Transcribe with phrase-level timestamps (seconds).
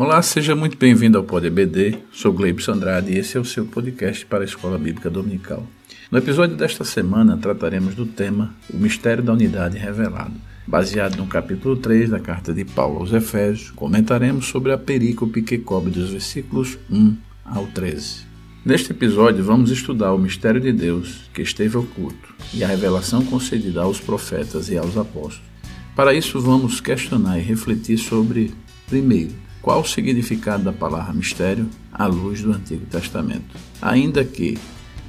[0.00, 1.98] Olá, seja muito bem-vindo ao PodBD.
[2.12, 5.66] Sou Gleibson Andrade e esse é o seu podcast para a Escola Bíblica Dominical.
[6.08, 10.34] No episódio desta semana trataremos do tema O Mistério da Unidade Revelado.
[10.64, 15.58] Baseado no capítulo 3 da carta de Paulo aos Efésios, comentaremos sobre a perícope que
[15.58, 18.18] cobre dos versículos 1 ao 13.
[18.64, 23.82] Neste episódio, vamos estudar o mistério de Deus que esteve oculto e a revelação concedida
[23.82, 25.42] aos profetas e aos apóstolos.
[25.96, 28.54] Para isso, vamos questionar e refletir sobre,
[28.88, 33.56] primeiro, qual o significado da palavra mistério à luz do Antigo Testamento?
[33.82, 34.58] Ainda que,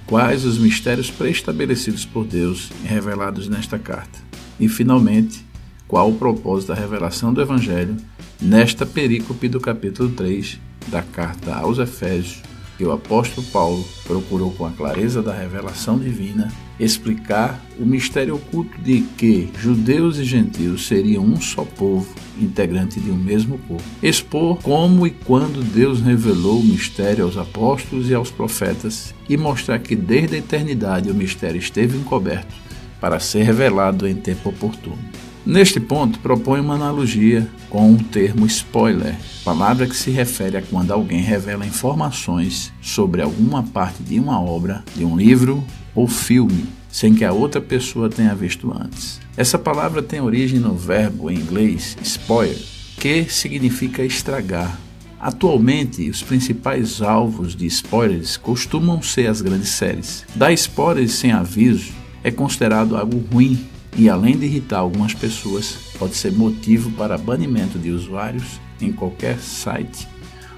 [0.06, 4.20] quais os mistérios preestabelecidos por Deus e revelados nesta carta?
[4.60, 5.46] E, finalmente,
[5.88, 7.96] qual o propósito da revelação do Evangelho
[8.42, 12.42] nesta perícope do capítulo 3 da carta aos Efésios,
[12.78, 18.80] que o apóstolo Paulo procurou com a clareza da revelação divina explicar o mistério oculto
[18.82, 22.08] de que judeus e gentios seriam um só povo,
[22.40, 23.84] integrante de um mesmo povo.
[24.02, 29.80] Expor como e quando Deus revelou o mistério aos apóstolos e aos profetas e mostrar
[29.80, 32.56] que desde a eternidade o mistério esteve encoberto
[33.00, 34.98] para ser revelado em tempo oportuno.
[35.46, 40.92] Neste ponto, propõe uma analogia com o termo spoiler, palavra que se refere a quando
[40.92, 45.64] alguém revela informações sobre alguma parte de uma obra, de um livro
[45.96, 49.20] ou filme, sem que a outra pessoa tenha visto antes.
[49.38, 52.56] Essa palavra tem origem no verbo em inglês spoil,
[52.98, 54.78] que significa estragar.
[55.20, 60.26] Atualmente, os principais alvos de spoilers costumam ser as grandes séries.
[60.36, 61.92] Dar spoilers sem aviso
[62.24, 63.60] é considerado algo ruim
[63.98, 69.40] e, além de irritar algumas pessoas, pode ser motivo para banimento de usuários em qualquer
[69.40, 70.08] site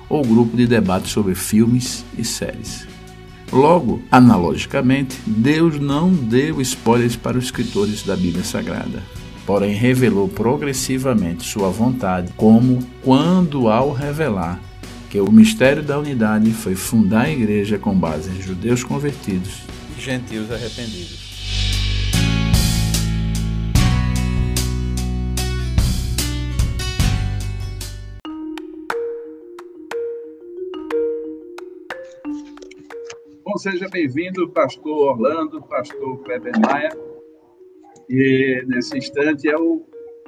[0.08, 2.91] ou grupo de debate sobre filmes e séries.
[3.52, 9.04] Logo, analogicamente, Deus não deu spoilers para os escritores da Bíblia Sagrada,
[9.46, 14.58] porém revelou progressivamente sua vontade, como quando ao revelar
[15.10, 19.64] que o mistério da unidade foi fundar a igreja com base em judeus convertidos
[19.98, 21.21] e gentios arrependidos.
[33.44, 36.90] Bom, seja bem-vindo, pastor Orlando, pastor Kleber Maia.
[38.08, 39.84] E nesse instante é o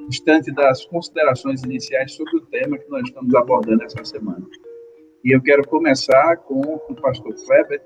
[0.10, 4.44] instante das considerações iniciais sobre o tema que nós estamos abordando essa semana.
[5.24, 7.82] E eu quero começar com o pastor Kleber,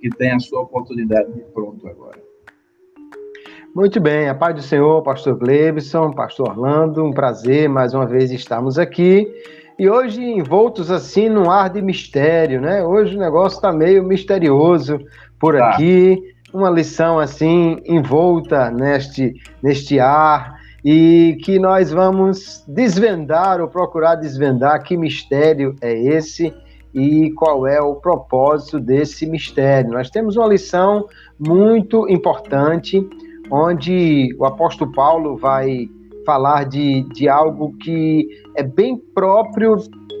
[0.00, 2.22] que tem a sua oportunidade de pronto agora.
[3.74, 8.30] Muito bem, a paz do Senhor, pastor Glebson, pastor Orlando, um prazer mais uma vez
[8.30, 9.26] estarmos aqui
[9.78, 12.84] e hoje envoltos assim num ar de mistério, né?
[12.84, 14.98] Hoje o negócio está meio misterioso
[15.38, 15.70] por tá.
[15.70, 16.22] aqui,
[16.52, 24.82] uma lição assim envolta neste, neste ar e que nós vamos desvendar ou procurar desvendar
[24.82, 26.52] que mistério é esse
[26.94, 29.92] e qual é o propósito desse mistério.
[29.92, 31.06] Nós temos uma lição
[31.38, 33.08] muito importante
[33.50, 35.88] onde o apóstolo Paulo vai
[36.24, 39.76] falar de, de algo que é bem próprio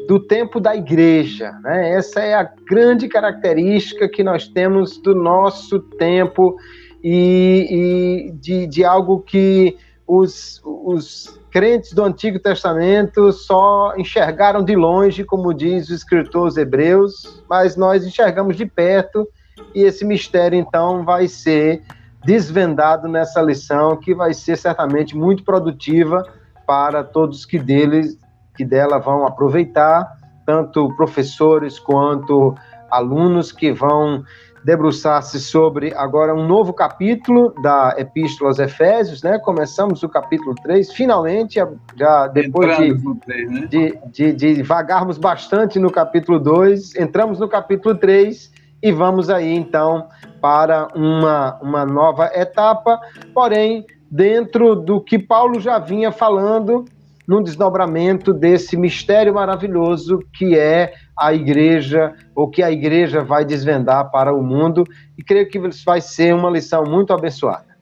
[0.06, 1.52] do tempo da igreja.
[1.62, 1.92] Né?
[1.92, 6.56] Essa é a grande característica que nós temos do nosso tempo
[7.02, 9.76] e, e de, de algo que
[10.06, 16.56] os, os crentes do Antigo Testamento só enxergaram de longe, como diz o escritor aos
[16.56, 19.28] Hebreus, mas nós enxergamos de perto
[19.74, 21.82] e esse mistério então vai ser
[22.24, 26.22] desvendado nessa lição que vai ser certamente muito produtiva
[26.66, 28.18] para todos que deles
[28.56, 30.16] que dela vão aproveitar,
[30.46, 32.54] tanto professores quanto
[32.90, 34.22] alunos que vão
[34.64, 39.38] debruçar-se sobre agora um novo capítulo da Epístola aos Efésios, né?
[39.38, 41.58] Começamos o capítulo 3, finalmente,
[41.96, 42.94] já depois de,
[43.26, 43.66] 3, né?
[43.66, 49.52] de, de, de vagarmos bastante no capítulo 2, entramos no capítulo 3 e vamos aí
[49.52, 50.08] então
[50.42, 53.00] para uma, uma nova etapa,
[53.32, 56.84] porém, dentro do que Paulo já vinha falando,
[57.26, 64.10] num desdobramento desse mistério maravilhoso que é a igreja, ou que a igreja vai desvendar
[64.10, 64.84] para o mundo,
[65.16, 67.72] e creio que vai ser uma lição muito abençoada.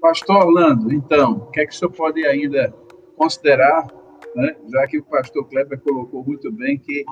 [0.00, 2.74] Pastor Orlando, então, o que é que o senhor pode ainda
[3.16, 3.86] considerar,
[4.34, 7.04] né, já que o pastor Kleber colocou muito bem que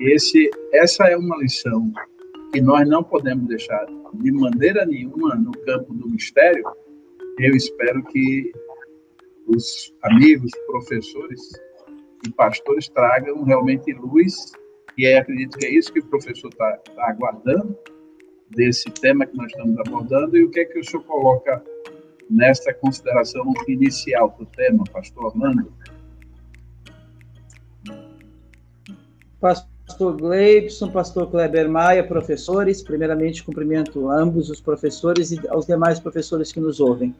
[0.00, 1.92] esse, essa é uma lição
[2.52, 6.64] que nós não podemos deixar de maneira nenhuma no campo do mistério,
[7.38, 8.52] eu espero que
[9.46, 11.40] os amigos, professores
[12.26, 14.52] e pastores tragam realmente luz,
[14.96, 17.76] e aí acredito que é isso que o professor está tá aguardando,
[18.50, 21.62] desse tema que nós estamos abordando, e o que é que o senhor coloca
[22.30, 25.72] nesta consideração inicial do tema, pastor Armando?
[29.40, 29.75] Pastor
[30.16, 36.60] Gleibson, pastor Kleber Maia, professores, primeiramente cumprimento ambos os professores e aos demais professores que
[36.60, 37.14] nos ouvem.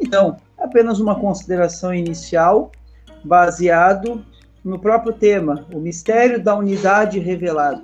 [0.00, 2.70] Então, apenas uma consideração inicial,
[3.24, 4.24] baseado
[4.64, 7.82] no próprio tema, o mistério da unidade revelado.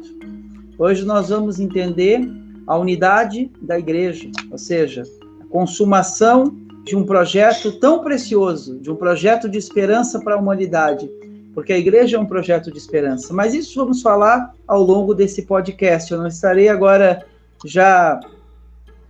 [0.79, 2.21] Hoje nós vamos entender
[2.67, 5.03] a unidade da igreja, ou seja,
[5.41, 11.09] a consumação de um projeto tão precioso, de um projeto de esperança para a humanidade,
[11.55, 13.33] porque a igreja é um projeto de esperança.
[13.33, 16.11] Mas isso vamos falar ao longo desse podcast.
[16.11, 17.25] Eu não estarei agora
[17.65, 18.21] já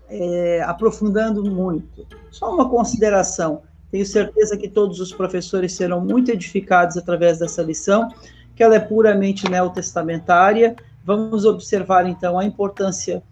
[0.08, 2.06] é, aprofundando muito.
[2.30, 3.62] Só uma consideração.
[3.90, 8.08] Tenho certeza que todos os professores serão muito edificados através dessa lição,
[8.56, 10.74] que ela é puramente neotestamentária.
[11.04, 13.22] Vamos observar então a importância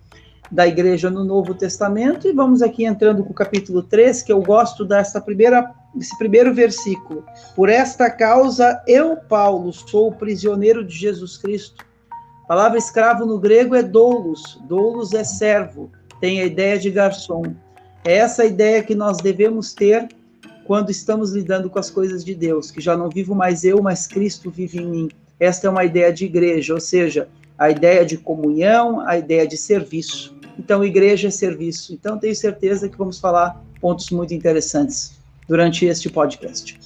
[0.50, 4.42] da igreja no Novo Testamento e vamos aqui entrando com o capítulo 3, que eu
[4.42, 7.24] gosto dessa primeira esse primeiro versículo.
[7.56, 11.84] Por esta causa eu, Paulo, sou prisioneiro de Jesus Cristo.
[12.44, 17.42] A palavra escravo no grego é doulos, doulos é servo, tem a ideia de garçom.
[18.04, 20.08] É essa ideia que nós devemos ter
[20.64, 24.06] quando estamos lidando com as coisas de Deus, que já não vivo mais eu, mas
[24.06, 25.08] Cristo vive em mim.
[25.38, 29.56] Esta é uma ideia de igreja, ou seja, a ideia de comunhão, a ideia de
[29.56, 30.39] serviço.
[30.58, 31.92] Então, igreja é serviço.
[31.92, 35.18] Então, tenho certeza que vamos falar pontos muito interessantes
[35.48, 36.78] durante este podcast.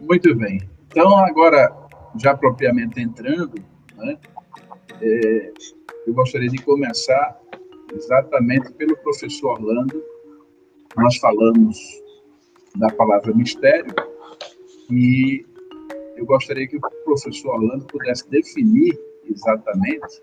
[0.00, 0.60] Muito bem.
[0.88, 1.74] Então, agora,
[2.20, 3.54] já propriamente entrando,
[3.96, 4.18] né,
[5.00, 5.52] é,
[6.06, 7.38] eu gostaria de começar
[7.92, 10.02] exatamente pelo professor Orlando.
[10.96, 11.78] Nós falamos
[12.76, 13.94] da palavra mistério
[14.90, 15.44] e
[16.16, 18.98] eu gostaria que o professor Orlando pudesse definir
[19.28, 20.22] exatamente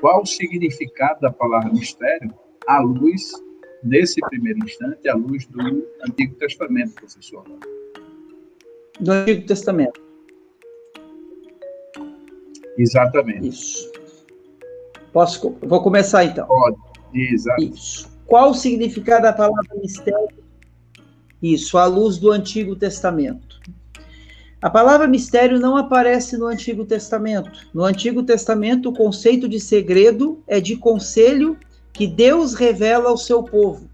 [0.00, 2.32] qual o significado da palavra mistério
[2.66, 3.32] à luz
[3.82, 7.44] nesse primeiro instante, à luz do Antigo Testamento, professor?
[9.00, 10.00] Do Antigo Testamento.
[12.76, 13.48] Exatamente.
[13.48, 13.90] Isso.
[15.12, 16.46] Posso, vou começar então.
[16.46, 16.76] Pode.
[17.14, 17.62] Exato.
[17.62, 18.18] Isso.
[18.26, 20.28] Qual o significado da palavra mistério?
[21.42, 23.47] Isso, à luz do Antigo Testamento.
[24.60, 27.48] A palavra mistério não aparece no Antigo Testamento.
[27.72, 31.56] No Antigo Testamento, o conceito de segredo é de conselho
[31.92, 33.88] que Deus revela ao seu povo.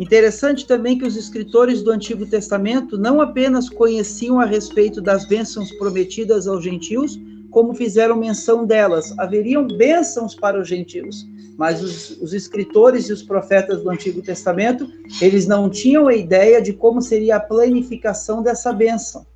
[0.00, 5.70] Interessante também que os escritores do Antigo Testamento não apenas conheciam a respeito das bênçãos
[5.72, 9.12] prometidas aos gentios, como fizeram menção delas.
[9.18, 11.26] Haveriam bênçãos para os gentios,
[11.58, 14.88] mas os, os, escritores e os profetas do Antigo Testamento,
[15.20, 19.26] eles não tinham a ideia de como seria a planificação dessa bênção.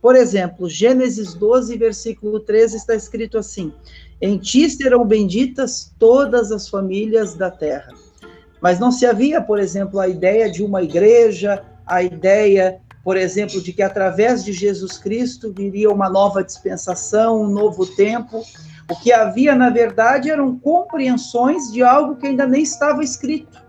[0.00, 3.72] Por exemplo, Gênesis 12, versículo 13 está escrito assim:
[4.20, 7.92] em ti serão benditas todas as famílias da terra.
[8.60, 13.60] Mas não se havia, por exemplo, a ideia de uma igreja, a ideia, por exemplo,
[13.60, 18.42] de que através de Jesus Cristo viria uma nova dispensação, um novo tempo.
[18.90, 23.62] O que havia, na verdade, eram compreensões de algo que ainda nem estava escrito,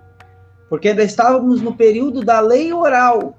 [0.69, 3.38] porque ainda estávamos no período da lei oral.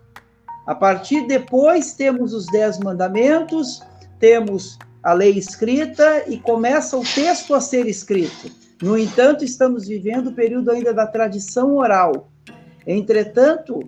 [0.70, 3.82] A partir depois temos os dez mandamentos,
[4.20, 8.52] temos a lei escrita e começa o texto a ser escrito.
[8.80, 12.30] No entanto, estamos vivendo o período ainda da tradição oral.
[12.86, 13.80] Entretanto,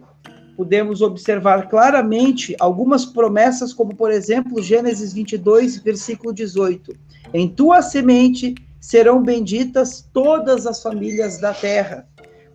[0.56, 6.95] podemos observar claramente algumas promessas, como por exemplo, Gênesis 22, versículo 18:
[7.33, 12.09] Em tua semente serão benditas todas as famílias da terra.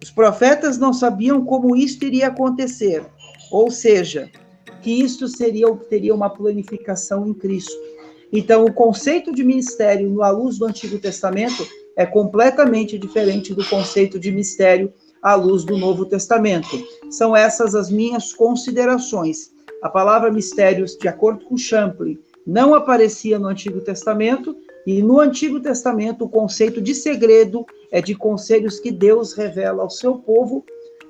[0.04, 3.06] Os profetas não sabiam como isto iria acontecer,
[3.51, 4.30] ou seja,
[4.82, 7.75] que isto seria teria uma planificação em Cristo.
[8.32, 14.20] Então, o conceito de ministério à luz do Antigo Testamento é completamente diferente do conceito
[14.20, 16.70] de mistério à luz do Novo Testamento.
[17.10, 19.51] São essas as minhas considerações.
[19.82, 25.60] A palavra mistérios, de acordo com Champlin, não aparecia no Antigo Testamento, e no Antigo
[25.60, 30.63] Testamento o conceito de segredo é de conselhos que Deus revela ao seu povo,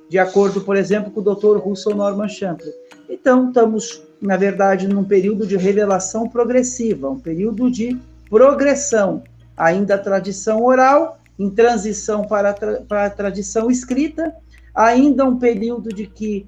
[0.09, 1.57] de acordo, por exemplo, com o Dr.
[1.57, 2.71] Russell Norman Champlin.
[3.09, 7.97] Então, estamos na verdade, num período de revelação progressiva, um período de
[8.29, 9.23] progressão,
[9.55, 14.35] ainda a tradição oral, em transição para a, tra para a tradição escrita,
[14.73, 16.47] ainda um período de que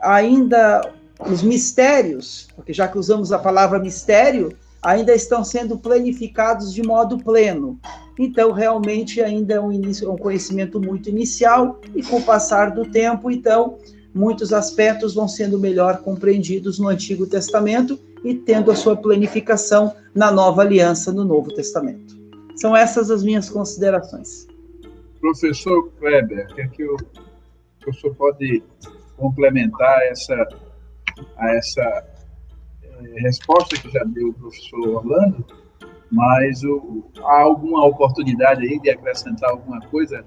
[0.00, 0.80] ainda
[1.28, 7.18] os mistérios, porque já que usamos a palavra mistério, ainda estão sendo planificados de modo
[7.18, 7.78] pleno.
[8.18, 13.30] Então, realmente, ainda é um, um conhecimento muito inicial, e com o passar do tempo,
[13.30, 13.78] então,
[14.14, 20.30] muitos aspectos vão sendo melhor compreendidos no Antigo Testamento e tendo a sua planificação na
[20.30, 22.18] Nova Aliança, no Novo Testamento.
[22.56, 24.46] São essas as minhas considerações.
[25.20, 26.96] Professor Kleber, o que, é que o
[27.80, 28.62] professor pode
[29.16, 30.34] complementar essa,
[31.36, 32.09] a essa
[33.20, 35.44] resposta que já deu o professor Orlando
[36.10, 40.24] Mas o, há alguma oportunidade aí de acrescentar alguma coisa?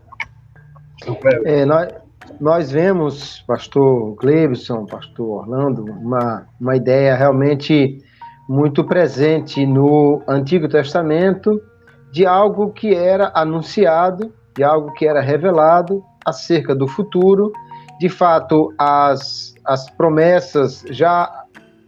[1.46, 1.94] É, nós,
[2.40, 8.02] nós vemos, pastor Glebson, pastor Orlando, uma, uma ideia realmente
[8.48, 11.62] muito presente no Antigo Testamento
[12.12, 17.52] de algo que era anunciado, de algo que era revelado acerca do futuro.
[18.00, 21.43] De fato, as, as promessas já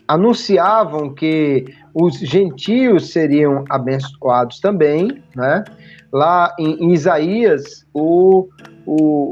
[0.08, 5.64] anunciavam que os gentios seriam abençoados também, né?
[6.12, 8.48] Lá em, em Isaías, o,
[8.86, 9.32] o,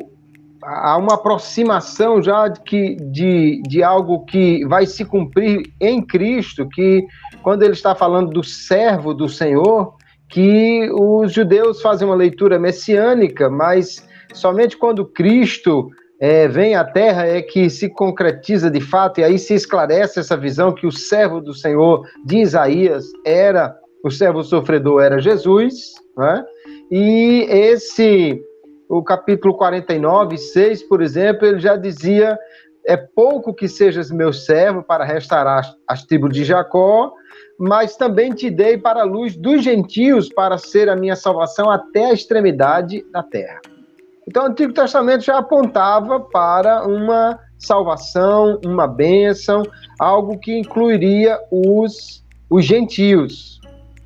[0.64, 6.68] há uma aproximação já de, que, de, de algo que vai se cumprir em Cristo,
[6.68, 7.06] que
[7.42, 9.96] quando ele está falando do servo do Senhor,
[10.30, 15.90] que os judeus fazem uma leitura messiânica, mas somente quando Cristo
[16.26, 20.38] é, vem à Terra é que se concretiza de fato, e aí se esclarece essa
[20.38, 26.46] visão que o servo do Senhor de Isaías era, o servo sofredor era Jesus, né?
[26.90, 28.42] e esse
[28.88, 32.40] o capítulo 49, 6, por exemplo, ele já dizia:
[32.88, 37.12] é pouco que sejas meu servo para restaurar as, as tribos de Jacó,
[37.60, 42.06] mas também te dei para a luz dos gentios para ser a minha salvação até
[42.06, 43.73] a extremidade da terra.
[44.28, 49.64] Então, o Antigo Testamento já apontava para uma salvação, uma bênção,
[50.00, 53.60] algo que incluiria os, os gentios.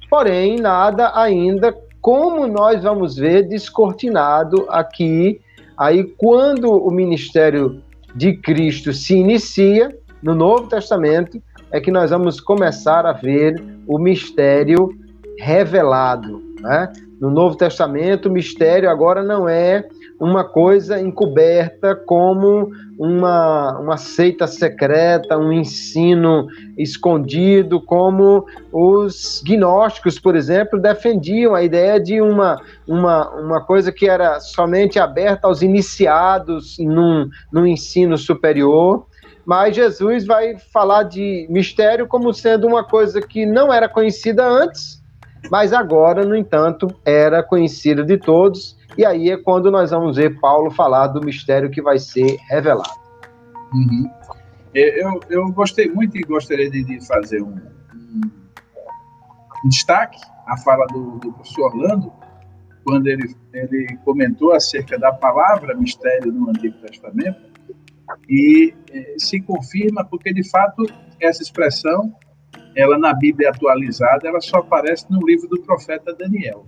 [0.10, 5.42] Porém, nada ainda como nós vamos ver descortinado aqui,
[5.78, 7.82] aí quando o ministério
[8.16, 9.94] de Cristo se inicia
[10.24, 14.90] no Novo Testamento, é que nós vamos começar a ver o mistério
[15.38, 16.42] revelado.
[16.62, 16.92] Né?
[17.20, 19.86] No Novo Testamento, o mistério agora não é
[20.20, 26.48] uma coisa encoberta como uma, uma seita secreta, um ensino
[26.78, 34.10] escondido, como os gnósticos, por exemplo, defendiam a ideia de uma, uma, uma coisa que
[34.10, 39.06] era somente aberta aos iniciados num, num ensino superior.
[39.46, 45.02] Mas Jesus vai falar de mistério como sendo uma coisa que não era conhecida antes,
[45.50, 50.40] mas agora, no entanto, era conhecida de todos e aí é quando nós vamos ver
[50.40, 52.90] Paulo falar do mistério que vai ser revelado.
[53.74, 54.10] Uhum.
[54.74, 57.56] Eu, eu gostei muito e gostaria de, de fazer um,
[57.94, 58.22] um,
[59.70, 62.12] destaque à fala do, do professor Orlando,
[62.84, 67.40] quando ele, ele comentou acerca da palavra mistério no Antigo Testamento,
[68.30, 70.86] e eh, se confirma porque, de fato,
[71.20, 72.16] essa expressão,
[72.76, 76.66] ela na Bíblia atualizada, ela só aparece no livro do profeta Daniel.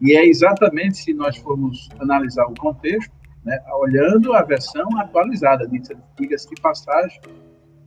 [0.00, 3.12] E é exatamente, se nós formos analisar o contexto,
[3.44, 5.68] né, olhando a versão atualizada,
[6.18, 7.20] diga-se de passagem,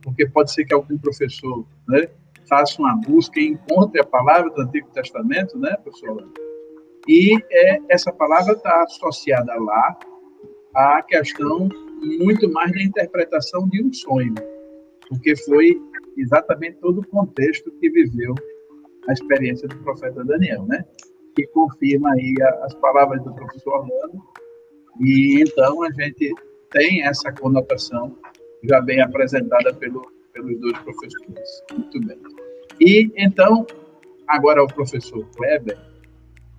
[0.02, 2.08] porque pode ser que algum professor né,
[2.48, 6.28] faça uma busca e encontre a palavra do Antigo Testamento, né, professor?
[7.08, 9.98] E é, essa palavra está associada lá
[10.74, 11.68] à questão
[12.20, 14.34] muito mais da interpretação de um sonho,
[15.08, 15.80] porque foi
[16.16, 18.34] exatamente todo o contexto que viveu
[19.08, 20.84] a experiência do profeta Daniel, né?
[21.34, 24.22] Que confirma aí as palavras do professor Orlando.
[25.00, 26.32] E então a gente
[26.70, 28.16] tem essa conotação
[28.64, 31.62] já bem apresentada pelo, pelos dois professores.
[31.72, 32.18] Muito bem.
[32.80, 33.66] E então,
[34.26, 35.78] agora o professor Kleber,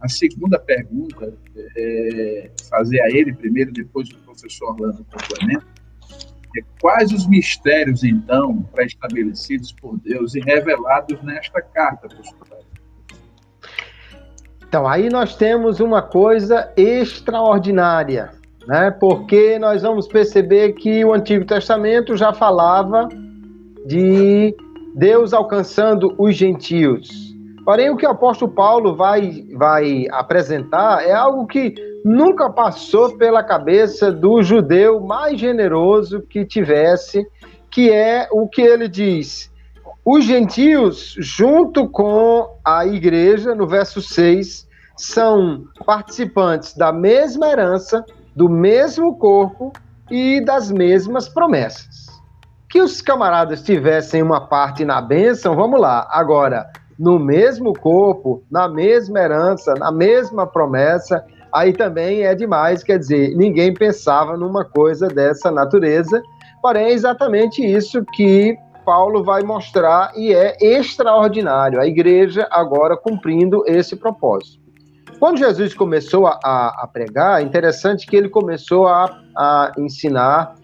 [0.02, 1.34] a segunda pergunta,
[1.78, 5.66] é, fazer a ele primeiro, depois o professor Orlando complementa.
[6.56, 12.63] É, quais os mistérios, então, pré-estabelecidos por Deus e revelados nesta carta, professor?
[14.74, 18.32] Então, aí nós temos uma coisa extraordinária,
[18.68, 18.90] né?
[18.90, 23.08] Porque nós vamos perceber que o Antigo Testamento já falava
[23.86, 24.52] de
[24.96, 27.08] Deus alcançando os gentios.
[27.64, 33.44] Porém, o que o apóstolo Paulo vai, vai apresentar é algo que nunca passou pela
[33.44, 37.24] cabeça do judeu mais generoso que tivesse,
[37.70, 39.53] que é o que ele diz:
[40.06, 44.68] os gentios, junto com a igreja, no verso 6,
[44.98, 48.06] são participantes da mesma herança,
[48.36, 49.72] do mesmo corpo
[50.12, 52.08] e das mesmas promessas.
[52.70, 56.06] Que os camaradas tivessem uma parte na bênção, vamos lá.
[56.12, 56.70] Agora,
[57.00, 62.84] no mesmo corpo, na mesma herança, na mesma promessa, aí também é demais.
[62.84, 66.22] Quer dizer, ninguém pensava numa coisa dessa natureza.
[66.62, 71.80] Porém, é exatamente isso que Paulo vai mostrar e é extraordinário.
[71.80, 74.62] A igreja agora cumprindo esse propósito.
[75.20, 79.06] Quando Jesus começou a, a, a pregar, é interessante que ele começou a,
[79.38, 80.56] a ensinar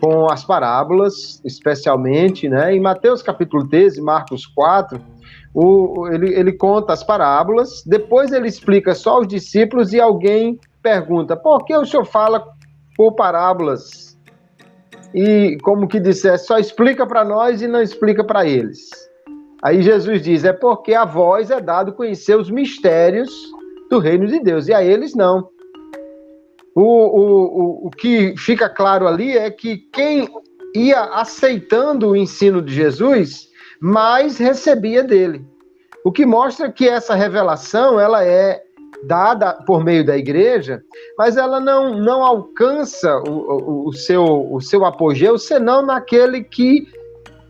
[0.00, 2.74] com as parábolas, especialmente, né?
[2.74, 5.00] Em Mateus capítulo 13, Marcos 4,
[5.54, 11.36] O, ele, ele conta as parábolas, depois ele explica só os discípulos e alguém pergunta:
[11.36, 12.42] por que o senhor fala
[12.96, 14.11] por parábolas?
[15.14, 18.90] E, como que dissesse, só explica para nós e não explica para eles.
[19.62, 23.30] Aí Jesus diz: é porque a voz é dado conhecer os mistérios
[23.90, 25.48] do reino de Deus, e a eles não.
[26.74, 30.26] O, o, o, o que fica claro ali é que quem
[30.74, 33.48] ia aceitando o ensino de Jesus,
[33.80, 35.44] mais recebia dele.
[36.04, 38.62] O que mostra que essa revelação ela é
[39.04, 40.82] dada por meio da igreja,
[41.18, 46.86] mas ela não, não alcança o, o, o, seu, o seu apogeu senão naquele que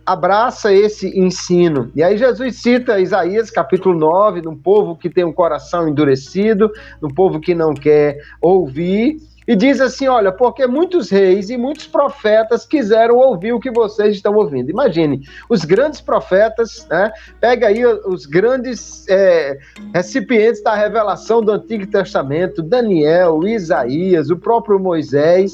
[0.05, 1.91] abraça esse ensino.
[1.95, 6.71] E aí Jesus cita Isaías capítulo 9, num povo que tem um coração endurecido,
[7.01, 11.87] num povo que não quer ouvir, e diz assim: olha, porque muitos reis e muitos
[11.87, 14.71] profetas quiseram ouvir o que vocês estão ouvindo.
[14.71, 17.13] Imagine, os grandes profetas, né?
[17.41, 19.59] Pega aí os grandes é,
[19.95, 25.53] recipientes da revelação do Antigo Testamento, Daniel, Isaías, o próprio Moisés,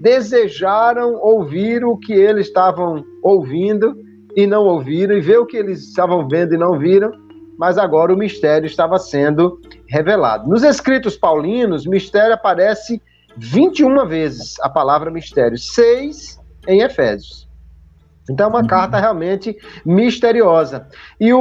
[0.00, 3.96] desejaram ouvir o que eles estavam ouvindo
[4.36, 7.12] e não ouviram, e ver o que eles estavam vendo e não viram,
[7.58, 10.48] mas agora o mistério estava sendo revelado.
[10.48, 13.02] Nos escritos paulinos, mistério aparece
[13.36, 17.48] 21 vezes a palavra mistério, seis em Efésios.
[18.30, 18.66] Então, é uma uhum.
[18.66, 20.86] carta realmente misteriosa.
[21.18, 21.40] E o,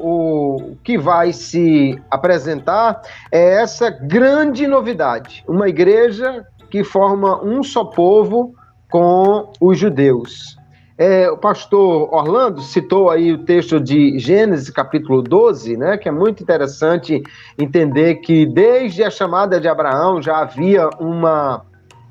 [0.00, 7.84] o que vai se apresentar é essa grande novidade: uma igreja que forma um só
[7.84, 8.54] povo
[8.90, 10.56] com os judeus.
[10.98, 16.12] É, o pastor Orlando citou aí o texto de Gênesis, capítulo 12, né, que é
[16.12, 17.22] muito interessante
[17.58, 21.62] entender que desde a chamada de Abraão já havia uma,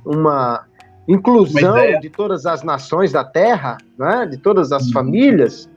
[0.06, 0.66] uma
[1.08, 4.94] inclusão uma de todas as nações da terra, né, de todas as uhum.
[4.94, 5.68] famílias.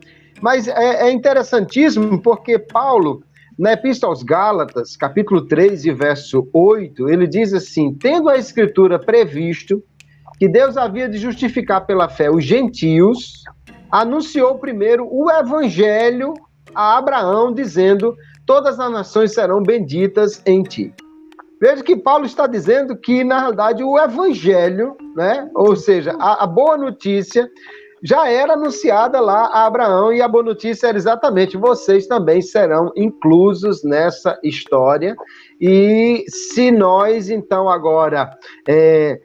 [0.43, 3.23] Mas é, é interessantíssimo porque Paulo,
[3.59, 8.99] na Epístola aos Gálatas, capítulo 3 e verso 8, ele diz assim: Tendo a Escritura
[8.99, 9.83] previsto
[10.39, 13.43] que Deus havia de justificar pela fé os gentios,
[13.91, 16.35] anunciou primeiro o evangelho
[16.75, 18.15] a Abraão, dizendo:
[18.47, 20.95] Todas as nações serão benditas em ti.
[21.61, 26.47] Veja que Paulo está dizendo que, na realidade, o evangelho, né, ou seja, a, a
[26.47, 27.51] boa notícia,
[28.01, 32.93] já era anunciada lá a Abraão, e a boa notícia era exatamente: vocês também serão
[32.95, 35.17] inclusos nessa história.
[35.61, 38.31] E se nós, então, agora.
[38.69, 39.21] É,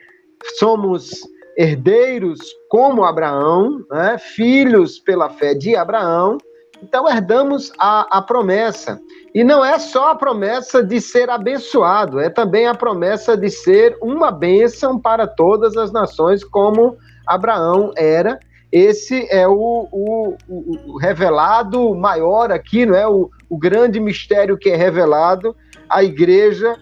[0.58, 1.12] somos
[1.58, 4.18] herdeiros como Abraão, né?
[4.18, 6.38] filhos pela fé de Abraão,
[6.82, 9.00] então herdamos a, a promessa.
[9.34, 13.98] E não é só a promessa de ser abençoado, é também a promessa de ser
[14.02, 18.38] uma bênção para todas as nações, como Abraão era.
[18.72, 23.08] Esse é o, o, o revelado maior aqui, não é?
[23.08, 25.56] O, o grande mistério que é revelado.
[25.90, 26.76] A igreja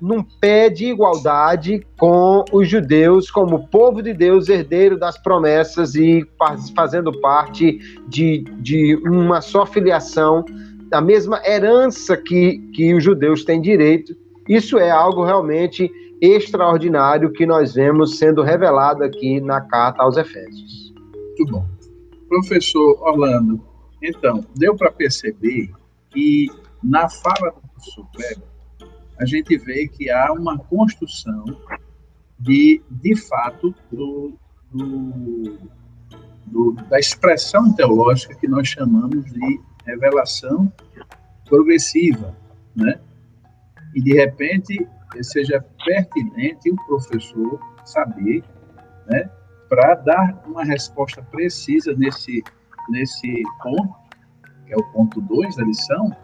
[0.00, 6.26] num pé de igualdade com os judeus, como povo de Deus, herdeiro das promessas e
[6.74, 7.78] fazendo parte
[8.08, 10.44] de, de uma só filiação,
[10.88, 14.14] da mesma herança que, que os judeus têm direito.
[14.48, 20.94] Isso é algo realmente extraordinário que nós vemos sendo revelado aqui na carta aos Efésios.
[21.38, 21.66] Muito bom.
[22.28, 23.60] Professor Orlando,
[24.02, 25.70] então, deu para perceber
[26.10, 26.48] que
[26.82, 28.06] na fala do professor
[29.18, 31.44] a gente vê que há uma construção
[32.38, 34.38] de, de fato, do,
[34.70, 35.58] do,
[36.46, 40.70] do, da expressão teológica que nós chamamos de revelação
[41.46, 42.36] progressiva,
[42.74, 43.00] né?
[43.94, 44.86] E, de repente,
[45.22, 48.44] seja pertinente o professor saber,
[49.06, 49.30] né,
[49.68, 52.42] para dar uma resposta precisa nesse,
[52.90, 53.94] nesse ponto,
[54.66, 56.14] que é o ponto 2 da lição,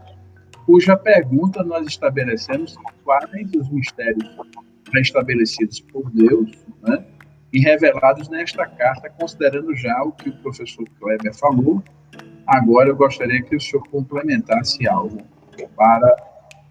[0.66, 4.36] cuja pergunta nós estabelecemos quais os mistérios
[4.94, 6.50] estabelecidos por Deus
[6.82, 7.04] né,
[7.52, 11.82] e revelados nesta carta, considerando já o que o professor Kleber falou.
[12.46, 15.18] Agora eu gostaria que o senhor complementasse algo
[15.76, 16.16] para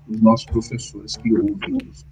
[0.08, 2.06] os nossos professores que ouvem isso.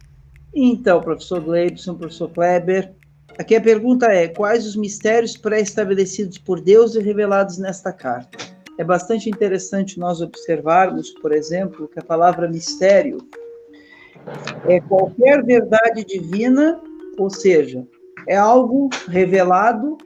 [0.53, 2.93] Então, professor Gleibson, professor Kleber,
[3.37, 8.48] aqui a pergunta é: quais os mistérios pré-estabelecidos por Deus e revelados nesta carta?
[8.79, 13.17] É bastante interessante nós observarmos, por exemplo, que a palavra mistério
[14.65, 16.81] é qualquer verdade divina,
[17.17, 17.85] ou seja,
[18.25, 19.97] é algo revelado,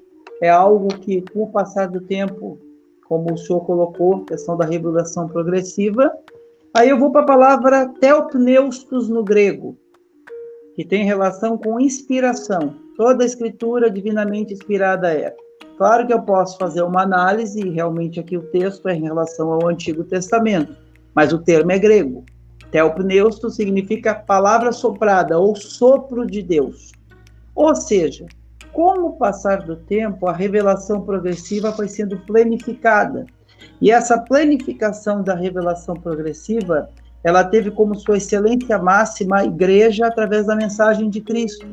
[0.41, 2.57] é algo que, com o passar do tempo,
[3.07, 6.11] como o senhor colocou, questão da revelação progressiva,
[6.73, 9.77] aí eu vou para a palavra teopneustos no grego,
[10.75, 12.73] que tem relação com inspiração.
[12.97, 15.35] Toda a escritura divinamente inspirada é.
[15.77, 19.51] Claro que eu posso fazer uma análise, e realmente aqui o texto é em relação
[19.51, 20.75] ao Antigo Testamento,
[21.15, 22.23] mas o termo é grego.
[22.71, 26.91] Teopneusto significa palavra soprada ou sopro de Deus.
[27.55, 28.25] Ou seja,
[28.71, 33.27] com o passar do tempo, a revelação progressiva foi sendo planificada.
[33.79, 36.89] E essa planificação da revelação progressiva,
[37.23, 41.65] ela teve como sua excelência máxima a igreja através da mensagem de Cristo.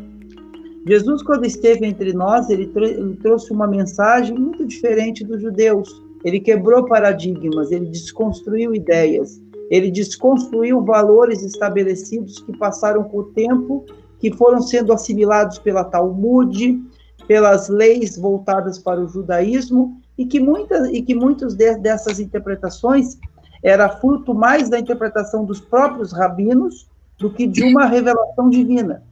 [0.86, 6.02] Jesus, quando esteve entre nós, ele, ele trouxe uma mensagem muito diferente dos judeus.
[6.24, 9.40] Ele quebrou paradigmas, ele desconstruiu ideias,
[9.70, 13.84] ele desconstruiu valores estabelecidos que passaram com o tempo,
[14.18, 16.82] que foram sendo assimilados pela Talmud,
[17.26, 23.18] pelas leis voltadas para o judaísmo, e que muitas e que muitos de, dessas interpretações
[23.62, 26.88] era fruto mais da interpretação dos próprios rabinos
[27.18, 29.02] do que de uma revelação divina.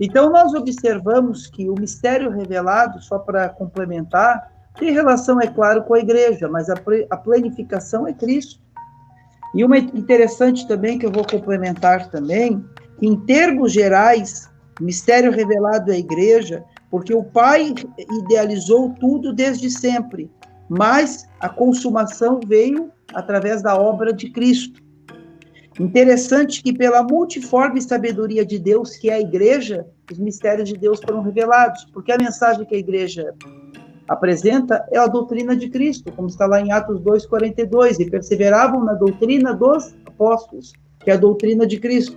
[0.00, 5.94] Então, nós observamos que o mistério revelado, só para complementar, tem relação, é claro, com
[5.94, 6.74] a igreja, mas a,
[7.10, 8.60] a planificação é Cristo.
[9.54, 12.64] E uma interessante também, que eu vou complementar também,
[12.98, 19.70] que em termos gerais, mistério revelado é a igreja, porque o Pai idealizou tudo desde
[19.70, 20.30] sempre,
[20.68, 24.82] mas a consumação veio através da obra de Cristo.
[25.78, 31.00] Interessante que, pela multiforme sabedoria de Deus, que é a igreja, os mistérios de Deus
[31.00, 33.34] foram revelados, porque a mensagem que a igreja
[34.08, 38.94] apresenta é a doutrina de Cristo, como está lá em Atos 2,42, e perseveravam na
[38.94, 42.16] doutrina dos apóstolos, que é a doutrina de Cristo.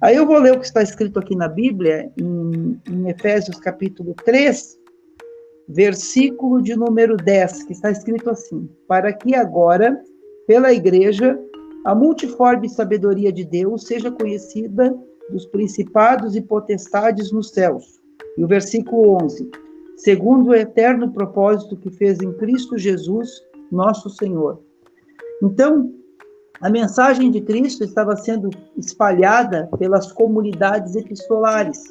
[0.00, 4.14] Aí eu vou ler o que está escrito aqui na Bíblia, em, em Efésios capítulo
[4.24, 4.78] 3,
[5.68, 10.00] versículo de número 10, que está escrito assim: Para que agora,
[10.46, 11.38] pela igreja,
[11.84, 14.94] a multiforme sabedoria de Deus seja conhecida
[15.30, 18.00] dos principados e potestades nos céus.
[18.36, 19.50] E o versículo 11:
[19.96, 24.60] segundo o eterno propósito que fez em Cristo Jesus, nosso Senhor.
[25.42, 25.92] Então,
[26.60, 31.84] a mensagem de Cristo estava sendo espalhada pelas comunidades epistolares.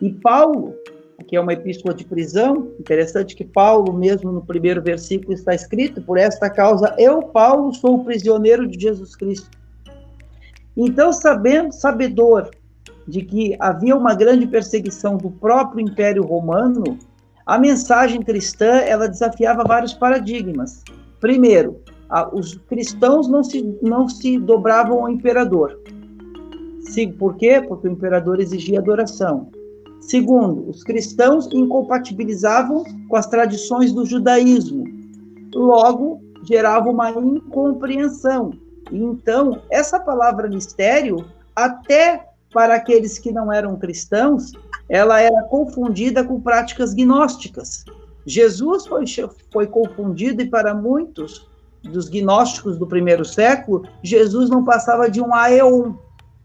[0.00, 0.74] E Paulo,
[1.22, 6.02] que é uma epístola de prisão, interessante que Paulo, mesmo no primeiro versículo, está escrito:
[6.02, 9.50] Por esta causa, eu, Paulo, sou o prisioneiro de Jesus Cristo.
[10.76, 12.50] Então, sabendo, sabedor
[13.06, 16.98] de que havia uma grande perseguição do próprio Império Romano,
[17.44, 20.82] a mensagem cristã ela desafiava vários paradigmas.
[21.20, 21.80] Primeiro,
[22.32, 25.78] os cristãos não se, não se dobravam ao imperador.
[27.18, 27.62] Por quê?
[27.66, 29.48] Porque o imperador exigia adoração.
[30.02, 34.84] Segundo, os cristãos incompatibilizavam com as tradições do judaísmo.
[35.54, 38.52] Logo, gerava uma incompreensão.
[38.90, 44.52] Então, essa palavra mistério, até para aqueles que não eram cristãos,
[44.88, 47.84] ela era confundida com práticas gnósticas.
[48.26, 49.04] Jesus foi,
[49.52, 51.48] foi confundido e para muitos
[51.82, 55.94] dos gnósticos do primeiro século, Jesus não passava de um aeon.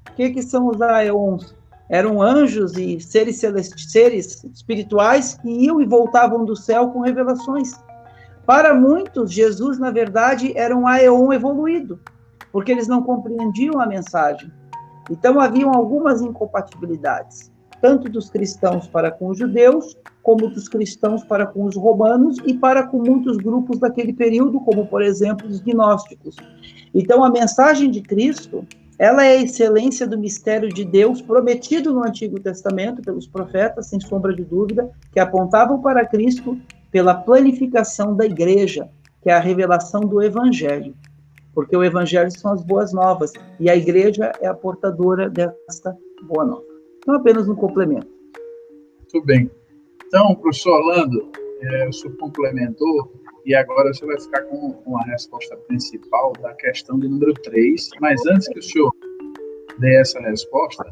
[0.09, 1.55] O que, que são os aeons?
[1.89, 7.71] Eram anjos e seres, seres espirituais que iam e voltavam do céu com revelações.
[8.45, 11.99] Para muitos, Jesus, na verdade, era um aeon evoluído,
[12.51, 14.51] porque eles não compreendiam a mensagem.
[15.09, 21.45] Então, haviam algumas incompatibilidades, tanto dos cristãos para com os judeus, como dos cristãos para
[21.45, 26.35] com os romanos e para com muitos grupos daquele período, como, por exemplo, os gnósticos.
[26.93, 28.65] Então, a mensagem de Cristo
[28.99, 33.99] ela é a excelência do mistério de Deus prometido no Antigo Testamento pelos profetas, sem
[33.99, 36.57] sombra de dúvida, que apontavam para Cristo
[36.91, 38.89] pela planificação da igreja,
[39.21, 40.95] que é a revelação do Evangelho.
[41.53, 46.45] Porque o Evangelho são as boas novas e a igreja é a portadora desta boa
[46.45, 46.63] nova.
[46.97, 48.07] Então, apenas um complemento.
[48.99, 49.49] Muito bem.
[50.07, 51.31] Então, professor Orlando,
[51.61, 53.11] é, o senhor complementou
[53.47, 57.89] e agora você vai ficar com, com a resposta principal da questão de número 3.
[58.01, 58.93] Mas antes que o senhor
[59.79, 60.83] dê essa resposta,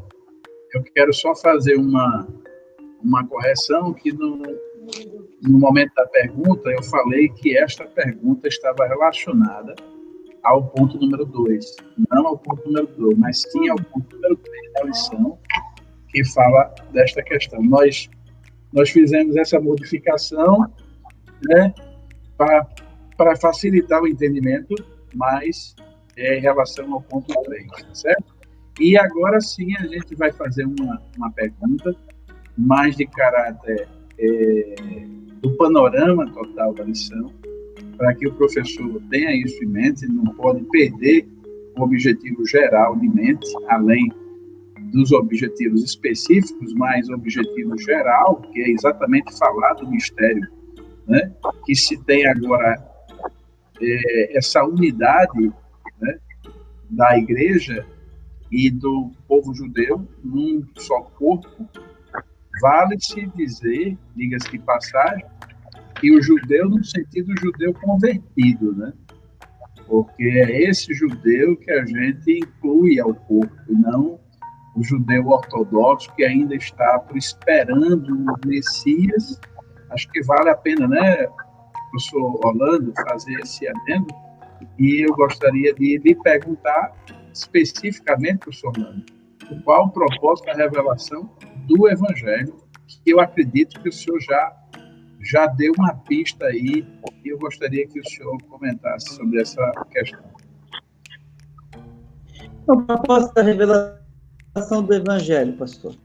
[0.74, 2.26] eu quero só fazer uma,
[3.04, 4.38] uma correção que no,
[5.42, 9.74] no momento da pergunta eu falei que esta pergunta estava relacionada
[10.42, 11.76] ao ponto número 2,
[12.10, 15.38] não ao ponto número 2, mas sim ao ponto número 3 da lição,
[16.08, 17.62] que fala desta questão.
[17.62, 18.08] Nós,
[18.72, 20.72] nós fizemos essa modificação,
[21.50, 21.74] né,
[22.36, 24.74] para facilitar o entendimento
[25.14, 25.74] mais
[26.16, 28.34] é, em relação ao ponto 3, certo?
[28.78, 31.94] E agora sim a gente vai fazer uma, uma pergunta
[32.56, 34.74] mais de caráter é,
[35.40, 37.32] do panorama total da lição,
[37.96, 41.26] para que o professor tenha isso em mente, não pode perder
[41.76, 44.10] o objetivo geral de mente, além
[44.92, 50.46] dos objetivos específicos, mas objetivo geral, que é exatamente falar do mistério
[51.06, 51.32] né,
[51.64, 52.82] que se tem agora
[53.80, 55.52] é, essa unidade
[56.00, 56.18] né,
[56.90, 57.86] da igreja
[58.50, 61.68] e do povo judeu num só corpo,
[62.60, 65.26] vale-se dizer, diga-se de passagem,
[66.00, 68.92] que o judeu no sentido judeu convertido, né?
[69.86, 74.18] Porque é esse judeu que a gente inclui ao corpo, e não
[74.74, 79.40] o judeu ortodoxo que ainda está esperando o Messias.
[79.90, 81.26] Acho que vale a pena, né,
[81.90, 84.06] professor Orlando, fazer esse adendo.
[84.78, 86.92] E eu gostaria de lhe perguntar
[87.32, 89.04] especificamente, professor Orlando,
[89.64, 91.30] qual o propósito da revelação
[91.66, 92.56] do Evangelho,
[93.04, 94.52] que eu acredito que o senhor já
[95.26, 96.86] já deu uma pista aí
[97.24, 100.24] e eu gostaria que o senhor comentasse sobre essa questão.
[102.68, 105.96] O propósito da revelação do Evangelho, pastor.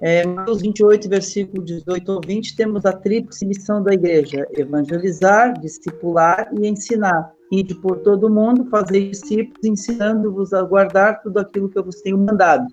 [0.00, 6.50] É, Mateus 28, versículo 18 ou 20, temos a tríplice missão da igreja: evangelizar, discipular
[6.52, 7.32] e ensinar.
[7.50, 12.00] Ide por todo o mundo, fazer discípulos, ensinando-vos a guardar tudo aquilo que eu vos
[12.02, 12.66] tenho mandado.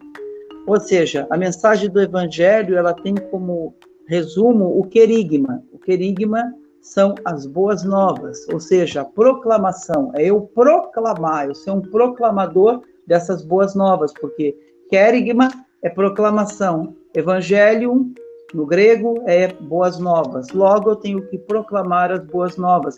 [0.66, 3.76] Ou seja, a mensagem do evangelho, ela tem como
[4.08, 5.64] resumo o querigma.
[5.72, 11.72] O querigma são as boas novas, ou seja, a proclamação, é eu proclamar, eu ser
[11.72, 14.58] um proclamador dessas boas novas, porque
[14.90, 15.48] querigma
[15.84, 18.14] é proclamação, evangelium
[18.54, 20.50] no grego é boas novas.
[20.50, 22.98] Logo eu tenho que proclamar as boas novas.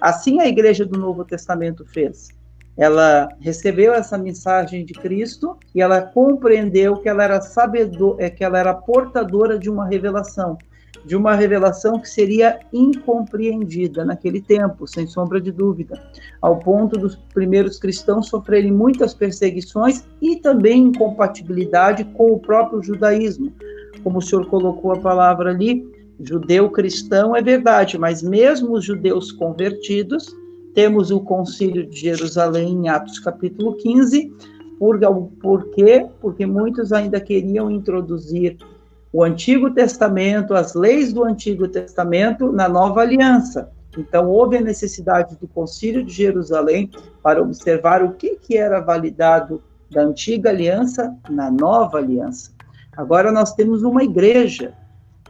[0.00, 2.28] Assim a igreja do Novo Testamento fez.
[2.76, 8.44] Ela recebeu essa mensagem de Cristo e ela compreendeu que ela era sabedor, é, que
[8.44, 10.58] ela era portadora de uma revelação,
[11.06, 16.02] de uma revelação que seria incompreendida naquele tempo, sem sombra de dúvida,
[16.42, 23.52] ao ponto dos primeiros cristãos sofrerem muitas perseguições e também incompatibilidade com o próprio judaísmo.
[24.02, 25.88] Como o senhor colocou a palavra ali,
[26.18, 30.34] judeu cristão é verdade, mas mesmo os judeus convertidos
[30.74, 34.30] temos o Concílio de Jerusalém em Atos capítulo 15.
[34.78, 34.98] Por,
[35.40, 36.06] por quê?
[36.20, 38.58] Porque muitos ainda queriam introduzir
[39.16, 43.70] o Antigo Testamento, as leis do Antigo Testamento na nova aliança.
[43.96, 46.90] Então, houve a necessidade do Concílio de Jerusalém
[47.22, 52.50] para observar o que, que era validado da antiga aliança na nova aliança.
[52.94, 54.74] Agora nós temos uma igreja,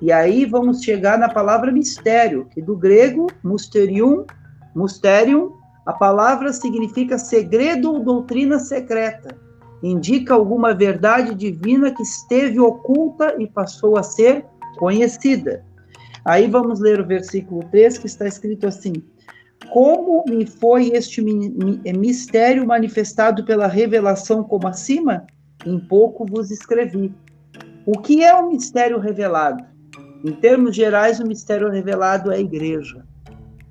[0.03, 4.27] e aí vamos chegar na palavra mistério, que do grego, mysterium,
[4.75, 5.53] Mysterium,
[5.87, 9.46] a palavra significa segredo ou doutrina secreta.
[9.83, 14.45] Indica alguma verdade divina que esteve oculta e passou a ser
[14.79, 15.65] conhecida.
[16.25, 18.95] Aí vamos ler o versículo 3 que está escrito assim:
[19.73, 25.27] Como me foi este mistério manifestado pela revelação como acima?
[25.65, 27.15] Em pouco vos escrevi.
[27.87, 29.65] O que é o mistério revelado?
[30.25, 33.05] Em termos gerais, o mistério revelado é a igreja.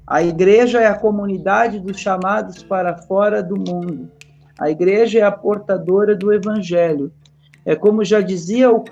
[0.08, 4.10] A igreja é a comunidade dos chamados para fora do mundo.
[4.60, 7.12] A igreja é a portadora do evangelho.
[7.66, 8.84] É como já dizia o,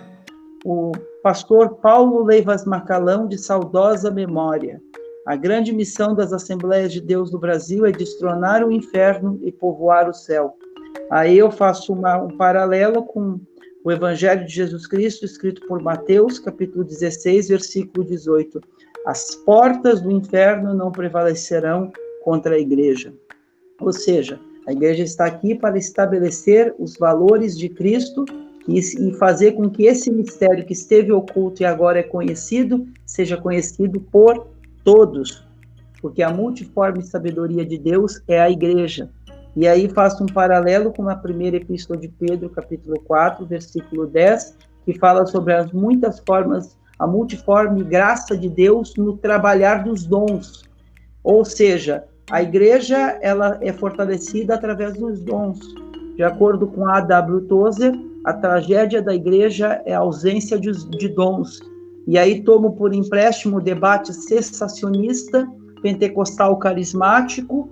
[0.65, 4.81] o pastor Paulo Leivas Macalão, de saudosa memória.
[5.25, 10.09] A grande missão das Assembleias de Deus do Brasil é destronar o inferno e povoar
[10.09, 10.55] o céu.
[11.09, 13.39] Aí eu faço uma, um paralelo com
[13.85, 18.59] o Evangelho de Jesus Cristo, escrito por Mateus, capítulo 16, versículo 18
[19.05, 21.91] as portas do inferno não prevalecerão
[22.23, 23.13] contra a igreja.
[23.81, 28.25] Ou seja, a igreja está aqui para estabelecer os valores de Cristo
[28.67, 33.35] e, e fazer com que esse mistério que esteve oculto e agora é conhecido, seja
[33.35, 34.47] conhecido por
[34.83, 35.45] todos.
[36.01, 39.09] Porque a multiforme sabedoria de Deus é a igreja.
[39.55, 44.57] E aí faço um paralelo com a primeira epístola de Pedro, capítulo 4, versículo 10,
[44.85, 50.63] que fala sobre as muitas formas a multiforme graça de Deus no trabalhar dos dons.
[51.23, 55.59] Ou seja, a igreja ela é fortalecida através dos dons.
[56.15, 57.01] De acordo com A.
[57.01, 57.41] W.
[57.41, 61.59] Tozer, a tragédia da igreja é a ausência de, de dons.
[62.07, 65.47] E aí tomo por empréstimo o debate cessacionista,
[65.81, 67.69] pentecostal carismático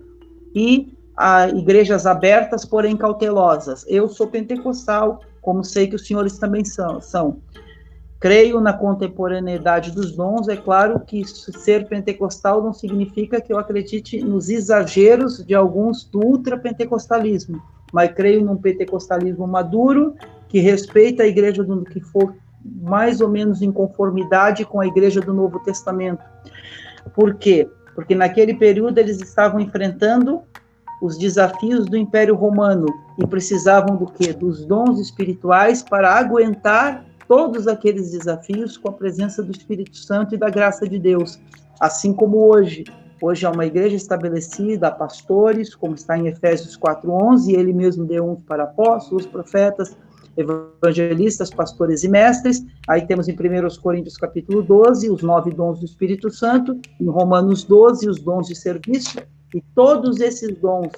[0.53, 3.85] e a igrejas abertas, porém cautelosas.
[3.87, 6.99] Eu sou pentecostal, como sei que os senhores também são.
[6.99, 7.37] são.
[8.21, 10.47] Creio na contemporaneidade dos dons.
[10.47, 16.19] É claro que ser pentecostal não significa que eu acredite nos exageros de alguns do
[16.19, 17.59] ultrapentecostalismo,
[17.91, 20.13] mas creio num pentecostalismo maduro
[20.47, 25.19] que respeita a igreja do que for mais ou menos em conformidade com a igreja
[25.19, 26.23] do Novo Testamento.
[27.15, 27.67] Por quê?
[27.95, 30.43] Porque naquele período eles estavam enfrentando
[31.01, 32.85] os desafios do Império Romano
[33.17, 34.31] e precisavam do quê?
[34.31, 40.37] Dos dons espirituais para aguentar todos aqueles desafios com a presença do Espírito Santo e
[40.37, 41.39] da graça de Deus.
[41.79, 42.83] assim como hoje.
[43.21, 48.29] Hoje é uma igreja estabelecida, há pastores, como está em Efésios 4:11, ele mesmo deu
[48.29, 49.97] uns para apóstolos, profetas,
[50.35, 52.61] evangelistas, pastores e mestres.
[52.85, 57.63] Aí temos em 1 Coríntios capítulo 12, os nove dons do Espírito Santo, em Romanos
[57.63, 59.19] 12, os dons de serviço,
[59.55, 60.91] e todos esses dons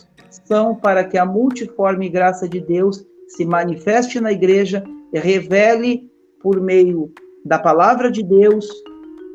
[0.46, 6.12] são para que a multiforme graça de Deus se manifeste na igreja e revele
[6.44, 7.12] por meio
[7.46, 8.70] da palavra de Deus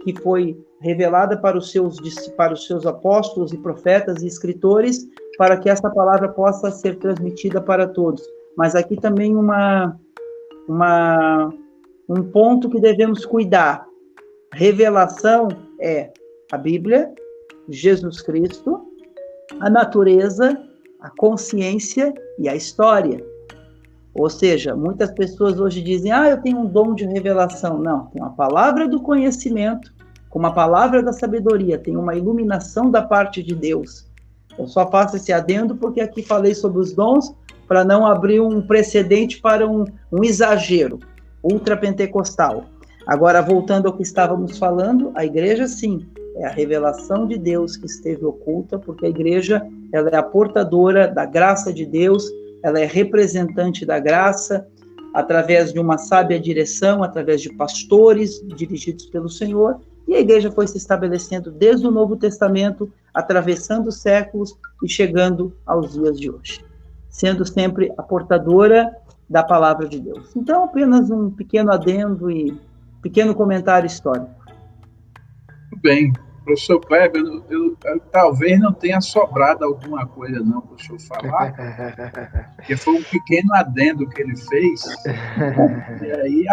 [0.05, 1.99] que foi revelada para os seus
[2.37, 7.61] para os seus apóstolos e profetas e escritores, para que essa palavra possa ser transmitida
[7.61, 8.23] para todos.
[8.57, 9.99] Mas aqui também uma
[10.69, 11.53] uma
[12.09, 13.87] um ponto que devemos cuidar.
[14.53, 15.49] Revelação
[15.81, 16.11] é
[16.51, 17.13] a Bíblia,
[17.69, 18.87] Jesus Cristo,
[19.61, 20.59] a natureza,
[21.01, 23.23] a consciência e a história.
[24.19, 27.79] Ou seja, muitas pessoas hoje dizem: "Ah, eu tenho um dom de revelação".
[27.79, 29.95] Não, tem uma palavra do conhecimento,
[30.29, 34.07] com uma palavra da sabedoria, tem uma iluminação da parte de Deus.
[34.59, 37.33] Eu só faço esse adendo porque aqui falei sobre os dons
[37.69, 40.99] para não abrir um precedente para um, um exagero
[41.43, 42.65] ultrapentecostal.
[43.07, 47.87] Agora, voltando ao que estávamos falando, a igreja, sim, é a revelação de Deus que
[47.87, 52.29] esteve oculta, porque a igreja ela é a portadora da graça de Deus,
[52.63, 54.67] ela é representante da graça,
[55.15, 60.67] através de uma sábia direção, através de pastores dirigidos pelo Senhor, e a igreja foi
[60.67, 66.65] se estabelecendo desde o Novo Testamento, atravessando os séculos e chegando aos dias de hoje,
[67.11, 68.91] sendo sempre a portadora
[69.29, 70.35] da palavra de Deus.
[70.35, 72.59] Então, apenas um pequeno adendo e
[73.03, 74.31] pequeno comentário histórico.
[75.71, 76.13] Muito bem.
[76.49, 80.99] Professor Kleber, eu, eu, eu, talvez não tenha sobrado alguma coisa não para o senhor
[81.01, 81.53] falar,
[82.57, 84.83] porque foi um pequeno adendo que ele fez,
[86.01, 86.47] e aí,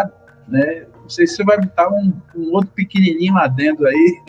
[0.49, 4.21] né, não sei se você vai botar um, um outro pequenininho adendo aí.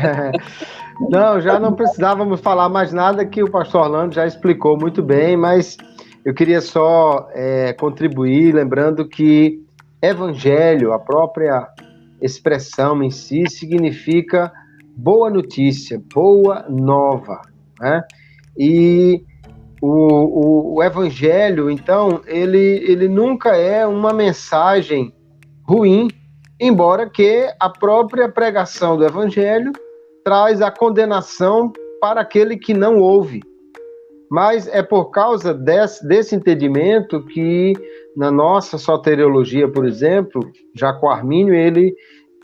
[1.10, 5.36] não, já não precisávamos falar mais nada que o pastor Orlando já explicou muito bem,
[5.36, 5.76] mas
[6.24, 9.62] eu queria só é, contribuir lembrando que
[10.00, 11.68] evangelho, a própria
[12.22, 14.50] expressão em si, significa
[14.96, 17.40] boa notícia, boa nova.
[17.80, 18.02] Né?
[18.58, 19.24] E
[19.80, 25.14] o, o, o, evangelho, então, ele, ele nunca é uma mensagem
[25.64, 26.08] ruim,
[26.60, 29.72] embora que a própria pregação do evangelho
[30.24, 33.40] traz a condenação para aquele que não ouve.
[34.30, 37.72] Mas é por causa desse, desse entendimento que,
[38.16, 40.40] na nossa soteriologia, por exemplo,
[40.74, 41.94] Jaco Armínio, ele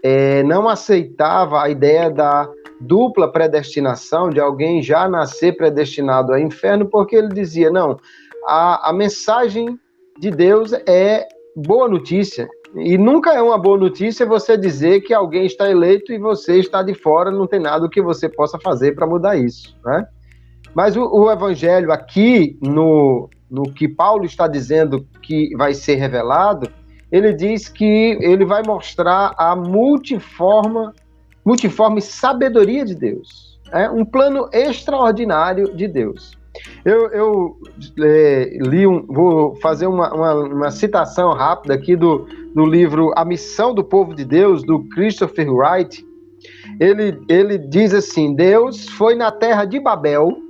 [0.09, 2.49] é, não aceitava a ideia da
[2.81, 7.99] dupla predestinação, de alguém já nascer predestinado ao inferno, porque ele dizia: não,
[8.47, 9.77] a, a mensagem
[10.16, 12.49] de Deus é boa notícia.
[12.77, 16.85] E nunca é uma boa notícia você dizer que alguém está eleito e você está
[16.85, 19.77] de fora, não tem nada que você possa fazer para mudar isso.
[19.85, 20.07] Né?
[20.73, 26.71] Mas o, o evangelho aqui, no, no que Paulo está dizendo que vai ser revelado,
[27.11, 30.95] ele diz que ele vai mostrar a multiforma,
[31.45, 33.59] multiforme sabedoria de Deus.
[33.73, 36.37] É um plano extraordinário de Deus.
[36.85, 37.57] Eu, eu
[38.01, 43.25] é, li um, vou fazer uma, uma, uma, citação rápida aqui do, do livro A
[43.25, 46.05] Missão do Povo de Deus, do Christopher Wright.
[46.81, 50.47] Ele, ele diz assim: Deus foi na terra de Babel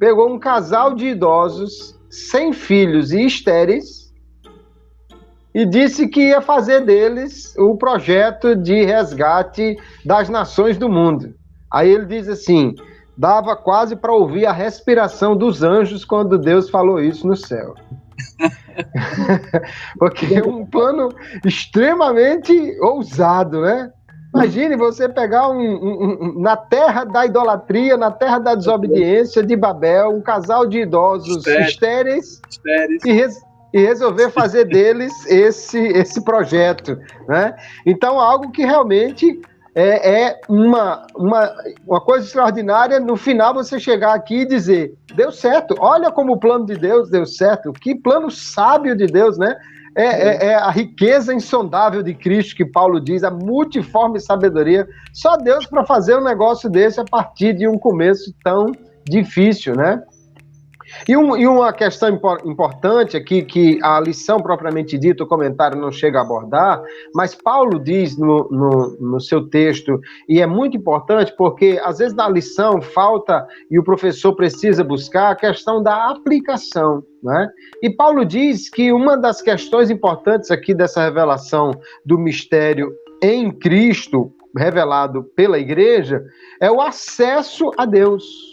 [0.00, 3.99] pegou um casal de idosos sem filhos e estéreis
[5.54, 11.34] e disse que ia fazer deles o projeto de resgate das nações do mundo.
[11.72, 12.74] Aí ele diz assim:
[13.16, 17.74] dava quase para ouvir a respiração dos anjos quando Deus falou isso no céu.
[19.98, 21.10] Porque é um plano
[21.44, 23.90] extremamente ousado, né?
[24.32, 29.56] Imagine você pegar um, um, um, na terra da idolatria, na terra da desobediência de
[29.56, 33.04] Babel, um casal de idosos estéreis, estéreis.
[33.04, 33.40] E, res,
[33.72, 36.98] e, resolver fazer deles esse, esse projeto.
[37.28, 37.54] Né?
[37.86, 39.40] Então, algo que realmente
[39.74, 41.54] é, é uma, uma,
[41.86, 42.98] uma coisa extraordinária.
[42.98, 47.10] No final, você chegar aqui e dizer: deu certo, olha como o plano de Deus
[47.10, 49.56] deu certo, que plano sábio de Deus, né?
[49.96, 54.86] É, é, é, a riqueza insondável de Cristo que Paulo diz, a multiforme sabedoria.
[55.12, 58.70] Só Deus para fazer um negócio desse a partir de um começo tão
[59.04, 60.00] difícil, né?
[61.08, 62.08] E, um, e uma questão
[62.44, 66.82] importante aqui, que a lição propriamente dita, o comentário não chega a abordar,
[67.14, 72.14] mas Paulo diz no, no, no seu texto, e é muito importante porque às vezes
[72.14, 77.02] na lição falta e o professor precisa buscar a questão da aplicação.
[77.22, 77.48] Né?
[77.82, 81.72] E Paulo diz que uma das questões importantes aqui dessa revelação
[82.04, 82.90] do mistério
[83.22, 86.24] em Cristo, revelado pela igreja
[86.60, 88.49] é o acesso a Deus.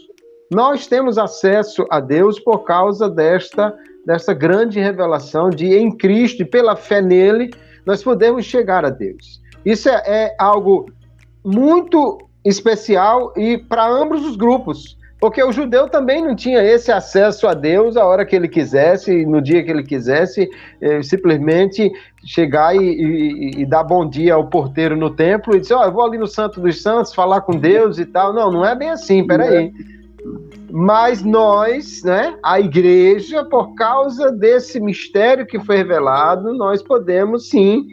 [0.51, 3.73] Nós temos acesso a Deus por causa desta,
[4.05, 7.51] desta grande revelação de em Cristo e pela fé nele
[7.85, 9.41] nós podemos chegar a Deus.
[9.65, 10.91] Isso é, é algo
[11.43, 14.97] muito especial e para ambos os grupos.
[15.19, 19.25] Porque o judeu também não tinha esse acesso a Deus a hora que ele quisesse,
[19.25, 20.47] no dia que ele quisesse,
[20.79, 21.91] eh, simplesmente
[22.23, 25.85] chegar e, e, e, dar bom dia ao porteiro no templo e dizer: Ó, oh,
[25.85, 28.31] eu vou ali no Santo dos Santos falar com Deus e tal.
[28.31, 29.73] Não, não é bem assim, peraí.
[30.69, 37.87] Mas nós, né, a igreja, por causa desse mistério que foi revelado, nós podemos sim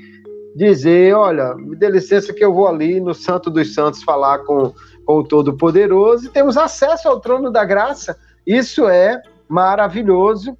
[0.57, 4.72] dizer: olha, me dê licença que eu vou ali no Santo dos Santos falar com
[5.05, 8.16] com o Todo-Poderoso e temos acesso ao trono da graça.
[8.47, 10.57] Isso é maravilhoso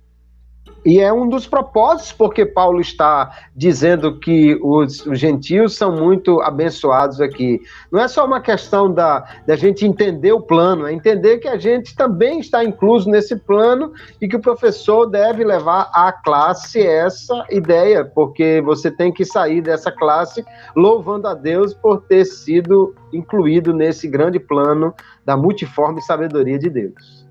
[0.85, 6.43] e é um dos propósitos porque Paulo está dizendo que os, os, gentios são muito
[6.43, 7.63] abençoados aqui.
[7.91, 11.57] Não é só uma questão da, da gente entender o plano, é entender que a
[11.57, 17.47] gente também está incluso nesse plano e que o professor deve levar à classe essa
[17.51, 20.45] ideia, porque você tem que sair dessa classe
[20.77, 24.93] louvando a Deus por ter sido incluído nesse grande plano
[25.25, 27.27] da multiforme sabedoria de Deus.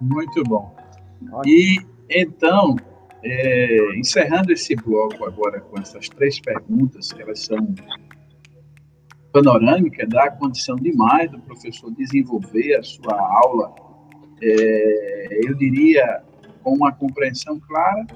[0.00, 0.74] Muito bom.
[1.44, 1.78] E
[2.10, 2.76] então,
[3.22, 7.74] é, encerrando esse bloco agora com essas três perguntas, elas são
[9.32, 13.74] panorâmicas, dá condição demais do professor desenvolver a sua aula,
[14.42, 16.22] é, eu diria,
[16.62, 18.06] com uma compreensão clara,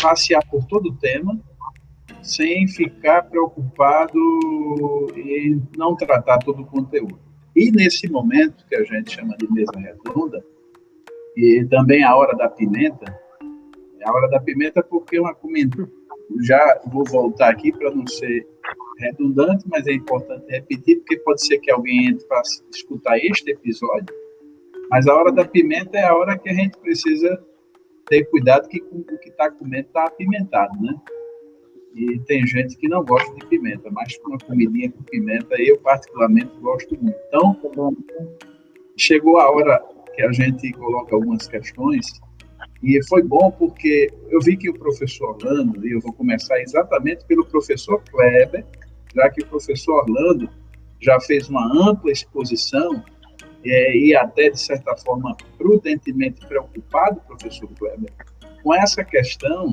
[0.00, 1.38] passear por todo o tema,
[2.22, 4.18] sem ficar preocupado
[5.16, 7.18] em não tratar todo o conteúdo.
[7.54, 10.44] E nesse momento, que a gente chama de mesa redonda,
[11.38, 13.16] e também a hora da pimenta,
[14.00, 15.88] é a hora da pimenta porque é uma comida.
[16.42, 18.44] Já vou voltar aqui para não ser
[18.98, 22.42] redundante, mas é importante repetir, porque pode ser que alguém entre para
[22.74, 24.12] escutar este episódio.
[24.90, 27.40] Mas a hora da pimenta é a hora que a gente precisa
[28.06, 30.92] ter cuidado que o que está comendo está apimentado, né?
[31.94, 36.50] E tem gente que não gosta de pimenta, mas uma comidinha com pimenta eu particularmente
[36.60, 37.16] gosto muito.
[37.28, 37.56] Então,
[38.96, 39.80] chegou a hora
[40.18, 42.20] que a gente coloca algumas questões
[42.82, 47.24] e foi bom porque eu vi que o professor Orlando, e eu vou começar exatamente
[47.26, 48.66] pelo professor Kleber,
[49.14, 50.50] já que o professor Orlando
[51.00, 53.00] já fez uma ampla exposição
[53.64, 58.12] é, e até, de certa forma, prudentemente preocupado, professor Kleber,
[58.64, 59.72] com essa questão.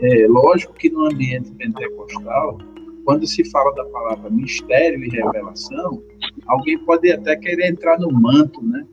[0.00, 2.58] É, lógico que no ambiente pentecostal,
[3.06, 6.02] quando se fala da palavra mistério e revelação,
[6.46, 8.86] alguém pode até querer entrar no manto, né?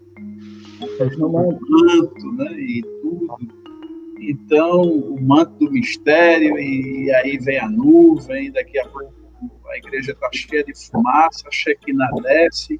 [1.17, 2.51] No manto, né?
[2.53, 3.37] E tudo.
[4.19, 9.13] Então, o manto do mistério, e aí vem a nuvem, daqui a pouco
[9.67, 12.79] a igreja está cheia de fumaça, a Shekinah desce,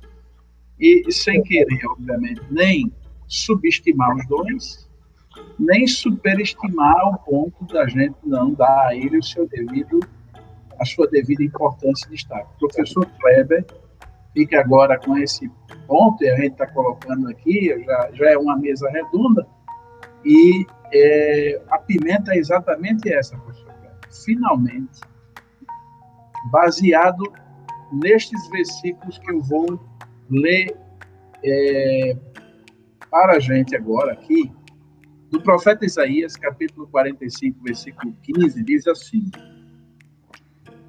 [0.80, 2.91] e sem querer, obviamente, nem
[3.28, 4.89] subestimar os dons,
[5.60, 10.00] nem superestimar ao ponto da gente não dar a ele o seu devido,
[10.80, 12.50] a sua devida importância de destaque.
[12.56, 13.66] O professor Kleber
[14.36, 15.50] fica agora com esse
[15.88, 19.48] ponto, e a gente está colocando aqui, já, já é uma mesa redonda,
[20.26, 23.74] e é, a pimenta é exatamente essa, professor.
[24.26, 25.02] Finalmente,
[26.52, 27.24] baseado
[27.92, 29.80] nestes versículos que eu vou
[30.30, 30.76] ler
[31.44, 32.18] é,
[33.10, 34.52] para a gente agora aqui,
[35.32, 39.30] do profeta Isaías, capítulo 45, versículo 15, diz assim: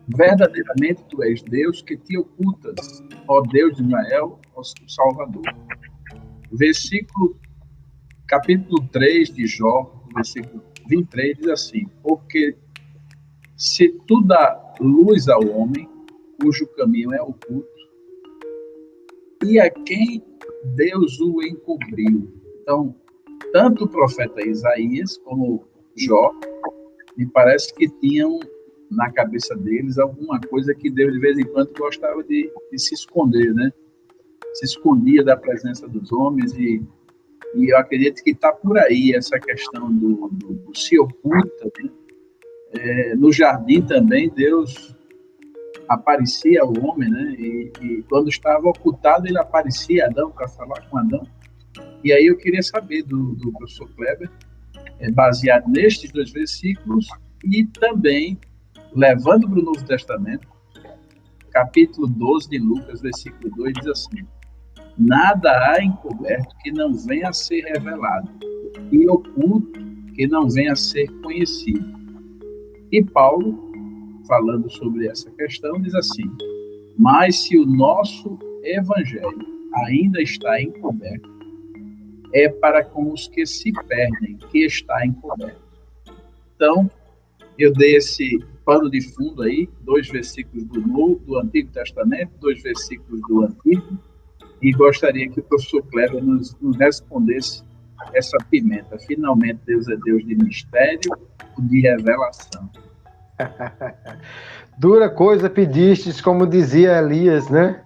[0.08, 5.42] Verdadeiramente tu és Deus que te ocultas, ó Deus de Israel, ó Salvador.
[6.50, 7.36] Versículo,
[8.26, 12.56] capítulo 3 de Jó, versículo 23, diz assim: Porque
[13.56, 15.88] se tu dá luz ao homem,
[16.40, 17.66] cujo caminho é oculto,
[19.44, 20.24] e a quem
[20.76, 22.32] Deus o encobriu.
[22.62, 22.94] Então,
[23.52, 25.64] tanto o profeta Isaías como
[25.96, 26.32] Jó,
[27.16, 28.38] me parece que tinham
[28.90, 32.94] na cabeça deles alguma coisa que Deus de vez em quando gostava de, de se
[32.94, 33.72] esconder, né?
[34.54, 36.82] Se escondia da presença dos homens e,
[37.54, 41.70] e eu acredito que está por aí essa questão do, do, do se oculta.
[41.82, 41.90] Né?
[42.78, 44.94] É, no jardim também Deus
[45.88, 47.36] aparecia ao homem, né?
[47.38, 51.26] E, e quando estava ocultado ele aparecia Adão para falar com Adão.
[52.02, 54.30] E aí eu queria saber do, do professor Kleber,
[54.98, 57.06] é, baseado nestes dois versículos
[57.44, 58.38] e também
[58.96, 60.48] levando para o Novo Testamento,
[61.50, 64.26] capítulo 12 de Lucas, versículo 2, diz assim:
[64.96, 68.28] Nada há encoberto que não venha a ser revelado,
[68.90, 69.78] e oculto
[70.14, 71.94] que não venha a ser conhecido.
[72.90, 73.70] E Paulo,
[74.26, 76.24] falando sobre essa questão, diz assim:
[76.98, 81.28] Mas se o nosso evangelho ainda está encoberto,
[82.32, 85.60] é para com os que se perdem, que está encoberto.
[86.54, 86.90] Então,
[87.58, 92.60] eu dei esse pano de fundo aí, dois versículos do, Novo, do Antigo Testamento, dois
[92.60, 93.96] versículos do Antigo,
[94.60, 97.62] e gostaria que o professor Kleber nos, nos respondesse
[98.12, 98.98] essa pimenta.
[98.98, 101.12] Finalmente, Deus é Deus de mistério,
[101.56, 102.68] de revelação.
[104.78, 107.80] Dura coisa pedistes, como dizia Elias, né?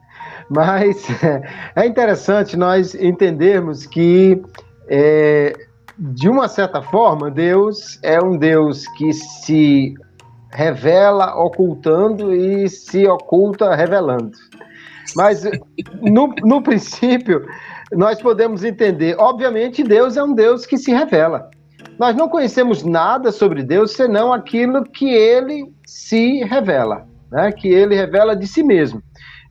[0.49, 1.07] Mas
[1.76, 4.41] é interessante nós entendermos que,
[4.89, 5.53] é,
[5.99, 9.95] de uma certa forma, Deus é um Deus que se
[10.53, 14.33] revela ocultando e se oculta revelando.
[15.17, 15.45] Mas,
[16.01, 17.47] no, no princípio,
[17.93, 19.17] nós podemos entender.
[19.19, 21.51] Obviamente, Deus é um Deus que se revela.
[21.99, 27.53] Nós não conhecemos nada sobre Deus senão aquilo que ele se revela, né?
[27.53, 29.03] que ele revela de si mesmo.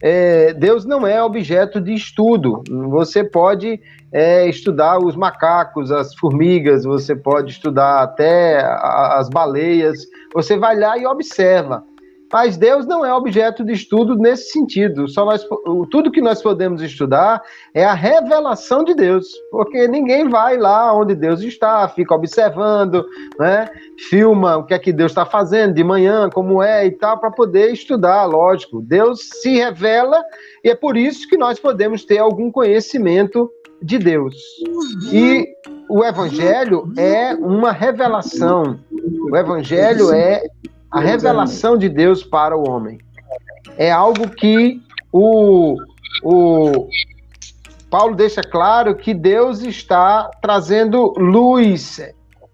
[0.01, 2.63] É, Deus não é objeto de estudo.
[2.89, 3.79] Você pode
[4.11, 9.99] é, estudar os macacos, as formigas, você pode estudar até as baleias.
[10.33, 11.83] Você vai lá e observa.
[12.31, 15.07] Mas Deus não é objeto de estudo nesse sentido.
[15.07, 15.43] Só nós,
[15.89, 17.41] tudo que nós podemos estudar
[17.73, 23.03] é a revelação de Deus, porque ninguém vai lá onde Deus está, fica observando,
[23.39, 23.67] né?
[24.09, 27.31] filma o que é que Deus está fazendo de manhã, como é e tal, para
[27.31, 28.79] poder estudar, lógico.
[28.79, 30.23] Deus se revela
[30.63, 33.49] e é por isso que nós podemos ter algum conhecimento
[33.81, 34.35] de Deus.
[35.11, 35.47] E
[35.89, 38.79] o Evangelho é uma revelação.
[39.31, 40.43] O Evangelho é
[40.91, 42.99] a revelação de Deus para o homem.
[43.77, 45.75] É algo que o,
[46.23, 46.87] o
[47.89, 52.01] Paulo deixa claro que Deus está trazendo luz.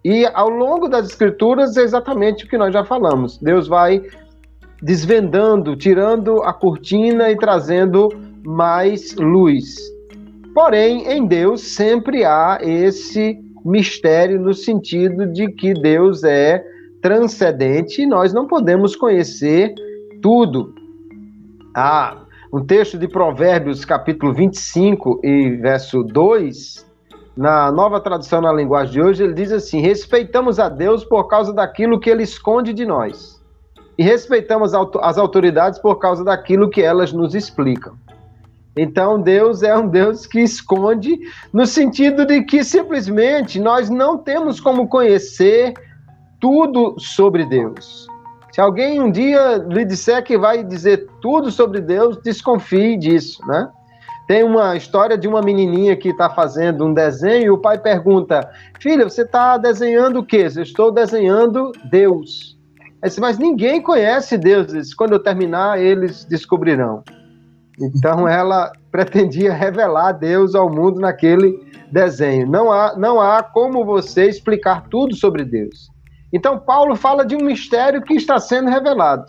[0.03, 3.37] E ao longo das escrituras é exatamente o que nós já falamos.
[3.37, 4.01] Deus vai
[4.81, 8.09] desvendando, tirando a cortina e trazendo
[8.43, 9.94] mais luz.
[10.55, 16.63] Porém, em Deus sempre há esse mistério no sentido de que Deus é
[17.01, 19.75] transcendente e nós não podemos conhecer
[20.21, 20.73] tudo.
[21.75, 22.21] Ah,
[22.53, 26.85] um texto de Provérbios, capítulo 25 e verso 2,
[27.35, 31.51] na nova tradução na linguagem de hoje, ele diz assim: Respeitamos a Deus por causa
[31.51, 33.43] daquilo que ele esconde de nós,
[33.97, 37.93] e respeitamos as autoridades por causa daquilo que elas nos explicam.
[38.75, 41.17] Então, Deus é um Deus que esconde,
[41.53, 45.73] no sentido de que simplesmente nós não temos como conhecer
[46.39, 48.07] tudo sobre Deus.
[48.51, 53.69] Se alguém um dia lhe disser que vai dizer tudo sobre Deus, desconfie disso, né?
[54.27, 58.49] Tem uma história de uma menininha que está fazendo um desenho e o pai pergunta:
[58.79, 60.47] Filha, você está desenhando o quê?
[60.55, 62.57] Eu estou desenhando Deus.
[63.03, 64.67] Disse, Mas ninguém conhece Deus.
[64.67, 67.03] Disse, Quando eu terminar, eles descobrirão.
[67.79, 71.59] Então ela pretendia revelar Deus ao mundo naquele
[71.91, 72.47] desenho.
[72.47, 75.89] Não há, não há como você explicar tudo sobre Deus.
[76.33, 79.25] Então, Paulo fala de um mistério que está sendo revelado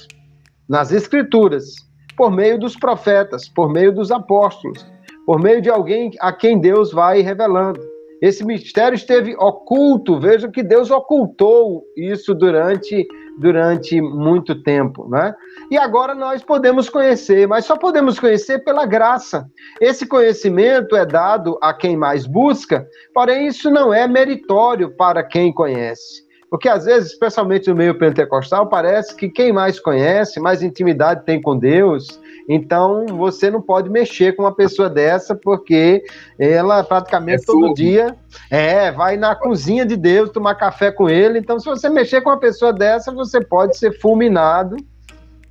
[0.69, 1.77] nas Escrituras,
[2.17, 4.85] por meio dos profetas, por meio dos apóstolos,
[5.25, 7.81] por meio de alguém a quem Deus vai revelando.
[8.21, 13.07] Esse mistério esteve oculto, veja que Deus ocultou isso durante,
[13.37, 15.35] durante muito tempo, né?
[15.71, 19.47] E agora nós podemos conhecer, mas só podemos conhecer pela graça.
[19.81, 25.53] Esse conhecimento é dado a quem mais busca, porém isso não é meritório para quem
[25.53, 26.25] conhece.
[26.49, 31.41] Porque às vezes, especialmente no meio pentecostal, parece que quem mais conhece, mais intimidade tem
[31.43, 36.03] com Deus, então você não pode mexer com uma pessoa dessa, porque
[36.39, 38.17] ela praticamente é todo dia
[38.51, 41.39] é, vai na cozinha de Deus tomar café com ele.
[41.39, 44.77] Então, se você mexer com uma pessoa dessa, você pode ser fulminado.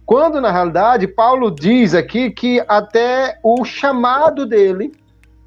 [0.06, 4.92] Quando, na realidade, Paulo diz aqui que até o chamado dele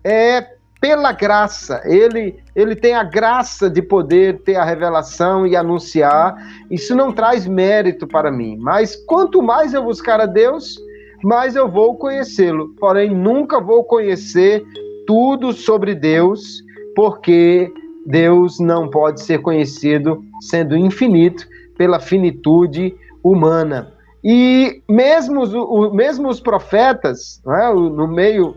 [0.04, 1.80] é pela graça.
[1.84, 6.36] Ele, ele tem a graça de poder ter a revelação e anunciar.
[6.70, 8.56] Isso não traz mérito para mim.
[8.58, 10.76] Mas quanto mais eu buscar a Deus,
[11.22, 12.74] mais eu vou conhecê-lo.
[12.78, 14.64] Porém, nunca vou conhecer
[15.06, 16.62] tudo sobre Deus,
[16.94, 17.72] porque
[18.06, 21.46] Deus não pode ser conhecido sendo infinito
[21.76, 23.92] pela finitude humana.
[24.22, 28.56] E mesmo, os, mesmo os profetas, é, no meio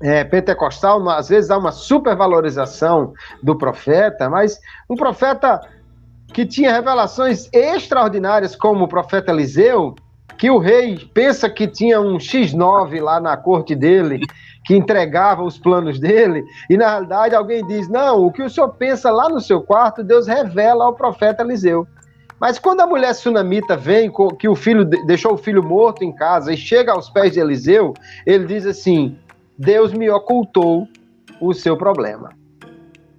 [0.00, 3.12] é, pentecostal, às vezes há uma supervalorização
[3.42, 4.58] do profeta, mas
[4.88, 5.60] um profeta
[6.32, 9.94] que tinha revelações extraordinárias, como o profeta Eliseu,
[10.38, 14.20] que o rei pensa que tinha um X9 lá na corte dele,
[14.64, 18.70] que entregava os planos dele, e na realidade alguém diz: Não, o que o senhor
[18.70, 21.86] pensa lá no seu quarto, Deus revela ao profeta Eliseu.
[22.40, 26.52] Mas quando a mulher sunamita vem, que o filho deixou o filho morto em casa
[26.52, 27.94] e chega aos pés de Eliseu,
[28.26, 29.16] ele diz assim:
[29.56, 30.88] Deus me ocultou
[31.40, 32.30] o seu problema.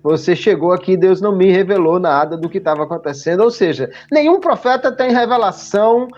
[0.03, 3.41] Você chegou aqui, Deus não me revelou nada do que estava acontecendo.
[3.41, 6.09] Ou seja, nenhum profeta tem revelação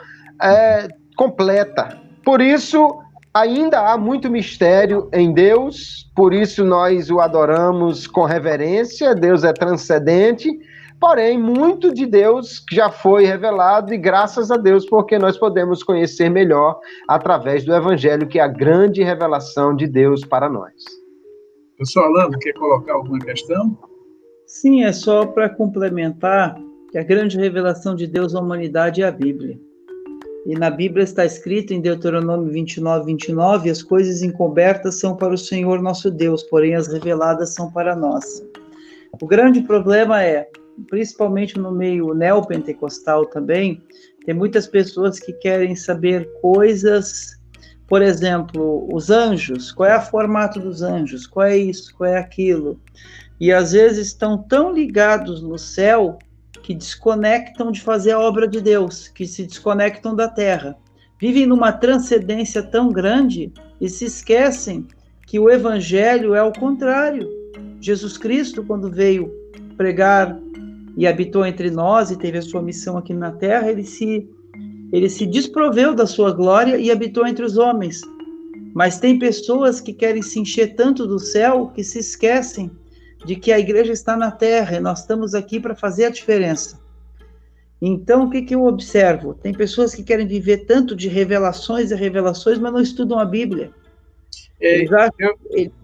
[0.42, 2.00] é, completa.
[2.24, 3.00] Por isso,
[3.34, 9.14] ainda há muito mistério em Deus, por isso nós o adoramos com reverência.
[9.14, 10.50] Deus é transcendente,
[11.00, 16.30] porém, muito de Deus já foi revelado, e graças a Deus, porque nós podemos conhecer
[16.30, 20.74] melhor através do Evangelho, que é a grande revelação de Deus para nós.
[21.78, 23.78] Professor Orlando, quer colocar alguma questão?
[24.48, 26.56] Sim, é só para complementar
[26.90, 29.60] que a grande revelação de Deus à humanidade é a Bíblia.
[30.46, 35.38] E na Bíblia está escrito em Deuteronômio 29, 29, as coisas encobertas são para o
[35.38, 38.46] Senhor nosso Deus, porém as reveladas são para nós.
[39.20, 40.48] O grande problema é,
[40.88, 43.82] principalmente no meio neopentecostal também,
[44.26, 47.40] tem muitas pessoas que querem saber coisas
[47.88, 52.18] por exemplo, os anjos, qual é o formato dos anjos, qual é isso, qual é
[52.18, 52.80] aquilo.
[53.40, 56.18] E às vezes estão tão ligados no céu
[56.66, 60.76] que desconectam de fazer a obra de Deus, que se desconectam da terra.
[61.22, 64.88] Vivem numa transcendência tão grande e se esquecem
[65.28, 67.30] que o evangelho é o contrário.
[67.80, 69.32] Jesus Cristo, quando veio
[69.78, 70.40] pregar
[70.98, 74.28] e habitou entre nós e teve a sua missão aqui na terra, ele se
[74.92, 78.02] ele se desproveu da sua glória e habitou entre os homens.
[78.74, 82.72] Mas tem pessoas que querem se encher tanto do céu que se esquecem
[83.26, 86.80] de que a igreja está na terra e nós estamos aqui para fazer a diferença.
[87.82, 89.34] Então, o que, que eu observo?
[89.34, 93.72] Tem pessoas que querem viver tanto de revelações e revelações, mas não estudam a Bíblia.
[94.62, 95.10] É, já...
[95.20, 95.38] Eu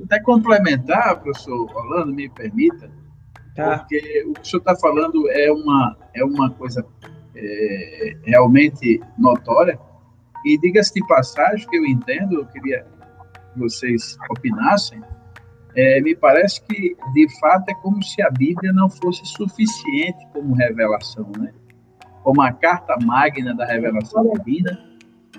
[0.05, 2.89] até complementar, professor Orlando, me permita,
[3.55, 3.79] tá.
[3.79, 6.85] porque o que o senhor está falando é uma, é uma coisa
[7.35, 9.77] é, realmente notória.
[10.45, 12.85] E diga-se de passagem, que eu entendo, eu queria
[13.53, 15.01] que vocês opinassem,
[15.75, 20.53] é, me parece que, de fato, é como se a Bíblia não fosse suficiente como
[20.53, 21.53] revelação, né?
[22.23, 24.79] como a carta magna da revelação divina,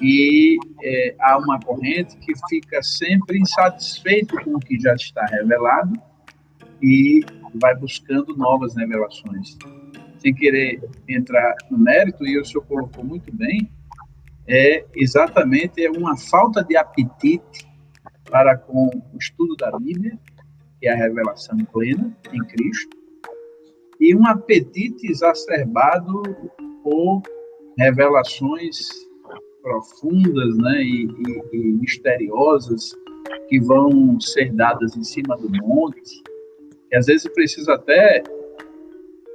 [0.01, 5.93] e é, há uma corrente que fica sempre insatisfeito com o que já está revelado
[6.83, 7.21] e
[7.61, 9.57] vai buscando novas revelações.
[10.19, 13.71] Sem querer entrar no mérito, e o senhor colocou muito bem,
[14.49, 17.72] é exatamente uma falta de apetite
[18.33, 20.19] para com o estudo da Bíblia,
[20.81, 22.97] que é a revelação plena em Cristo,
[24.01, 26.23] e um apetite exacerbado
[26.83, 27.21] por
[27.79, 28.89] revelações
[29.61, 32.97] profundas né, e, e, e misteriosas
[33.49, 36.23] que vão ser dadas em cima do monte,
[36.91, 38.23] e às vezes precisa até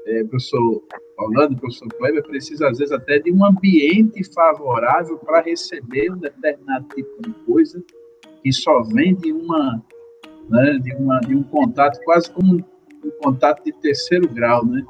[0.07, 0.83] é, professor
[1.19, 6.87] Orlando, professor Kleber, precisa às vezes até de um ambiente favorável para receber um determinado
[6.95, 7.83] tipo de coisa
[8.41, 9.83] que só vem de uma,
[10.49, 14.83] né, de, uma de um contato quase como um, contato de terceiro grau, né?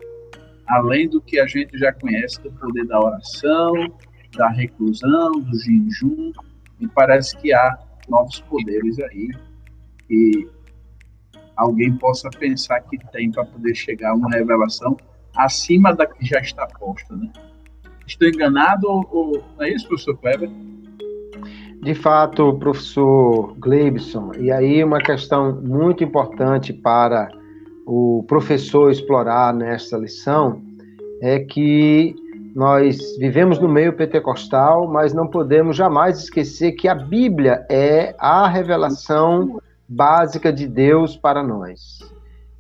[0.68, 3.74] Além do que a gente já conhece do poder da oração,
[4.36, 6.32] da reclusão, do jejum,
[6.80, 7.78] e parece que há
[8.10, 9.30] novos poderes aí
[10.08, 10.50] que
[11.56, 14.96] alguém possa pensar que tem para poder chegar a uma revelação
[15.36, 17.32] acima da que já está posta, né?
[18.06, 20.50] Estou enganado ou, ou é isso, professor Kleber?
[21.88, 27.30] De fato, professor Gleibson, e aí uma questão muito importante para
[27.86, 30.62] o professor explorar nesta lição
[31.22, 32.14] é que
[32.54, 38.50] nós vivemos no meio pentecostal, mas não podemos jamais esquecer que a Bíblia é a
[38.50, 39.58] revelação
[39.88, 42.00] básica de Deus para nós.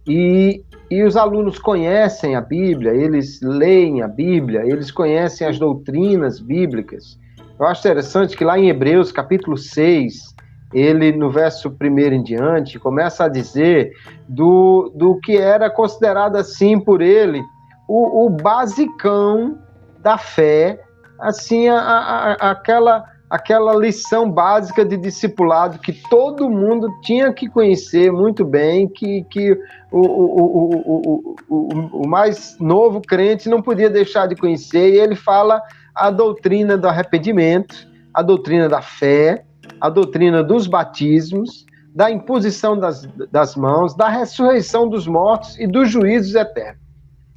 [0.07, 6.39] E, e os alunos conhecem a Bíblia, eles leem a Bíblia, eles conhecem as doutrinas
[6.39, 7.19] bíblicas.
[7.59, 10.35] Eu acho interessante que lá em Hebreus, capítulo 6,
[10.73, 13.93] ele, no verso primeiro em diante, começa a dizer
[14.27, 17.41] do, do que era considerado assim por ele
[17.87, 19.57] o, o basicão
[19.99, 20.79] da fé,
[21.19, 28.09] assim, a, a, aquela aquela lição básica de discipulado que todo mundo tinha que conhecer
[28.09, 29.51] muito bem, que, que
[29.91, 35.15] o, o, o, o, o mais novo crente não podia deixar de conhecer, e ele
[35.15, 35.61] fala
[35.97, 39.45] a doutrina do arrependimento, a doutrina da fé,
[39.81, 45.89] a doutrina dos batismos, da imposição das, das mãos, da ressurreição dos mortos e dos
[45.89, 46.87] juízos eternos.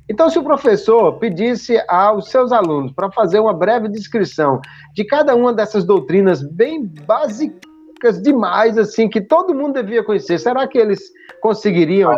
[0.09, 4.61] Então, se o professor pedisse aos seus alunos para fazer uma breve descrição
[4.93, 10.67] de cada uma dessas doutrinas bem básicas demais, assim, que todo mundo devia conhecer, será
[10.67, 11.01] que eles
[11.41, 12.11] conseguiriam?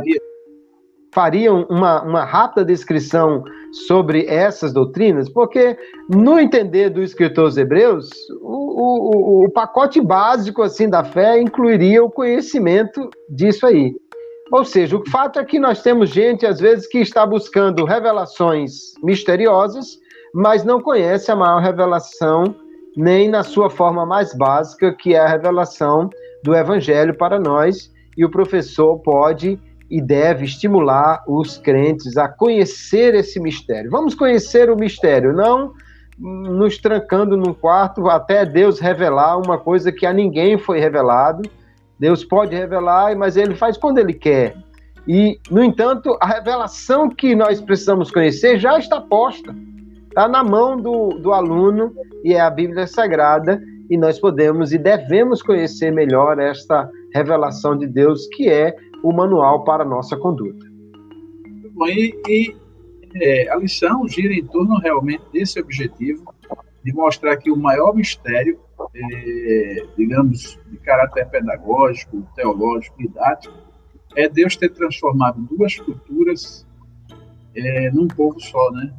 [1.12, 3.44] Fariam uma, uma rápida descrição
[3.86, 5.28] sobre essas doutrinas?
[5.28, 5.76] Porque,
[6.08, 8.08] no entender do escritor dos Hebreus,
[8.40, 13.94] o, o, o pacote básico assim da fé incluiria o conhecimento disso aí.
[14.50, 18.92] Ou seja, o fato é que nós temos gente, às vezes, que está buscando revelações
[19.02, 19.98] misteriosas,
[20.34, 22.54] mas não conhece a maior revelação,
[22.94, 26.10] nem na sua forma mais básica, que é a revelação
[26.44, 29.58] do Evangelho para nós, e o professor pode
[29.92, 33.90] e deve estimular os crentes a conhecer esse mistério.
[33.90, 35.74] Vamos conhecer o mistério, não
[36.18, 41.42] nos trancando num quarto até Deus revelar uma coisa que a ninguém foi revelado.
[41.98, 44.56] Deus pode revelar, mas ele faz quando ele quer.
[45.06, 49.54] E, no entanto, a revelação que nós precisamos conhecer já está posta.
[50.08, 51.92] Está na mão do, do aluno
[52.24, 57.86] e é a Bíblia Sagrada, e nós podemos e devemos conhecer melhor esta revelação de
[57.86, 60.66] Deus, que é o manual para nossa conduta.
[61.74, 62.56] Bom, e, e
[63.14, 66.32] é, a lição gira em torno realmente desse objetivo,
[66.84, 68.58] de mostrar que o maior mistério,
[68.94, 73.54] é, digamos, de caráter pedagógico, teológico, didático,
[74.16, 76.66] é Deus ter transformado duas culturas
[77.54, 78.92] é, num povo só, né?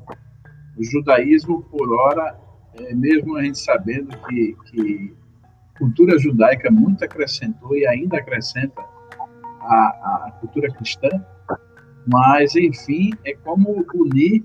[0.78, 2.36] O judaísmo, por hora,
[2.76, 5.14] é, mesmo a gente sabendo que, que
[5.78, 8.84] cultura judaica muito acrescentou e ainda acrescenta
[9.64, 11.10] a, a cultura cristã,
[12.06, 14.44] mas, enfim, é como unir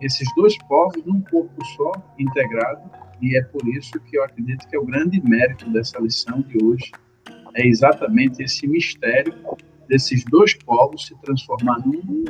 [0.00, 2.90] esses dois povos num corpo só, integrado,
[3.20, 6.62] e é por isso que eu acredito que é o grande mérito dessa lição de
[6.62, 6.92] hoje,
[7.54, 9.34] é exatamente esse mistério
[9.88, 12.24] desses dois povos se transformar num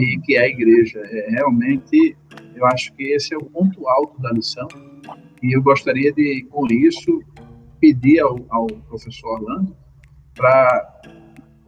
[0.00, 1.00] e que é a igreja.
[1.04, 2.16] É, realmente,
[2.54, 4.68] eu acho que esse é o ponto alto da lição,
[5.42, 7.22] e eu gostaria de, com isso,
[7.80, 9.76] pedir ao, ao professor Orlando
[10.34, 11.00] para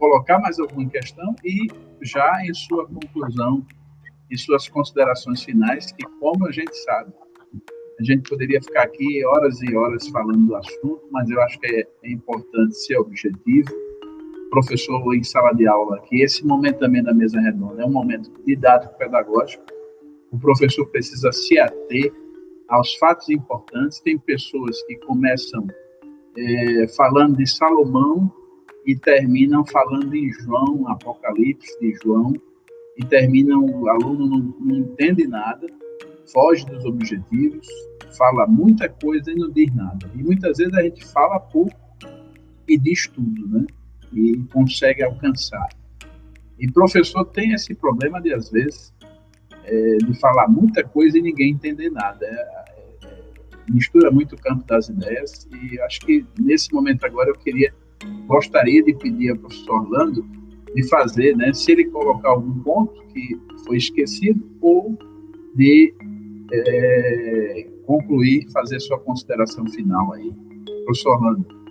[0.01, 1.67] colocar mais alguma questão e
[2.01, 3.63] já em sua conclusão
[4.31, 7.13] e suas considerações finais, que como a gente sabe,
[7.99, 11.67] a gente poderia ficar aqui horas e horas falando do assunto, mas eu acho que
[11.67, 13.69] é, é importante ser objetivo.
[14.49, 18.31] Professor em sala de aula, que esse momento também da mesa redonda é um momento
[18.43, 19.63] didático pedagógico.
[20.31, 22.11] O professor precisa se ater
[22.69, 23.99] aos fatos importantes.
[23.99, 25.67] Tem pessoas que começam
[26.35, 28.40] é, falando de Salomão
[28.85, 32.33] e terminam falando em João, Apocalipse de João,
[32.97, 35.67] e terminam, o aluno não, não entende nada,
[36.31, 37.67] foge dos objetivos,
[38.17, 40.09] fala muita coisa e não diz nada.
[40.15, 41.75] E muitas vezes a gente fala pouco
[42.67, 43.65] e diz tudo, né?
[44.13, 45.69] E consegue alcançar.
[46.59, 48.93] E professor tem esse problema de, às vezes,
[49.63, 52.25] é, de falar muita coisa e ninguém entender nada.
[52.25, 53.13] É, é,
[53.67, 57.73] é mistura muito o campo das ideias e acho que nesse momento agora eu queria
[58.27, 60.25] gostaria de pedir ao professor Orlando
[60.73, 64.97] de fazer, né, se ele colocar algum ponto que foi esquecido ou
[65.55, 65.93] de
[66.51, 70.31] é, concluir, fazer sua consideração final aí.
[70.85, 71.61] Professor Orlando.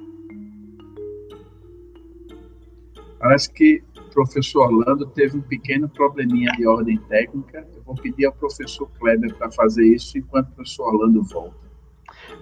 [3.18, 7.66] Parece que o professor Orlando teve um pequeno probleminha de ordem técnica.
[7.74, 11.69] Eu vou pedir ao professor Kleber para fazer isso enquanto o professor Orlando volta.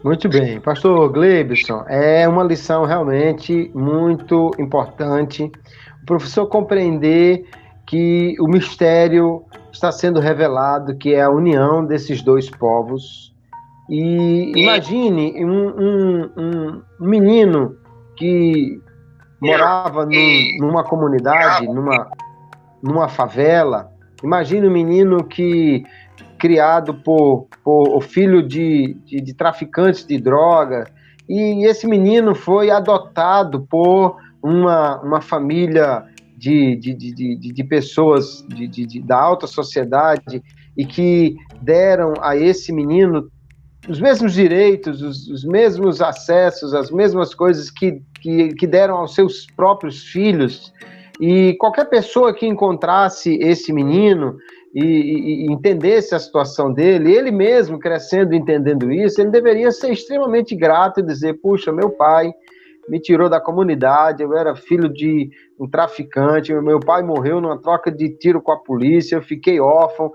[0.05, 5.51] Muito bem, pastor Glebson, é uma lição realmente muito importante.
[6.03, 7.45] O professor compreender
[7.86, 13.34] que o mistério está sendo revelado, que é a união desses dois povos.
[13.89, 17.76] E imagine um, um, um menino
[18.16, 18.78] que
[19.41, 22.11] morava num, numa comunidade, numa,
[22.82, 23.91] numa favela.
[24.22, 25.84] Imagine um menino que
[26.39, 30.86] criado por, por o filho de, de, de traficantes de droga,
[31.28, 36.05] e esse menino foi adotado por uma, uma família
[36.36, 40.43] de, de, de, de, pessoas de, de, da alta sociedade
[40.76, 43.28] e que deram a esse menino
[43.89, 49.14] os mesmos direitos, os, os mesmos acessos, as mesmas coisas que, que, que deram aos
[49.14, 50.72] seus próprios filhos.
[51.20, 54.36] E qualquer pessoa que encontrasse esse menino
[54.80, 60.54] e, e, entendesse a situação dele, ele mesmo crescendo entendendo isso, ele deveria ser extremamente
[60.54, 62.32] grato e dizer: puxa, meu pai
[62.88, 67.90] me tirou da comunidade, eu era filho de um traficante, meu pai morreu numa troca
[67.90, 70.10] de tiro com a polícia, eu fiquei órfão,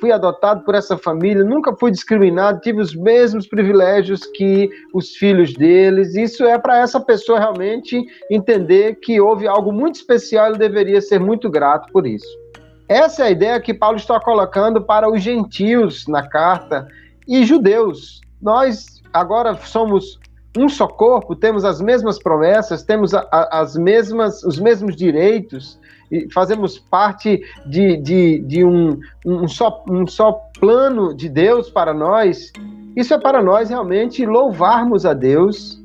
[0.00, 5.54] fui adotado por essa família, nunca fui discriminado, tive os mesmos privilégios que os filhos
[5.54, 6.14] deles.
[6.14, 11.18] Isso é para essa pessoa realmente entender que houve algo muito especial, ele deveria ser
[11.18, 12.47] muito grato por isso.
[12.88, 16.88] Essa é a ideia que Paulo está colocando para os gentios na carta
[17.28, 18.22] e judeus.
[18.40, 20.18] Nós agora somos
[20.56, 25.78] um só corpo, temos as mesmas promessas, temos a, a, as mesmas, os mesmos direitos,
[26.10, 31.92] e fazemos parte de, de, de um, um, só, um só plano de Deus para
[31.92, 32.50] nós.
[32.96, 35.78] Isso é para nós realmente louvarmos a Deus,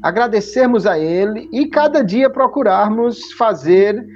[0.00, 4.06] agradecermos a Ele e cada dia procurarmos fazer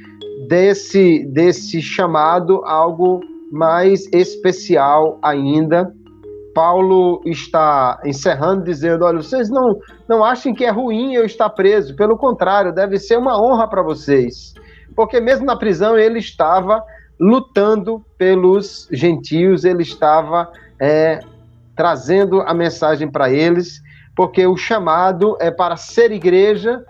[0.49, 3.21] desse, desse chamado algo
[3.51, 5.93] mais especial ainda
[6.55, 9.79] Paulo está encerrando dizendo: olha, vocês não,
[10.09, 13.83] não achem que é ruim eu estar preso, pelo contrário, deve ser uma honra para
[13.83, 14.55] vocês.
[14.95, 16.85] Porque mesmo na prisão ele estava
[17.19, 21.21] lutando pelos gentios, ele estava é,
[21.77, 23.81] trazendo a mensagem para eles,
[24.17, 26.85] porque o chamado é para ser igreja,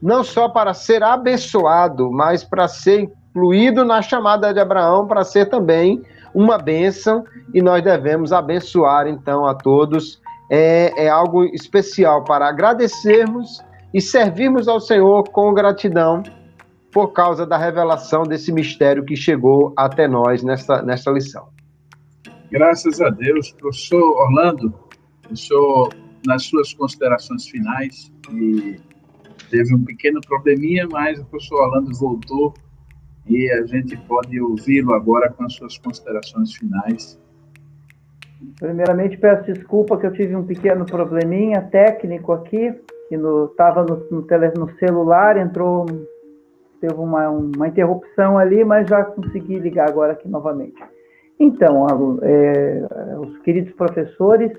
[0.00, 5.46] não só para ser abençoado, mas para ser incluído na chamada de Abraão, para ser
[5.46, 6.02] também
[6.34, 10.20] uma bênção e nós devemos abençoar então a todos.
[10.50, 16.22] É, é algo especial para agradecermos e servirmos ao Senhor com gratidão
[16.92, 21.48] por causa da revelação desse mistério que chegou até nós nesta, nesta lição.
[22.50, 24.72] Graças a Deus, professor Orlando,
[25.30, 25.94] o senhor,
[26.26, 28.80] nas suas considerações finais, e
[29.50, 32.54] teve um pequeno probleminha, mas o professor Orlando voltou
[33.26, 37.18] e a gente pode ouvi-lo agora com as suas considerações finais.
[38.58, 42.72] Primeiramente, peço desculpa que eu tive um pequeno probleminha técnico aqui,
[43.08, 44.26] que estava no, no,
[44.56, 45.86] no, celular, entrou,
[46.80, 50.82] teve uma, uma interrupção ali, mas já consegui ligar agora aqui novamente.
[51.38, 51.86] Então,
[52.22, 52.82] é,
[53.20, 54.52] os queridos professores,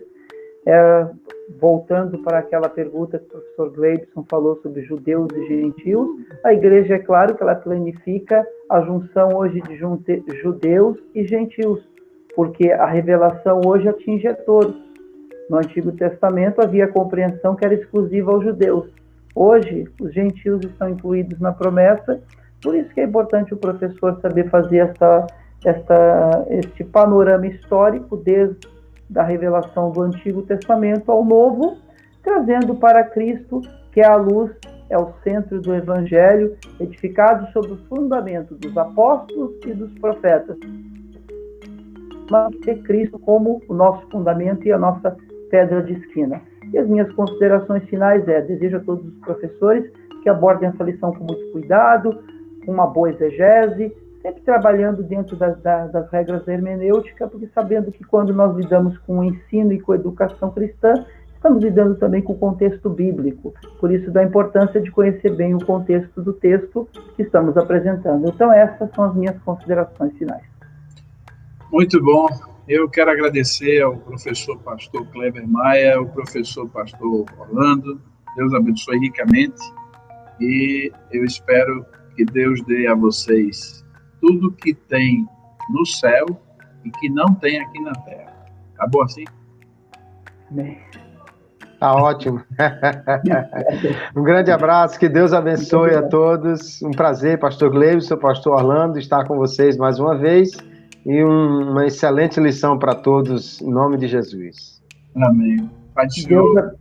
[0.70, 1.08] é,
[1.60, 6.08] voltando para aquela pergunta que o professor Gleibson falou sobre judeus e gentios,
[6.44, 9.76] a igreja, é claro que ela planifica a junção hoje de
[10.38, 11.82] judeus e gentios,
[12.36, 14.76] porque a revelação hoje atinge a todos.
[15.50, 18.88] No Antigo Testamento havia compreensão que era exclusiva aos judeus.
[19.34, 22.22] Hoje, os gentios estão incluídos na promessa,
[22.62, 25.26] por isso que é importante o professor saber fazer essa,
[25.66, 28.68] essa, este panorama histórico desde
[29.10, 31.78] da revelação do Antigo Testamento ao Novo,
[32.24, 34.52] trazendo para Cristo, que é a luz,
[34.90, 40.58] é o centro do Evangelho, edificado sobre o fundamento dos apóstolos e dos profetas.
[42.30, 45.16] Mas ter Cristo como o nosso fundamento e a nossa
[45.50, 46.42] pedra de esquina.
[46.72, 49.92] E as minhas considerações finais é: desejo a todos os professores
[50.22, 52.24] que abordem essa lição com muito cuidado,
[52.66, 57.92] com uma boa exegese, sempre trabalhando dentro das, das, das regras da hermenêutica, porque sabendo
[57.92, 60.94] que quando nós lidamos com o ensino e com a educação cristã,
[61.34, 63.54] estamos lidando também com o contexto bíblico.
[63.80, 68.28] Por isso, da importância de conhecer bem o contexto do texto que estamos apresentando.
[68.28, 70.44] Então, essas são as minhas considerações finais.
[71.72, 72.28] Muito bom.
[72.68, 78.02] Eu quero agradecer ao professor pastor Kleber Maia, ao professor pastor Orlando.
[78.36, 79.60] Deus abençoe ricamente
[80.40, 83.84] e eu espero que Deus dê a vocês
[84.22, 85.28] tudo que tem
[85.70, 86.26] no céu
[86.84, 88.34] e que não tem aqui na terra.
[88.76, 89.26] Acabou assim?
[91.80, 92.42] Tá ótimo.
[94.16, 96.82] um grande abraço, que Deus abençoe a todos.
[96.82, 100.52] Um prazer, pastor Gleison, pastor Orlando, estar com vocês mais uma vez.
[101.06, 104.82] E um, uma excelente lição para todos, em nome de Jesus.
[105.16, 105.70] Amém.
[105.96, 106.54] Pai do Senhor.
[106.54, 106.74] Deus,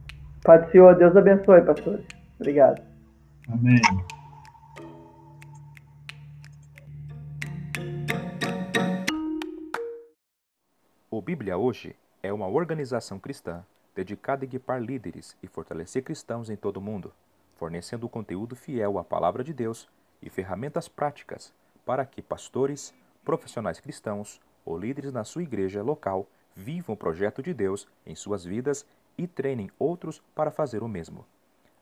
[0.44, 2.00] Pai do Senhor, Deus abençoe, pastor.
[2.40, 2.82] Obrigado.
[3.48, 3.80] Amém.
[11.28, 13.62] Bíblia Hoje é uma organização cristã
[13.94, 17.12] dedicada a equipar líderes e fortalecer cristãos em todo o mundo,
[17.54, 19.86] fornecendo conteúdo fiel à Palavra de Deus
[20.22, 21.52] e ferramentas práticas
[21.84, 22.94] para que pastores,
[23.26, 26.26] profissionais cristãos ou líderes na sua igreja local
[26.56, 28.86] vivam o projeto de Deus em suas vidas
[29.18, 31.26] e treinem outros para fazer o mesmo.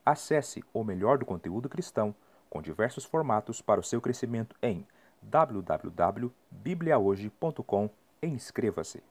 [0.04, 2.12] Acesse o melhor do conteúdo cristão
[2.50, 4.84] com diversos formatos para o seu crescimento em
[5.22, 7.90] www.bibliahoje.com
[8.20, 9.04] e inscreva-se.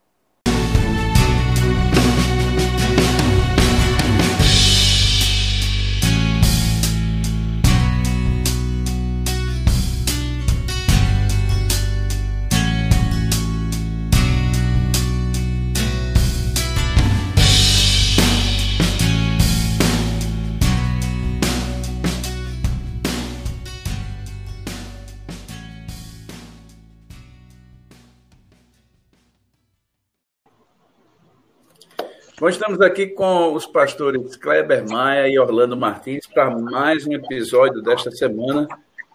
[32.38, 37.82] Bom, estamos aqui com os pastores Kleber Maia e Orlando Martins para mais um episódio
[37.82, 38.68] desta semana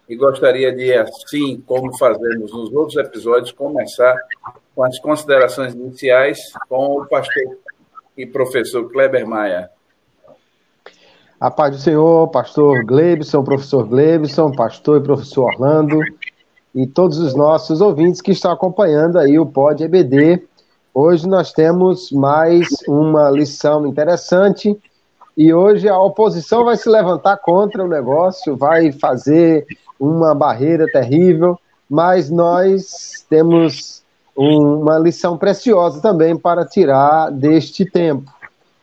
[0.09, 4.16] e gostaria de, assim como fazemos nos outros episódios, começar
[4.75, 7.59] com as considerações iniciais com o pastor
[8.16, 9.68] e professor Kleber Maia.
[11.39, 16.01] A paz do Senhor, pastor Glebson, professor Glebson, pastor e professor Orlando,
[16.75, 20.49] e todos os nossos ouvintes que estão acompanhando aí o Pod EBD.
[20.93, 24.76] Hoje nós temos mais uma lição interessante
[25.36, 29.64] e hoje a oposição vai se levantar contra o negócio, vai fazer
[30.01, 31.57] uma barreira terrível,
[31.88, 34.03] mas nós temos
[34.36, 38.28] uma lição preciosa também para tirar deste tempo.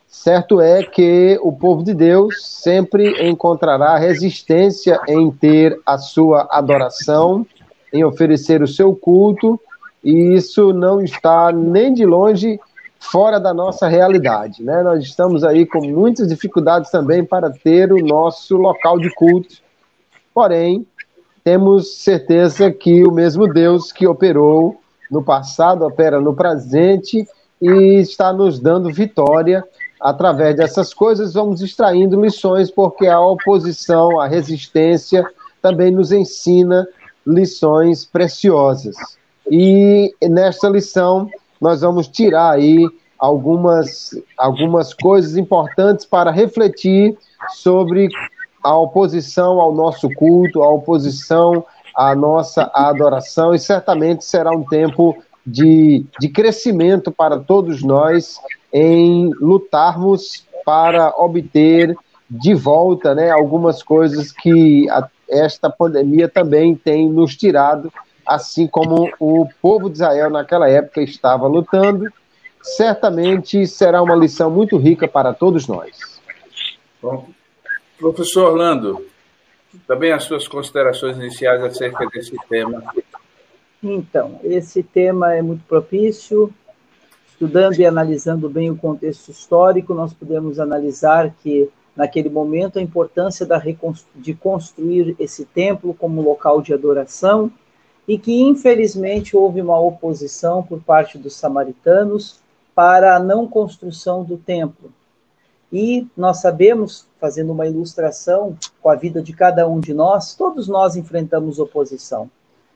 [0.06, 7.46] Certo é que o povo de Deus sempre encontrará resistência em ter a sua adoração,
[7.92, 9.60] em oferecer o seu culto,
[10.02, 12.60] e isso não está nem de longe
[13.00, 14.62] fora da nossa realidade.
[14.62, 14.82] Né?
[14.82, 19.56] Nós estamos aí com muitas dificuldades também para ter o nosso local de culto,
[20.34, 20.86] porém,
[21.44, 24.80] temos certeza que o mesmo Deus que operou
[25.10, 27.26] no passado opera no presente
[27.60, 29.64] e está nos dando vitória
[30.00, 35.24] através dessas coisas, vamos extraindo lições, porque a oposição, a resistência
[35.60, 36.86] também nos ensina
[37.26, 38.96] lições preciosas.
[39.50, 41.28] E nesta lição,
[41.60, 42.86] nós vamos tirar aí
[43.18, 47.16] algumas, algumas coisas importantes para refletir
[47.50, 48.08] sobre
[48.62, 55.16] a oposição ao nosso culto, a oposição à nossa adoração, e certamente será um tempo
[55.44, 58.38] de, de crescimento para todos nós
[58.72, 61.96] em lutarmos para obter
[62.30, 67.90] de volta né, algumas coisas que a, esta pandemia também tem nos tirado,
[68.28, 72.06] assim como o povo de Israel naquela época estava lutando.
[72.62, 76.20] Certamente será uma lição muito rica para todos nós.
[77.00, 77.28] Bom,
[77.98, 79.06] professor Orlando,
[79.86, 82.84] também as suas considerações iniciais acerca desse tema.
[83.82, 86.52] Então, esse tema é muito propício
[87.30, 93.46] estudando e analisando bem o contexto histórico, nós podemos analisar que, naquele momento, a importância
[93.46, 93.62] da
[94.16, 97.50] de construir esse templo como local de adoração
[98.08, 102.40] e que, infelizmente, houve uma oposição por parte dos samaritanos
[102.74, 104.90] para a não construção do templo.
[105.70, 110.66] E nós sabemos, fazendo uma ilustração com a vida de cada um de nós, todos
[110.66, 112.30] nós enfrentamos oposição.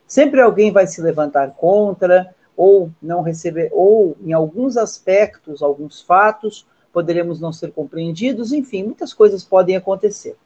[0.07, 6.67] Sempre alguém vai se levantar contra, ou não receber, ou em alguns aspectos, alguns fatos,
[6.93, 10.37] poderemos não ser compreendidos, enfim, muitas coisas podem acontecer.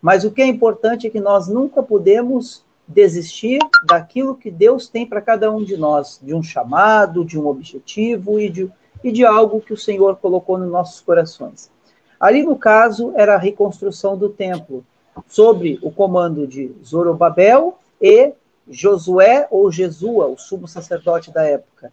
[0.00, 5.06] Mas o que é importante é que nós nunca podemos desistir daquilo que Deus tem
[5.06, 8.70] para cada um de nós, de um chamado, de um objetivo e de,
[9.02, 11.70] e de algo que o Senhor colocou nos nossos corações.
[12.18, 14.84] Ali, no caso, era a reconstrução do templo,
[15.26, 18.32] sob o comando de Zorobabel e
[18.68, 21.92] Josué ou Jesua, o sumo sacerdote da época.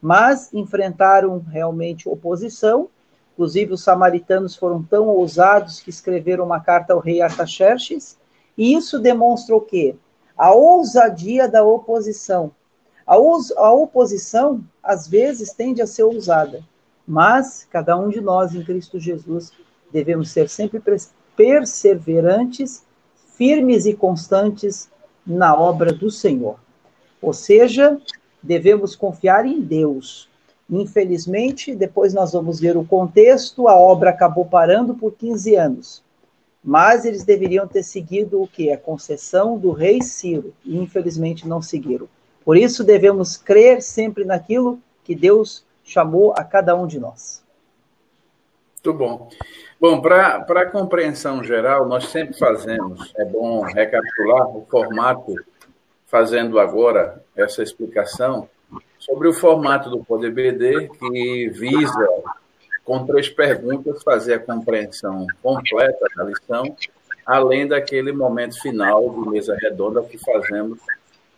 [0.00, 2.88] Mas enfrentaram realmente oposição.
[3.32, 8.16] Inclusive, os samaritanos foram tão ousados que escreveram uma carta ao rei Artaxerxes.
[8.56, 9.96] E isso demonstra o quê?
[10.36, 12.50] A ousadia da oposição.
[13.06, 16.62] A, a oposição, às vezes, tende a ser ousada.
[17.06, 19.52] Mas cada um de nós, em Cristo Jesus,
[19.92, 20.82] devemos ser sempre
[21.36, 22.84] perseverantes,
[23.36, 24.90] firmes e constantes
[25.26, 26.58] na obra do Senhor.
[27.20, 27.98] Ou seja,
[28.42, 30.28] devemos confiar em Deus.
[30.68, 36.02] Infelizmente, depois nós vamos ver o contexto, a obra acabou parando por 15 anos.
[36.64, 38.72] Mas eles deveriam ter seguido o que?
[38.72, 42.08] A concessão do rei Ciro, e infelizmente não seguiram.
[42.42, 47.44] Por isso devemos crer sempre naquilo que Deus chamou a cada um de nós.
[48.84, 49.28] Muito bom.
[49.80, 55.34] Bom, para a compreensão geral, nós sempre fazemos, é bom recapitular o formato,
[56.06, 58.48] fazendo agora essa explicação
[58.98, 62.08] sobre o formato do Poder BD, que visa,
[62.84, 66.76] com três perguntas, fazer a compreensão completa da lição,
[67.24, 70.78] além daquele momento final de mesa redonda que fazemos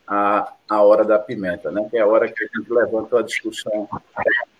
[0.07, 1.86] a, a hora da pimenta, né?
[1.90, 3.99] que é a hora que a gente levanta a discussão um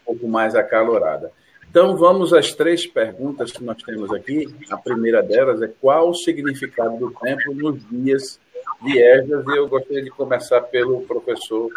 [0.05, 1.33] pouco mais acalorada.
[1.69, 4.47] Então, vamos às três perguntas que nós temos aqui.
[4.71, 8.41] A primeira delas é qual o significado do templo nos dias
[8.83, 9.45] de Esdras?
[9.47, 11.71] E eu gostaria de começar pelo professor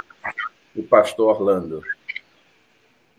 [0.75, 1.83] e pastor Orlando.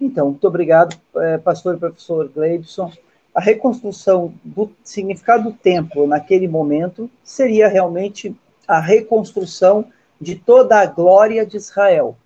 [0.00, 2.90] Então, muito obrigado, é, pastor e professor Gleibson.
[3.34, 8.34] A reconstrução do significado do templo naquele momento seria realmente
[8.66, 9.84] a reconstrução
[10.20, 12.16] de toda a glória de Israel.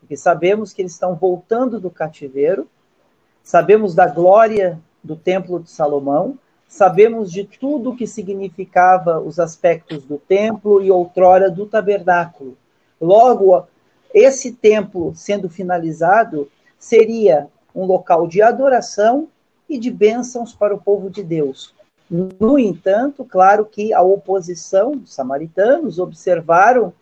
[0.00, 2.68] Porque sabemos que eles estão voltando do cativeiro
[3.46, 10.02] sabemos da glória do Templo de Salomão, sabemos de tudo o que significava os aspectos
[10.02, 12.58] do templo e outrora do tabernáculo.
[13.00, 13.64] Logo,
[14.12, 19.28] esse templo sendo finalizado seria um local de adoração
[19.68, 21.74] e de bênçãos para o povo de Deus.
[22.08, 26.92] No entanto, claro que a oposição, os samaritanos, observaram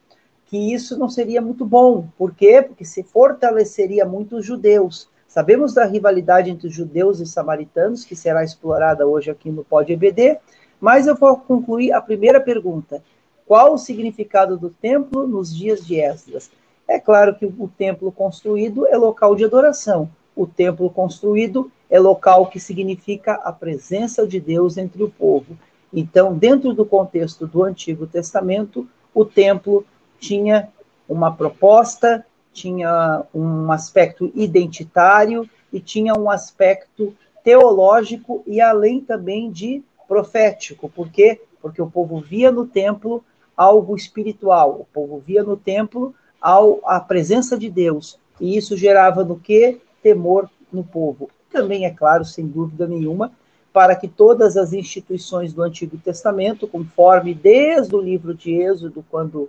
[0.46, 2.08] que isso não seria muito bom.
[2.16, 2.62] Por quê?
[2.62, 5.08] Porque se fortaleceria muito os judeus.
[5.28, 10.38] Sabemos da rivalidade entre judeus e samaritanos, que será explorada hoje aqui no Pod EBD,
[10.80, 13.02] mas eu vou concluir a primeira pergunta.
[13.46, 16.50] Qual o significado do templo nos dias de Esdras?
[16.86, 20.08] É claro que o templo construído é local de adoração.
[20.36, 25.56] O templo construído é local que significa a presença de Deus entre o povo.
[25.92, 29.86] Então, dentro do contexto do Antigo Testamento, o templo
[30.18, 30.68] tinha
[31.08, 39.82] uma proposta, tinha um aspecto identitário e tinha um aspecto teológico e além também de
[40.08, 40.88] profético.
[40.88, 41.40] Por quê?
[41.60, 43.24] Porque o povo via no templo
[43.56, 46.14] algo espiritual, o povo via no templo
[46.44, 48.18] ao, a presença de Deus.
[48.38, 49.80] E isso gerava no que?
[50.02, 51.30] Temor no povo.
[51.50, 53.32] Também, é claro, sem dúvida nenhuma,
[53.72, 59.48] para que todas as instituições do Antigo Testamento, conforme desde o livro de Êxodo, quando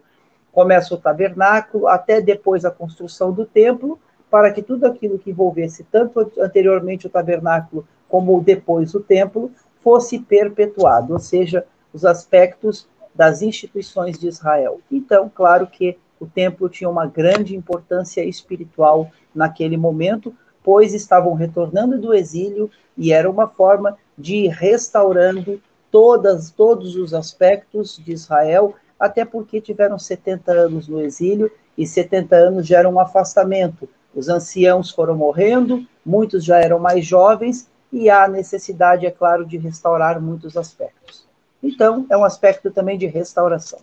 [0.54, 4.00] começa o tabernáculo, até depois a construção do templo,
[4.32, 9.52] para que tudo aquilo que envolvesse tanto anteriormente o tabernáculo como depois o templo
[9.84, 14.80] fosse perpetuado, ou seja, os aspectos das instituições de Israel.
[14.90, 22.00] Então, claro que o templo tinha uma grande importância espiritual naquele momento, pois estavam retornando
[22.00, 25.62] do exílio e era uma forma de ir restaurando
[25.92, 32.36] todas, todos os aspectos de Israel, até porque tiveram 70 anos no exílio e 70
[32.36, 33.88] anos já um afastamento.
[34.14, 39.58] Os anciãos foram morrendo, muitos já eram mais jovens e há necessidade, é claro, de
[39.58, 41.26] restaurar muitos aspectos.
[41.62, 43.80] Então, é um aspecto também de restauração.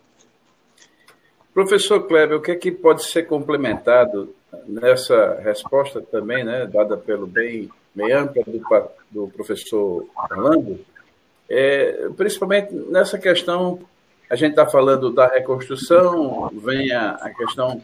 [1.55, 4.35] Professor Kleber, o que é que pode ser complementado
[4.67, 8.63] nessa resposta também, né, dada pelo bem, bem ampla do,
[9.11, 10.81] do professor Orlando,
[11.49, 13.81] é, principalmente nessa questão,
[14.31, 17.83] a gente está falando da reconstrução, vem a, a, questão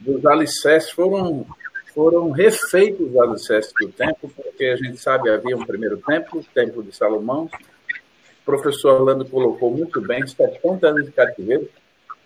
[0.00, 1.46] dos alicerces, foram,
[1.94, 6.44] foram refeitos os alicerces do templo, porque a gente sabe, havia um primeiro templo, o
[6.54, 11.68] templo de Salomão, o professor Orlando colocou muito bem, 70 anos de cativeiro.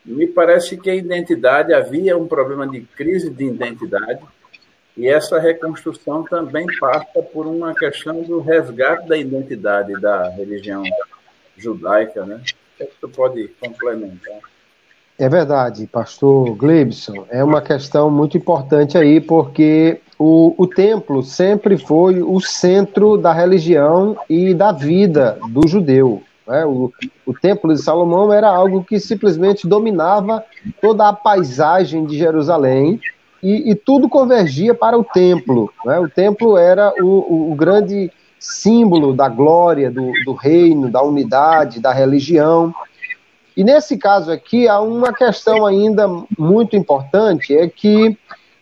[0.08, 4.20] Me parece que a identidade, havia um problema de crise de identidade,
[4.96, 10.82] e essa reconstrução também passa por uma questão do resgate da identidade da religião
[11.56, 12.40] judaica, né?
[12.80, 14.40] O que, pode complementar?
[15.18, 17.26] É verdade, pastor Glebson.
[17.28, 23.32] É uma questão muito importante aí, porque o, o templo sempre foi o centro da
[23.32, 26.22] religião e da vida do judeu.
[26.48, 26.64] Né?
[26.64, 26.90] O,
[27.26, 30.42] o templo de Salomão era algo que simplesmente dominava
[30.80, 32.98] toda a paisagem de Jerusalém
[33.42, 35.70] e, e tudo convergia para o templo.
[35.84, 36.00] Né?
[36.00, 41.92] O templo era o, o grande símbolo da glória do, do reino, da unidade, da
[41.92, 42.74] religião.
[43.54, 48.16] E nesse caso aqui há uma questão ainda muito importante, é que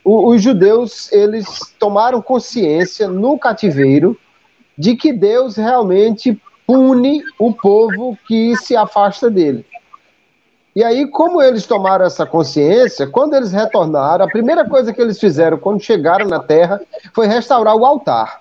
[0.05, 1.47] os judeus eles
[1.79, 4.17] tomaram consciência no cativeiro
[4.79, 9.65] de que Deus realmente pune o povo que se afasta dele.
[10.75, 15.19] E aí, como eles tomaram essa consciência, quando eles retornaram, a primeira coisa que eles
[15.19, 16.81] fizeram quando chegaram na terra
[17.15, 18.39] foi restaurar o altar.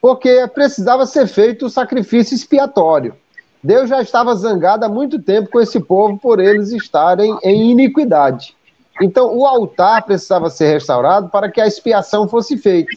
[0.00, 3.14] Porque precisava ser feito o sacrifício expiatório.
[3.62, 8.56] Deus já estava zangado há muito tempo com esse povo por eles estarem em iniquidade.
[9.02, 12.96] Então, o altar precisava ser restaurado para que a expiação fosse feita.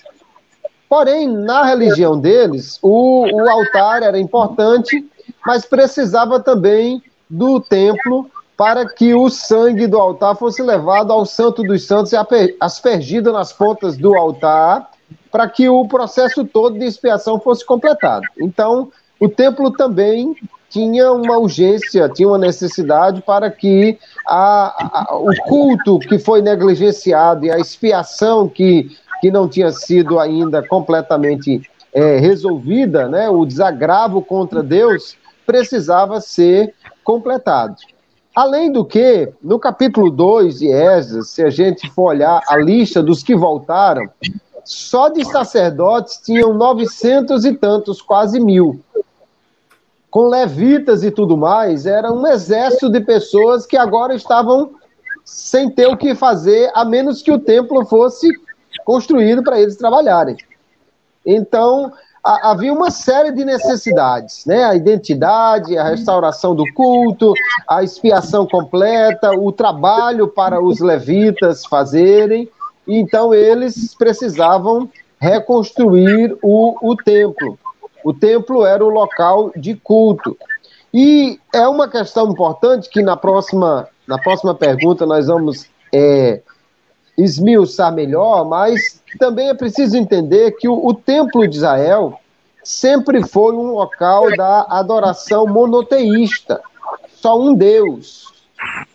[0.90, 5.08] Porém, na religião deles, o, o altar era importante,
[5.46, 11.64] mas precisava também do templo para que o sangue do altar fosse levado ao Santo
[11.64, 12.18] dos Santos e
[12.60, 14.90] aspergido nas pontas do altar,
[15.32, 18.26] para que o processo todo de expiação fosse completado.
[18.38, 20.36] Então, o templo também
[20.70, 23.98] tinha uma urgência, tinha uma necessidade para que
[24.28, 30.20] a, a, o culto que foi negligenciado e a expiação que, que não tinha sido
[30.20, 31.62] ainda completamente
[31.94, 36.74] é, resolvida, né, o desagravo contra Deus, precisava ser
[37.04, 37.76] completado.
[38.36, 43.02] Além do que, no capítulo 2 de Esdras, se a gente for olhar a lista
[43.02, 44.08] dos que voltaram,
[44.64, 48.80] só de sacerdotes tinham novecentos e tantos, quase mil
[50.10, 54.72] com levitas e tudo mais, era um exército de pessoas que agora estavam
[55.24, 58.28] sem ter o que fazer, a menos que o templo fosse
[58.90, 60.36] construído para eles trabalharem.
[61.24, 61.94] Então,
[62.24, 64.64] a, havia uma série de necessidades, né?
[64.64, 67.32] A identidade, a restauração do culto,
[67.70, 72.50] a expiação completa, o trabalho para os levitas fazerem.
[72.88, 74.90] Então, eles precisavam
[75.20, 77.60] reconstruir o, o templo.
[78.04, 80.36] O templo era o local de culto.
[80.92, 86.42] E é uma questão importante que na próxima, na próxima pergunta nós vamos é,
[87.24, 92.20] esmiuçar melhor, mas também é preciso entender que o, o templo de Israel
[92.64, 96.62] sempre foi um local da adoração monoteísta.
[97.16, 98.28] Só um Deus,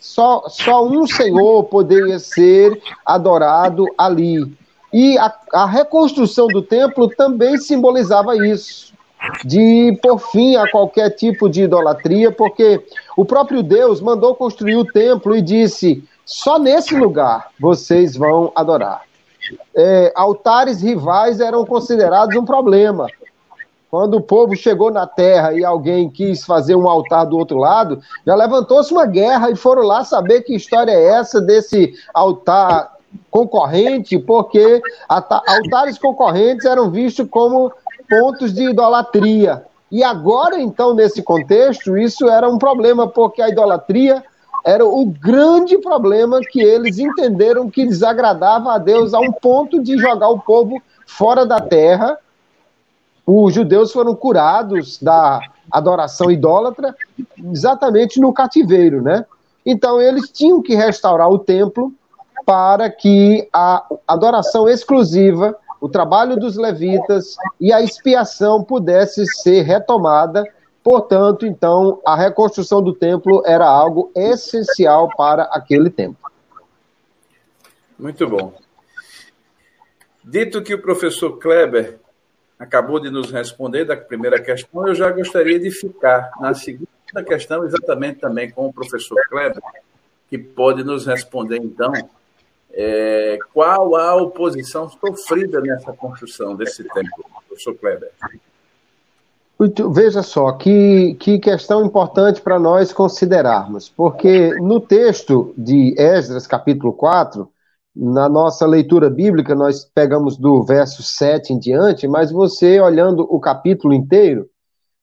[0.00, 4.52] só, só um Senhor poderia ser adorado ali.
[4.92, 8.94] E a, a reconstrução do templo também simbolizava isso
[9.44, 12.84] de por fim a qualquer tipo de idolatria, porque
[13.16, 19.02] o próprio Deus mandou construir o templo e disse: só nesse lugar vocês vão adorar.
[19.76, 23.06] É, altares rivais eram considerados um problema.
[23.90, 28.00] Quando o povo chegou na terra e alguém quis fazer um altar do outro lado,
[28.26, 32.94] já levantou-se uma guerra e foram lá saber que história é essa desse altar
[33.30, 37.72] concorrente, porque altares concorrentes eram vistos como
[38.08, 39.64] pontos de idolatria.
[39.92, 44.24] E agora, então, nesse contexto, isso era um problema, porque a idolatria
[44.64, 49.98] era o grande problema que eles entenderam que desagradava a Deus a um ponto de
[49.98, 52.18] jogar o povo fora da terra
[53.26, 56.94] os judeus foram curados da adoração idólatra
[57.52, 59.24] exatamente no cativeiro, né?
[59.64, 61.92] Então eles tinham que restaurar o templo
[62.44, 70.44] para que a adoração exclusiva, o trabalho dos levitas e a expiação pudesse ser retomada.
[70.84, 76.30] Portanto, então, a reconstrução do templo era algo essencial para aquele tempo.
[77.98, 78.52] Muito bom.
[80.22, 81.98] Dito que o professor Kleber
[82.58, 87.64] acabou de nos responder da primeira questão, eu já gostaria de ficar na segunda questão,
[87.64, 89.62] exatamente também com o professor Kleber,
[90.28, 91.92] que pode nos responder, então,
[92.72, 98.10] é, qual a oposição sofrida nessa construção desse templo, professor Kleber?
[99.92, 106.92] Veja só, que, que questão importante para nós considerarmos, porque no texto de Esdras, capítulo
[106.92, 107.48] 4,
[107.94, 113.38] na nossa leitura bíblica, nós pegamos do verso 7 em diante, mas você, olhando o
[113.38, 114.48] capítulo inteiro,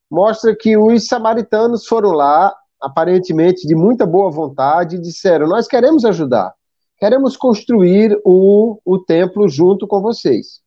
[0.09, 6.03] mostra que os samaritanos foram lá, aparentemente de muita boa vontade, e disseram: Nós queremos
[6.03, 6.53] ajudar,
[6.97, 10.60] queremos construir o, o templo junto com vocês.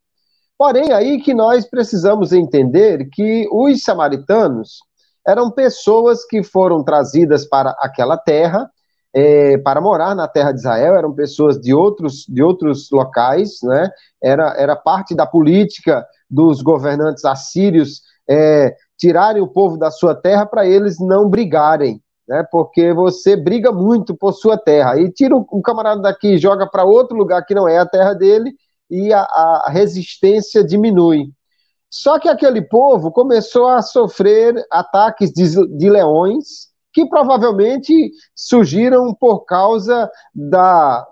[0.57, 4.79] Porém, aí que nós precisamos entender que os samaritanos
[5.27, 8.69] eram pessoas que foram trazidas para aquela terra
[9.13, 13.89] é, para morar na terra de Israel, eram pessoas de outros, de outros locais, né?
[14.21, 20.45] era, era parte da política dos governantes assírios é, tirarem o povo da sua terra
[20.45, 22.45] para eles não brigarem, né?
[22.51, 27.15] porque você briga muito por sua terra, e tira um camarada daqui joga para outro
[27.15, 28.53] lugar que não é a terra dele,
[28.89, 31.29] e a, a resistência diminui.
[31.89, 39.45] Só que aquele povo começou a sofrer ataques de, de leões, que provavelmente surgiram por
[39.45, 41.05] causa da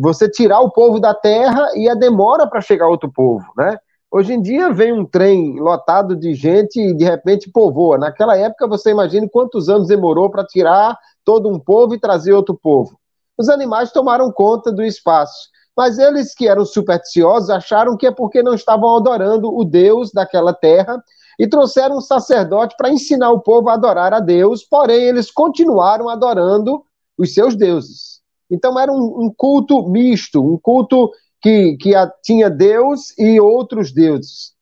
[0.00, 3.78] você tirar o povo da terra e a demora para chegar outro povo, né?
[4.10, 7.96] Hoje em dia vem um trem lotado de gente e de repente povoa.
[7.96, 12.54] Naquela época você imagina quantos anos demorou para tirar todo um povo e trazer outro
[12.54, 12.98] povo.
[13.38, 18.42] Os animais tomaram conta do espaço, mas eles que eram supersticiosos acharam que é porque
[18.42, 21.02] não estavam adorando o Deus daquela terra
[21.38, 26.08] e trouxeram um sacerdote para ensinar o povo a adorar a Deus, porém eles continuaram
[26.08, 26.82] adorando
[27.16, 28.20] os seus deuses.
[28.50, 31.92] Então era um, um culto misto, um culto que, que
[32.22, 34.52] tinha Deus e outros deuses.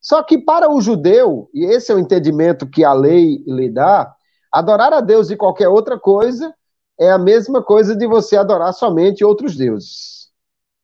[0.00, 4.14] Só que para o judeu, e esse é o entendimento que a lei lhe dá,
[4.52, 6.54] adorar a Deus e qualquer outra coisa
[6.98, 10.19] é a mesma coisa de você adorar somente outros deuses.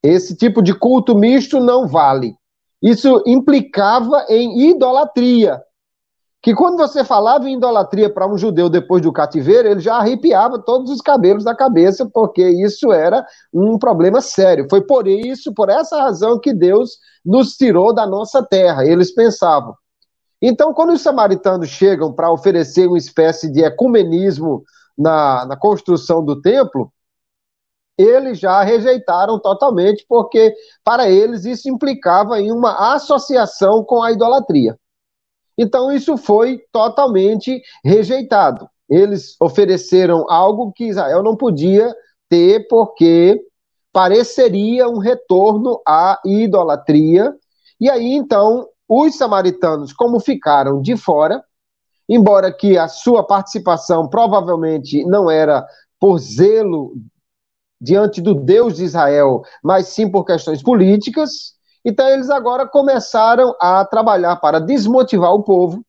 [0.02, 2.34] Esse tipo de culto misto não vale.
[2.82, 5.60] Isso implicava em idolatria.
[6.42, 10.60] Que quando você falava em idolatria para um judeu depois do cativeiro, ele já arrepiava
[10.60, 14.68] todos os cabelos da cabeça, porque isso era um problema sério.
[14.70, 18.86] Foi por isso, por essa razão, que Deus nos tirou da nossa terra.
[18.86, 19.74] Eles pensavam.
[20.40, 24.62] Então, quando os samaritanos chegam para oferecer uma espécie de ecumenismo
[24.96, 26.92] na, na construção do templo,
[27.98, 30.54] eles já rejeitaram totalmente, porque
[30.84, 34.78] para eles isso implicava em uma associação com a idolatria.
[35.56, 38.68] Então isso foi totalmente rejeitado.
[38.88, 41.94] Eles ofereceram algo que Israel não podia
[42.28, 43.40] ter, porque
[43.92, 47.34] pareceria um retorno à idolatria.
[47.80, 51.42] E aí então os samaritanos, como ficaram de fora,
[52.08, 55.66] embora que a sua participação provavelmente não era
[55.98, 56.92] por zelo
[57.80, 61.54] diante do Deus de Israel, mas sim por questões políticas.
[61.84, 65.84] Então, eles agora começaram a trabalhar para desmotivar o povo,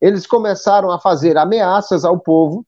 [0.00, 2.66] eles começaram a fazer ameaças ao povo,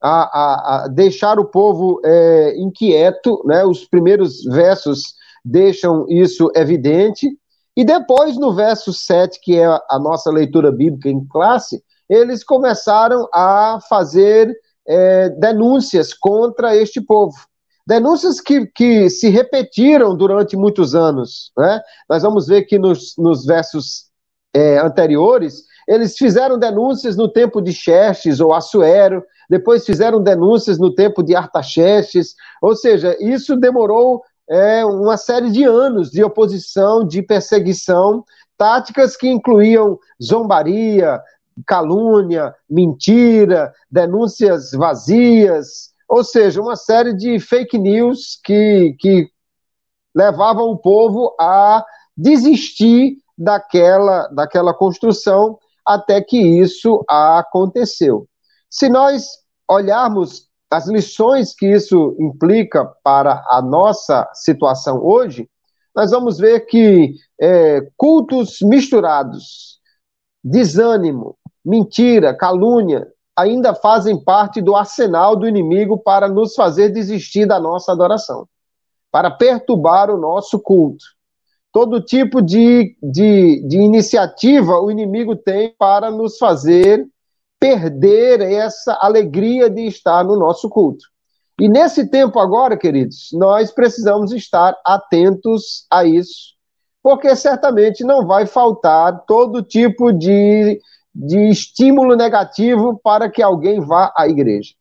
[0.00, 3.64] a, a, a deixar o povo é, inquieto, né?
[3.64, 5.14] Os primeiros versos
[5.44, 7.28] deixam isso evidente.
[7.76, 13.28] E depois, no verso 7, que é a nossa leitura bíblica em classe, eles começaram
[13.32, 14.54] a fazer
[14.86, 17.36] é, denúncias contra este povo.
[17.90, 21.50] Denúncias que, que se repetiram durante muitos anos.
[21.58, 21.80] Né?
[22.08, 24.04] Nós vamos ver que nos, nos versos
[24.54, 30.94] é, anteriores, eles fizeram denúncias no tempo de Xerxes ou Assuero, depois fizeram denúncias no
[30.94, 37.20] tempo de Artaxerxes, ou seja, isso demorou é, uma série de anos de oposição, de
[37.22, 38.24] perseguição,
[38.56, 41.20] táticas que incluíam zombaria,
[41.66, 49.30] calúnia, mentira, denúncias vazias, ou seja, uma série de fake news que, que
[50.12, 51.84] levavam o povo a
[52.16, 55.56] desistir daquela, daquela construção
[55.86, 58.26] até que isso aconteceu.
[58.68, 59.24] Se nós
[59.68, 65.48] olharmos as lições que isso implica para a nossa situação hoje,
[65.94, 69.78] nós vamos ver que é, cultos misturados,
[70.42, 73.06] desânimo, mentira, calúnia,
[73.40, 78.46] ainda fazem parte do arsenal do inimigo para nos fazer desistir da nossa adoração,
[79.10, 81.04] para perturbar o nosso culto.
[81.72, 87.06] Todo tipo de, de, de iniciativa o inimigo tem para nos fazer
[87.58, 91.04] perder essa alegria de estar no nosso culto.
[91.60, 96.54] E nesse tempo agora, queridos, nós precisamos estar atentos a isso,
[97.02, 100.80] porque certamente não vai faltar todo tipo de,
[101.14, 104.74] de estímulo negativo para que alguém vá à igreja.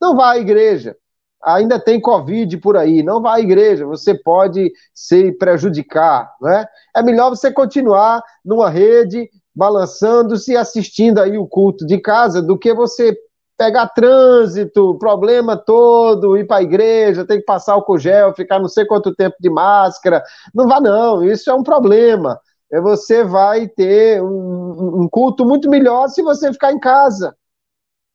[0.00, 0.96] Não vá à igreja.
[1.42, 6.66] Ainda tem Covid por aí, não vá à igreja, você pode se prejudicar, né?
[6.94, 12.72] É melhor você continuar numa rede balançando-se assistindo aí o culto de casa do que
[12.72, 13.16] você
[13.58, 18.68] pegar trânsito, problema todo, ir para a igreja, tem que passar o gel, ficar não
[18.68, 20.22] sei quanto tempo de máscara.
[20.54, 22.40] Não vá não, isso é um problema.
[22.72, 27.36] É, você vai ter um, um culto muito melhor se você ficar em casa.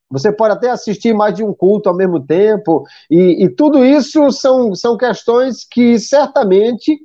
[0.10, 4.32] Você pode até assistir mais de um culto ao mesmo tempo, e, e tudo isso
[4.32, 6.98] são, são questões que certamente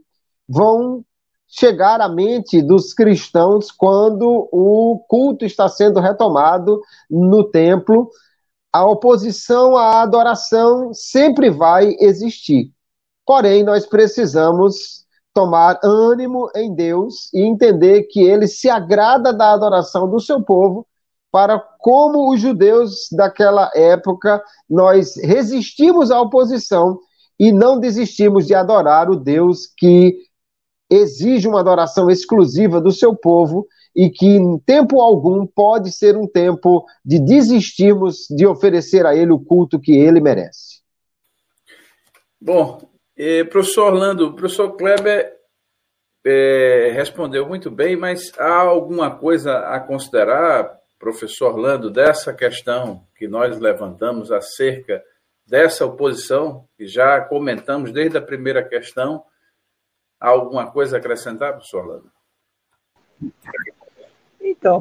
[0.49, 1.05] vão
[1.49, 6.81] chegar à mente dos cristãos quando o culto está sendo retomado
[7.11, 8.09] no templo.
[8.73, 12.71] A oposição à adoração sempre vai existir.
[13.27, 15.02] Porém, nós precisamos
[15.35, 20.87] tomar ânimo em Deus e entender que ele se agrada da adoração do seu povo,
[21.31, 26.99] para como os judeus daquela época, nós resistimos à oposição
[27.39, 30.17] e não desistimos de adorar o Deus que
[30.91, 36.27] exige uma adoração exclusiva do seu povo e que em tempo algum pode ser um
[36.27, 40.83] tempo de desistirmos de oferecer a ele o culto que ele merece.
[42.39, 42.92] Bom,
[43.23, 45.37] eh, professor Orlando, o professor Kleber
[46.25, 53.29] eh, respondeu muito bem, mas há alguma coisa a considerar, professor Orlando, dessa questão que
[53.29, 55.03] nós levantamos acerca
[55.47, 59.25] dessa oposição, que já comentamos desde a primeira questão,
[60.23, 62.13] Há alguma coisa a acrescentar, professor Orlando?
[64.41, 64.81] Então,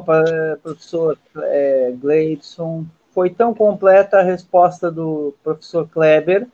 [0.62, 6.46] professor é, Gleidson, foi tão completa a resposta do professor Kleber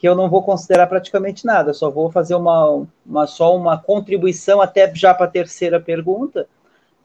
[0.00, 4.58] que eu não vou considerar praticamente nada, só vou fazer uma, uma só uma contribuição
[4.58, 6.48] até já para a terceira pergunta,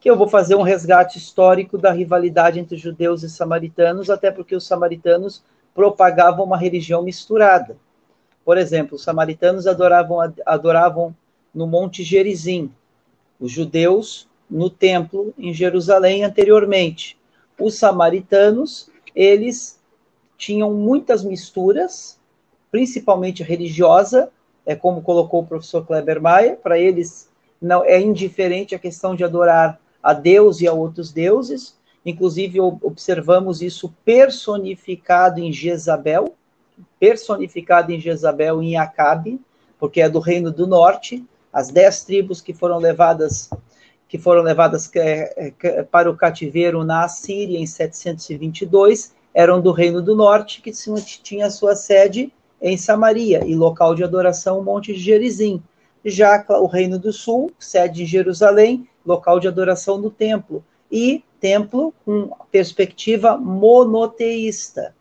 [0.00, 4.56] que eu vou fazer um resgate histórico da rivalidade entre judeus e samaritanos, até porque
[4.56, 5.44] os samaritanos
[5.74, 7.76] propagavam uma religião misturada.
[8.42, 11.14] Por exemplo, os samaritanos adoravam, adoravam
[11.54, 12.72] no Monte Gerizim,
[13.38, 17.18] os judeus no templo em Jerusalém anteriormente.
[17.60, 19.78] Os samaritanos, eles
[20.38, 22.15] tinham muitas misturas,
[22.76, 24.28] principalmente religiosa,
[24.66, 27.26] é como colocou o professor Kleber Maia, para eles
[27.58, 31.74] não é indiferente a questão de adorar a Deus e a outros deuses.
[32.04, 36.34] Inclusive observamos isso personificado em Jezabel,
[37.00, 39.40] personificado em Jezabel em Acabe,
[39.78, 43.48] porque é do reino do norte, as dez tribos que foram levadas
[44.06, 50.02] que foram levadas é, é, para o cativeiro na Assíria em 722 eram do Reino
[50.02, 50.70] do Norte, que
[51.22, 55.62] tinha sua sede em Samaria e local de adoração o Monte de Gerizim.
[56.04, 60.64] Já o Reino do Sul, sede em Jerusalém, local de adoração do templo.
[60.90, 64.94] E templo com perspectiva monoteísta,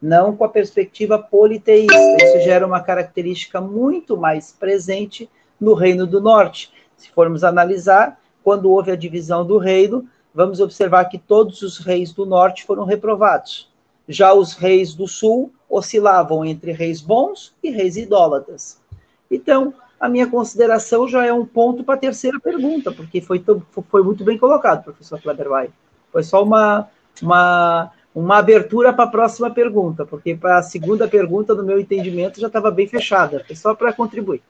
[0.00, 2.16] não com a perspectiva politeísta.
[2.22, 5.28] Isso gera uma característica muito mais presente
[5.60, 6.72] no Reino do Norte.
[6.96, 12.12] Se formos analisar, quando houve a divisão do reino, vamos observar que todos os reis
[12.12, 13.70] do norte foram reprovados.
[14.08, 18.80] Já os reis do sul oscilavam entre reis bons e reis idólatras.
[19.30, 23.44] Então, a minha consideração já é um ponto para a terceira pergunta, porque foi,
[23.90, 25.70] foi muito bem colocado, professor Kleber
[26.12, 26.88] Foi só uma,
[27.20, 32.40] uma, uma abertura para a próxima pergunta, porque para a segunda pergunta, no meu entendimento,
[32.40, 33.42] já estava bem fechada.
[33.44, 34.42] Foi só para contribuir.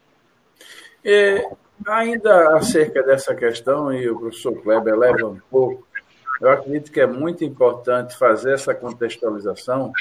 [1.03, 1.43] É,
[1.87, 5.88] ainda acerca dessa questão, e o professor Kleber leva um pouco,
[6.41, 9.93] eu acredito que é muito importante fazer essa contextualização,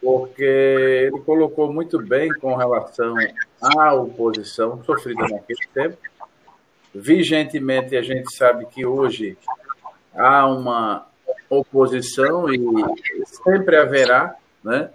[0.00, 3.14] porque ele colocou muito bem com relação
[3.60, 5.96] à oposição sofrida naquele tempo.
[6.94, 9.38] Vigentemente, a gente sabe que hoje
[10.14, 11.06] há uma
[11.48, 12.60] oposição e
[13.24, 14.90] sempre haverá né,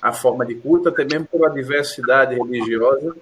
[0.00, 3.16] a forma de culto, até mesmo pela diversidade religiosa.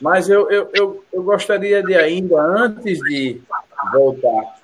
[0.00, 3.40] Mas eu, eu, eu, eu gostaria de ainda, antes de
[3.92, 4.56] voltar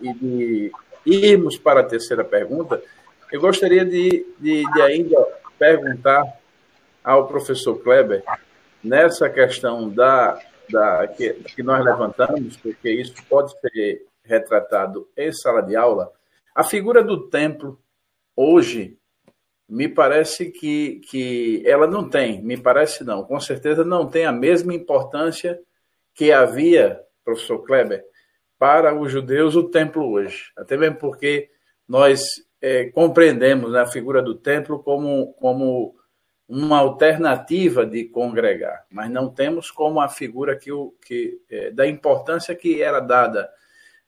[0.00, 0.72] e de
[1.04, 2.82] irmos para a terceira pergunta,
[3.32, 5.16] eu gostaria de, de, de ainda
[5.58, 6.24] perguntar
[7.02, 8.22] ao professor Kleber
[8.82, 10.38] nessa questão da,
[10.70, 16.10] da que, que nós levantamos, porque isso pode ser retratado em sala de aula,
[16.54, 17.78] a figura do templo
[18.36, 18.96] hoje
[19.68, 24.32] me parece que, que ela não tem, me parece não, com certeza não tem a
[24.32, 25.60] mesma importância
[26.14, 28.04] que havia, professor Kleber,
[28.58, 30.52] para os judeus o templo hoje.
[30.56, 31.50] Até mesmo porque
[31.88, 32.22] nós
[32.60, 35.94] é, compreendemos né, a figura do templo como, como
[36.48, 41.86] uma alternativa de congregar, mas não temos como a figura que, o, que é, da
[41.86, 43.50] importância que era dada.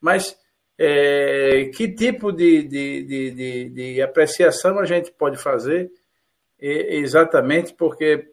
[0.00, 0.38] Mas
[0.78, 5.90] é, que tipo de, de, de, de, de apreciação a gente pode fazer?
[6.58, 8.30] exatamente porque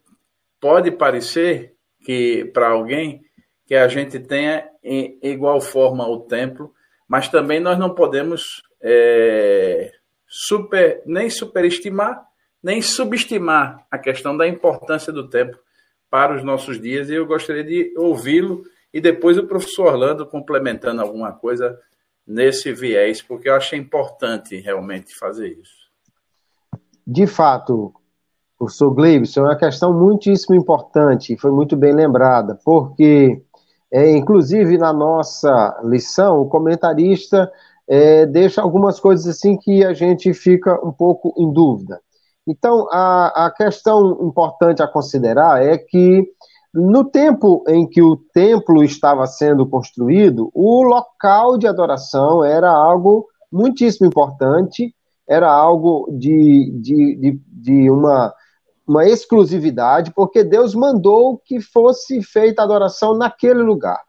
[0.58, 1.74] pode parecer
[2.04, 3.23] que para alguém
[3.66, 6.72] que a gente tenha em igual forma o templo,
[7.08, 8.42] mas também nós não podemos
[8.82, 9.90] é,
[10.26, 12.26] super, nem superestimar,
[12.62, 15.58] nem subestimar a questão da importância do templo
[16.10, 17.08] para os nossos dias.
[17.08, 18.62] E eu gostaria de ouvi-lo
[18.92, 21.78] e depois o professor Orlando complementando alguma coisa
[22.26, 25.84] nesse viés, porque eu achei importante realmente fazer isso.
[27.06, 27.92] De fato,
[28.58, 33.42] professor Gleibson, é uma questão muitíssimo importante, foi muito bem lembrada, porque
[33.94, 37.48] é, inclusive, na nossa lição, o comentarista
[37.86, 42.00] é, deixa algumas coisas assim que a gente fica um pouco em dúvida.
[42.44, 46.26] Então, a, a questão importante a considerar é que,
[46.74, 53.28] no tempo em que o templo estava sendo construído, o local de adoração era algo
[53.52, 54.92] muitíssimo importante,
[55.28, 58.34] era algo de, de, de, de uma
[58.86, 64.00] uma exclusividade, porque Deus mandou que fosse feita a adoração naquele lugar.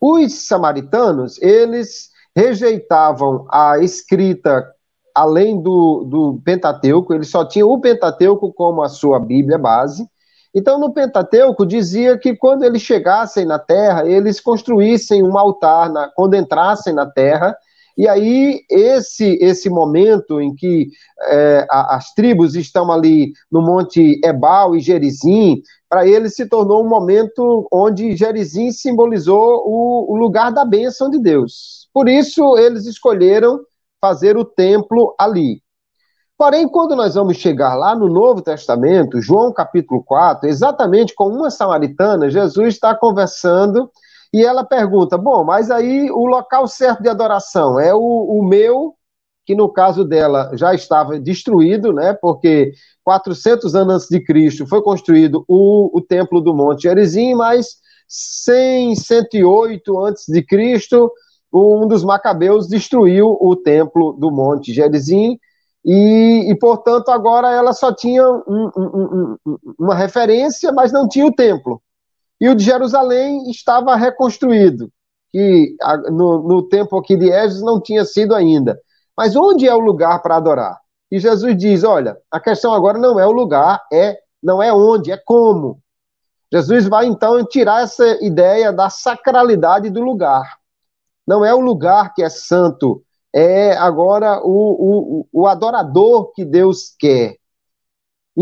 [0.00, 4.66] Os samaritanos, eles rejeitavam a escrita
[5.14, 10.08] além do, do Pentateuco, eles só tinham o Pentateuco como a sua Bíblia base.
[10.54, 16.08] Então, no Pentateuco, dizia que quando eles chegassem na terra, eles construíssem um altar, na,
[16.08, 17.56] quando entrassem na terra,
[17.96, 20.88] e aí, esse, esse momento em que
[21.28, 26.88] é, as tribos estão ali no Monte Ebal e Gerizim, para eles se tornou um
[26.88, 31.88] momento onde Gerizim simbolizou o, o lugar da bênção de Deus.
[31.92, 33.60] Por isso, eles escolheram
[34.00, 35.60] fazer o templo ali.
[36.38, 41.50] Porém, quando nós vamos chegar lá no Novo Testamento, João capítulo 4, exatamente com uma
[41.50, 43.90] samaritana, Jesus está conversando
[44.32, 48.94] e ela pergunta: bom, mas aí o local certo de adoração é o, o meu,
[49.44, 52.12] que no caso dela já estava destruído, né?
[52.14, 52.72] Porque
[53.04, 57.76] 400 anos antes de Cristo foi construído o, o templo do Monte Gerizim, mas
[58.08, 61.10] 100, 108 antes de Cristo,
[61.52, 65.38] um dos macabeus destruiu o templo do Monte Gerizim.
[65.84, 71.26] E, e, portanto, agora ela só tinha um, um, um, uma referência, mas não tinha
[71.26, 71.80] o templo.
[72.40, 74.90] E o de Jerusalém estava reconstruído,
[75.30, 75.76] que
[76.10, 78.80] no, no tempo aqui de Éfeso não tinha sido ainda.
[79.16, 80.78] Mas onde é o lugar para adorar?
[81.10, 85.12] E Jesus diz: olha, a questão agora não é o lugar, é não é onde,
[85.12, 85.82] é como.
[86.52, 90.56] Jesus vai então tirar essa ideia da sacralidade do lugar.
[91.26, 96.94] Não é o lugar que é santo, é agora o, o, o adorador que Deus
[96.98, 97.36] quer.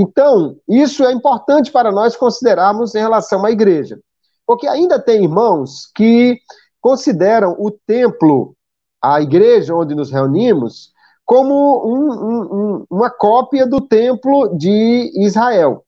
[0.01, 3.99] Então, isso é importante para nós considerarmos em relação à igreja.
[4.47, 6.39] Porque ainda tem irmãos que
[6.81, 8.55] consideram o templo,
[9.03, 10.93] a igreja onde nos reunimos,
[11.25, 15.85] como um, um, uma cópia do templo de Israel.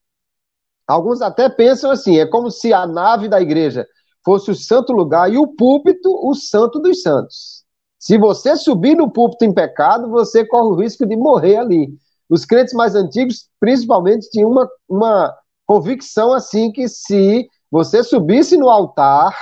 [0.85, 3.87] Alguns até pensam assim: é como se a nave da igreja
[4.25, 7.63] fosse o santo lugar e o púlpito o santo dos santos.
[7.97, 11.87] Se você subir no púlpito em pecado, você corre o risco de morrer ali.
[12.31, 15.35] Os crentes mais antigos, principalmente, tinham uma, uma
[15.67, 19.35] convicção assim que se você subisse no altar,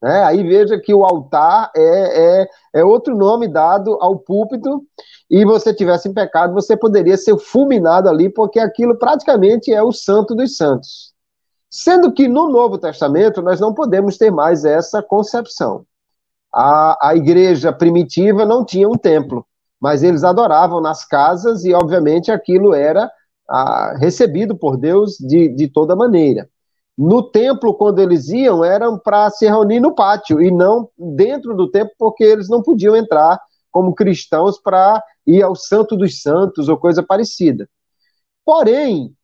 [0.00, 4.84] né, aí veja que o altar é, é, é outro nome dado ao púlpito,
[5.28, 9.90] e você tivesse em pecado, você poderia ser fulminado ali, porque aquilo praticamente é o
[9.90, 11.12] santo dos santos.
[11.68, 15.84] Sendo que no Novo Testamento nós não podemos ter mais essa concepção.
[16.54, 19.44] A, a igreja primitiva não tinha um templo,
[19.80, 23.10] mas eles adoravam nas casas e, obviamente, aquilo era
[23.48, 26.48] ah, recebido por Deus de, de toda maneira.
[26.96, 31.70] No templo, quando eles iam, eram para se reunir no pátio e não dentro do
[31.70, 33.38] templo, porque eles não podiam entrar
[33.70, 37.68] como cristãos para ir ao Santo dos Santos ou coisa parecida.
[38.42, 39.14] Porém,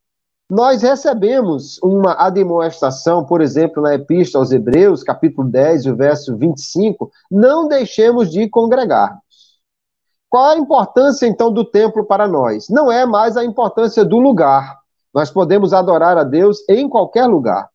[0.50, 7.10] nós recebemos uma admoestação, por exemplo, na Epístola aos Hebreus, capítulo 10, o verso 25,
[7.30, 9.18] não deixemos de congregar.
[10.32, 12.70] Qual a importância, então, do templo para nós?
[12.70, 14.78] Não é mais a importância do lugar.
[15.12, 17.68] Nós podemos adorar a Deus em qualquer lugar.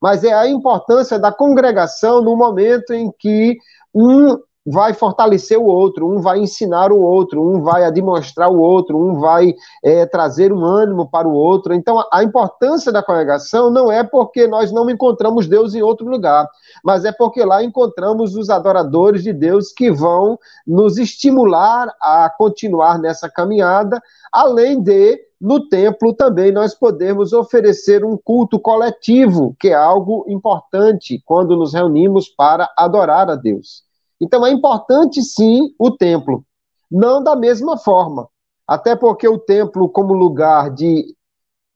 [0.00, 3.58] Mas é a importância da congregação no momento em que
[3.94, 8.98] um vai fortalecer o outro, um vai ensinar o outro, um vai demonstrar o outro,
[8.98, 11.72] um vai é, trazer um ânimo para o outro.
[11.72, 16.48] Então, a importância da congregação não é porque nós não encontramos Deus em outro lugar,
[16.84, 20.36] mas é porque lá encontramos os adoradores de Deus que vão
[20.66, 24.02] nos estimular a continuar nessa caminhada,
[24.32, 31.22] além de no templo também nós podemos oferecer um culto coletivo, que é algo importante
[31.24, 33.85] quando nos reunimos para adorar a Deus.
[34.20, 36.44] Então é importante sim o templo,
[36.90, 38.28] não da mesma forma,
[38.66, 41.14] até porque o templo, como lugar de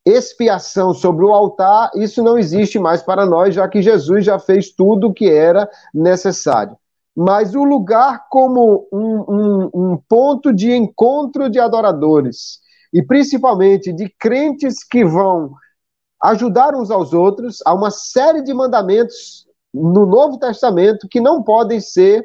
[0.05, 4.71] expiação sobre o altar, isso não existe mais para nós, já que Jesus já fez
[4.71, 6.77] tudo o que era necessário.
[7.15, 12.61] Mas o lugar como um, um, um ponto de encontro de adoradores,
[12.93, 15.53] e principalmente de crentes que vão
[16.23, 21.81] ajudar uns aos outros, há uma série de mandamentos no Novo Testamento que não podem
[21.81, 22.25] ser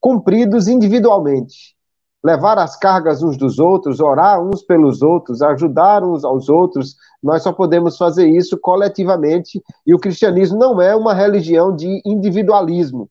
[0.00, 1.76] cumpridos individualmente.
[2.22, 7.42] Levar as cargas uns dos outros, orar uns pelos outros, ajudar uns aos outros, nós
[7.42, 9.62] só podemos fazer isso coletivamente.
[9.86, 13.08] E o cristianismo não é uma religião de individualismo.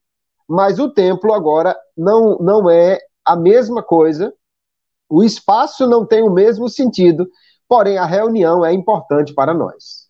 [0.48, 4.34] Mas o templo agora não, não é a mesma coisa,
[5.10, 7.28] o espaço não tem o mesmo sentido,
[7.68, 10.09] porém a reunião é importante para nós.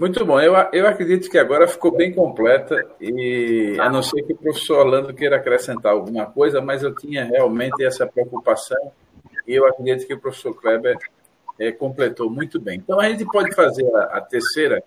[0.00, 0.40] Muito bom.
[0.40, 4.78] Eu, eu acredito que agora ficou bem completa e a não ser que o professor
[4.78, 8.90] Orlando queira acrescentar alguma coisa, mas eu tinha realmente essa preocupação
[9.46, 10.96] e eu acredito que o professor Kleber
[11.58, 12.78] é, completou muito bem.
[12.78, 14.82] Então a gente pode fazer a, a terceira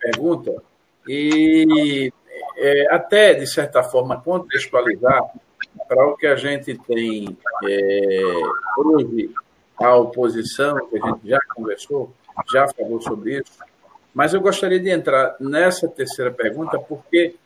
[0.00, 0.60] pergunta
[1.06, 2.12] e
[2.56, 5.30] é, até, de certa forma, contextualizar
[5.86, 8.22] para o que a gente tem é,
[8.78, 9.30] hoje,
[9.76, 12.12] a oposição, que a gente já conversou,
[12.52, 13.69] já falou sobre isso,
[14.14, 17.36] mas eu gostaria de entrar nessa terceira pergunta, porque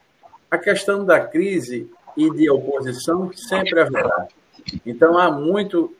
[0.50, 4.28] a questão da crise e de oposição sempre haverá.
[4.86, 5.94] Então, há muito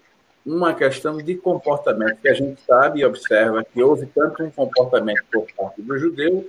[0.45, 5.25] uma questão de comportamento, que a gente sabe e observa que houve tanto um comportamento
[5.33, 6.49] por parte do judeu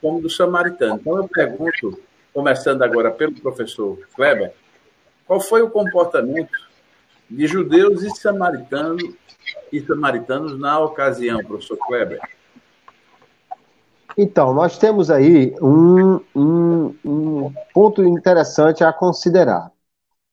[0.00, 0.96] como do samaritano.
[1.00, 2.00] Então, eu pergunto,
[2.34, 4.52] começando agora pelo professor Kleber,
[5.26, 6.66] qual foi o comportamento
[7.30, 9.14] de judeus e samaritanos,
[9.72, 12.20] e samaritanos na ocasião, professor Kleber?
[14.16, 19.70] Então, nós temos aí um, um, um ponto interessante a considerar.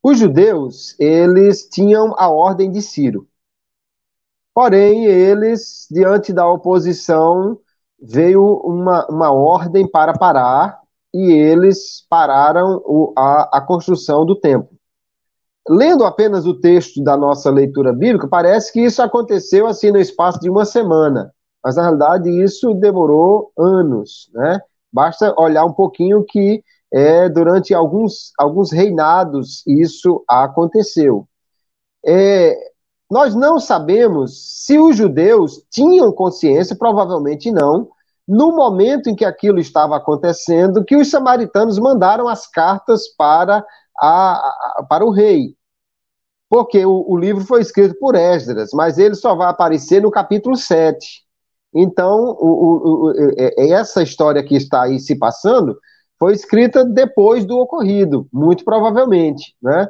[0.01, 3.27] Os judeus, eles tinham a ordem de Ciro.
[4.53, 7.59] Porém, eles, diante da oposição,
[8.01, 10.81] veio uma, uma ordem para parar
[11.13, 14.77] e eles pararam o, a, a construção do templo.
[15.67, 20.39] Lendo apenas o texto da nossa leitura bíblica, parece que isso aconteceu assim no espaço
[20.39, 21.33] de uma semana.
[21.63, 24.59] Mas, na realidade, isso demorou anos, né?
[24.91, 31.27] Basta olhar um pouquinho que é, durante alguns, alguns reinados isso aconteceu.
[32.05, 32.55] É,
[33.09, 37.89] nós não sabemos se os judeus tinham consciência, provavelmente não,
[38.27, 43.65] no momento em que aquilo estava acontecendo, que os samaritanos mandaram as cartas para,
[43.99, 45.55] a, a para o rei.
[46.49, 50.55] Porque o, o livro foi escrito por Esdras, mas ele só vai aparecer no capítulo
[50.55, 51.23] 7.
[51.73, 55.77] Então, o, o, o, é, é, essa história que está aí se passando
[56.19, 59.87] foi escrita depois do ocorrido, muito provavelmente, né?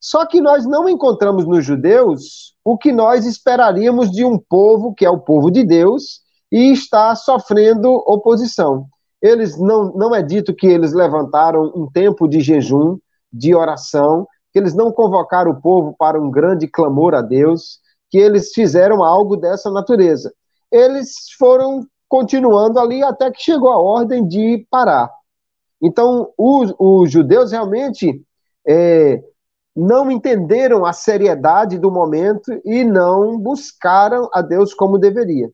[0.00, 5.04] Só que nós não encontramos nos judeus o que nós esperaríamos de um povo que
[5.04, 6.20] é o povo de Deus
[6.52, 8.86] e está sofrendo oposição.
[9.20, 12.98] Eles não, não é dito que eles levantaram um tempo de jejum,
[13.32, 17.80] de oração, que eles não convocaram o povo para um grande clamor a Deus,
[18.10, 20.32] que eles fizeram algo dessa natureza.
[20.70, 25.10] Eles foram continuando ali até que chegou a ordem de parar.
[25.80, 28.22] Então, os, os judeus realmente
[28.66, 29.22] é,
[29.76, 35.50] não entenderam a seriedade do momento e não buscaram a Deus como deveria.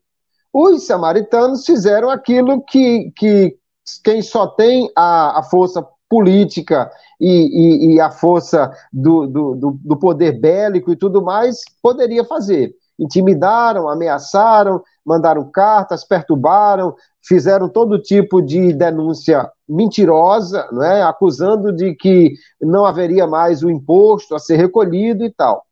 [0.52, 3.58] Os samaritanos fizeram aquilo que, que
[4.02, 9.96] quem só tem a, a força política e, e, e a força do, do, do,
[9.96, 12.72] poder bélico e tudo mais poderia fazer.
[12.98, 21.02] Intimidaram, ameaçaram, mandaram cartas, perturbaram, fizeram todo tipo de denúncia mentirosa, não é?
[21.02, 25.64] acusando de que não haveria mais o imposto a ser recolhido e tal.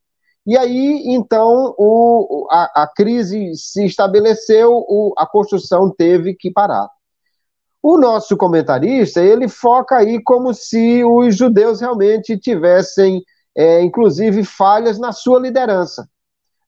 [0.45, 6.89] E aí, então, o, a, a crise se estabeleceu, o, a construção teve que parar.
[7.81, 13.23] O nosso comentarista, ele foca aí como se os judeus realmente tivessem,
[13.57, 16.09] é, inclusive, falhas na sua liderança.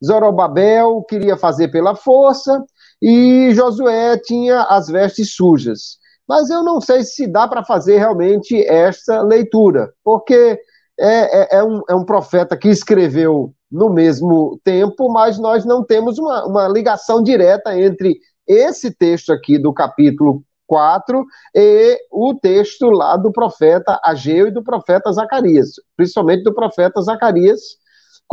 [0.04, 2.64] Zorobabel queria fazer pela força
[3.00, 5.98] e Josué tinha as vestes sujas.
[6.28, 10.58] Mas eu não sei se dá para fazer realmente essa leitura, porque
[10.98, 15.84] é, é, é, um, é um profeta que escreveu no mesmo tempo, mas nós não
[15.84, 21.24] temos uma, uma ligação direta entre esse texto aqui do capítulo 4
[21.54, 27.60] e o texto lá do profeta Ageu e do profeta Zacarias, principalmente do profeta Zacarias.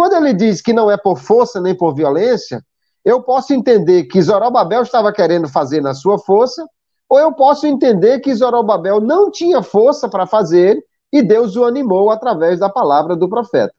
[0.02, 2.66] Quando ele diz que não é por força nem por violência,
[3.06, 6.66] eu posso entender que Zorobabel estava querendo fazer na sua força,
[7.08, 10.84] ou eu posso entender que Zorobabel não tinha força para fazer
[11.14, 13.76] e Deus o animou através da palavra do profeta.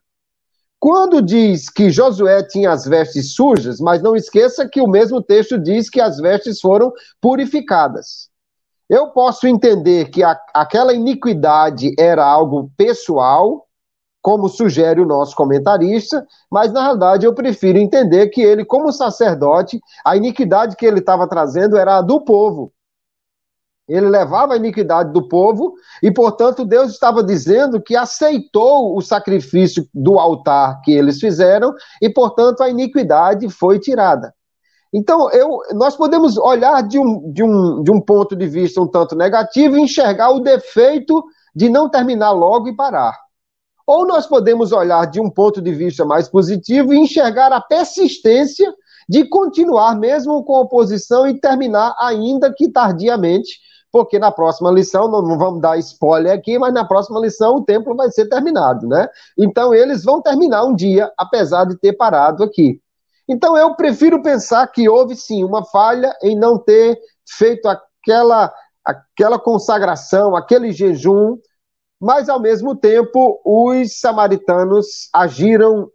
[0.79, 5.59] Quando diz que Josué tinha as vestes sujas, mas não esqueça que o mesmo texto
[5.59, 8.29] diz que as vestes foram purificadas.
[8.89, 13.67] Eu posso entender que a, aquela iniquidade era algo pessoal,
[14.23, 19.81] como sugere o nosso comentarista, mas na realidade eu prefiro entender que ele, como sacerdote,
[20.05, 22.73] a iniquidade que ele estava trazendo era a do povo.
[23.89, 29.87] Ele levava a iniquidade do povo e, portanto, Deus estava dizendo que aceitou o sacrifício
[29.93, 34.33] do altar que eles fizeram e, portanto, a iniquidade foi tirada.
[34.95, 38.87] Então, eu, nós podemos olhar de um, de, um, de um ponto de vista um
[38.87, 41.25] tanto negativo e enxergar o defeito
[41.55, 43.19] de não terminar logo e parar.
[43.93, 48.75] Ou nós podemos olhar de um ponto de vista mais positivo e enxergar a persistência
[49.07, 53.61] de continuar mesmo com a oposição e terminar ainda que tardiamente,
[53.93, 57.95] porque na próxima lição, não, vamos dar spoiler aqui, mas na próxima lição o templo
[57.95, 59.07] vai ser terminado, né?
[59.37, 62.81] Então eles vão terminar um dia, apesar de ter parado aqui.
[63.29, 66.99] Então eu prefiro pensar que houve sim uma falha em não ter
[67.29, 68.51] feito aquela,
[68.83, 71.37] aquela consagração, aquele jejum,
[72.03, 75.89] mas ao mesmo tempo os samaritanos agiram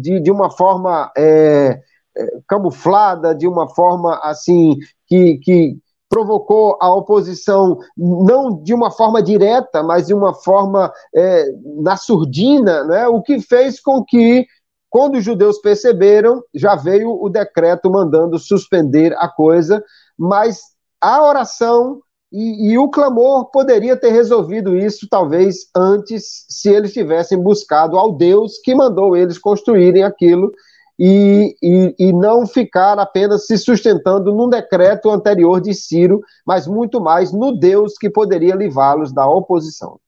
[0.00, 1.78] de, de uma forma é,
[2.16, 5.76] é camuflada, de uma forma assim que, que
[6.08, 11.44] provocou a oposição não de uma forma direta, mas de uma forma é,
[11.82, 13.06] na surdina, né?
[13.06, 14.46] o que fez com que
[14.88, 19.84] quando os judeus perceberam, já veio o decreto mandando suspender a coisa,
[20.18, 20.62] mas
[21.00, 22.00] a oração
[22.32, 28.12] e, e, o clamor poderia ter resolvido isso, talvez, antes, se eles tivessem buscado ao
[28.12, 30.52] Deus que mandou eles construírem aquilo
[30.96, 37.00] e, e, e não ficar apenas se sustentando num decreto anterior de Ciro, mas muito
[37.00, 39.98] mais no Deus que poderia livrá-los da oposição.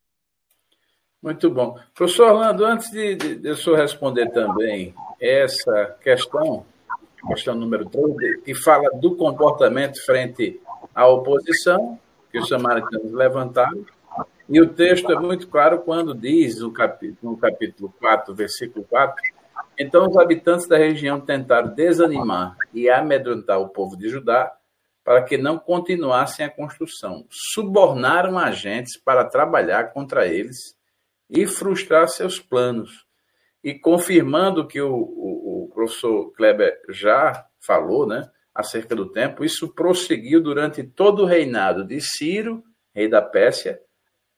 [1.21, 1.77] Muito bom.
[1.95, 6.65] Professor Orlando, antes de, de, de eu senhor responder também essa questão,
[7.27, 10.61] questão número 3, que fala do comportamento frente
[10.93, 11.97] à oposição,
[12.33, 13.85] que os samaritanos levantaram,
[14.49, 19.15] e o texto é muito claro quando diz, no capítulo, no capítulo 4, versículo 4,
[19.77, 24.51] então os habitantes da região tentaram desanimar e amedrontar o povo de Judá
[25.03, 27.23] para que não continuassem a construção.
[27.29, 30.75] Subornaram agentes para trabalhar contra eles
[31.29, 33.05] e frustrar seus planos.
[33.63, 39.73] E confirmando que o, o, o professor Kleber já falou, né, acerca do tempo, isso
[39.73, 42.63] prosseguiu durante todo o reinado de Ciro,
[42.93, 43.81] rei da Pérsia,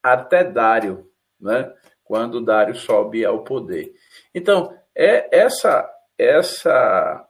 [0.01, 1.09] até Dário,
[1.39, 1.73] né,
[2.03, 3.93] quando Dário sobe ao poder.
[4.33, 7.27] Então, é essa essa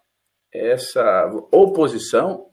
[0.54, 2.50] essa oposição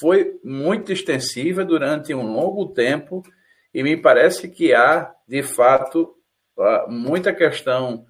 [0.00, 3.22] foi muito extensiva durante um longo tempo
[3.72, 6.16] e me parece que há, de fato,
[6.88, 8.04] muita questão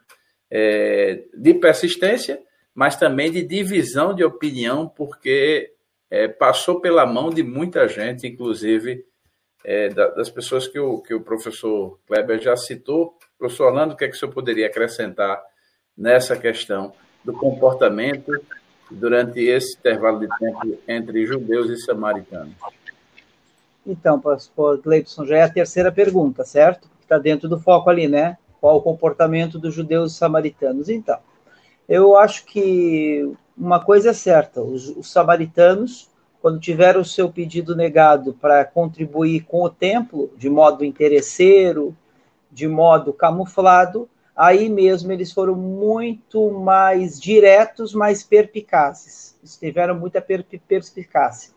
[0.51, 2.43] é, de persistência,
[2.75, 5.73] mas também de divisão de opinião, porque
[6.11, 9.05] é, passou pela mão de muita gente, inclusive
[9.65, 13.17] é, das pessoas que o, que o professor Kleber já citou.
[13.39, 15.41] Professor Orlando, o que é que o senhor poderia acrescentar
[15.97, 16.93] nessa questão
[17.25, 18.33] do comportamento
[18.91, 22.55] durante esse intervalo de tempo entre judeus e samaritanos?
[23.87, 26.89] Então, pastor Gleibson, já é a terceira pergunta, certo?
[27.01, 28.37] Está dentro do foco ali, né?
[28.61, 30.89] Qual o comportamento dos judeus e samaritanos?
[30.89, 31.19] Então,
[31.91, 36.09] eu acho que uma coisa é certa: os, os samaritanos,
[36.41, 41.95] quando tiveram o seu pedido negado para contribuir com o templo, de modo interesseiro,
[42.49, 49.37] de modo camuflado, aí mesmo eles foram muito mais diretos, mais perpicazes.
[49.41, 50.25] Eles tiveram muita
[50.69, 51.53] perspicácia.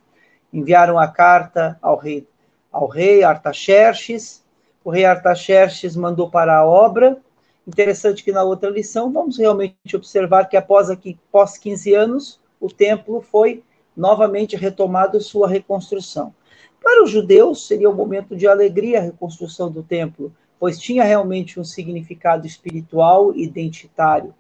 [0.52, 2.28] Enviaram a carta ao rei,
[2.72, 4.44] ao rei Artaxerxes.
[4.84, 7.22] O rei Artaxerxes mandou para a obra
[7.66, 12.68] Interessante que na outra lição vamos realmente observar que após aqui, pós 15 anos, o
[12.68, 13.64] templo foi
[13.96, 16.34] novamente retomado sua reconstrução.
[16.82, 21.60] Para os judeus, seria um momento de alegria a reconstrução do templo, pois tinha realmente
[21.60, 24.34] um significado espiritual e identitário.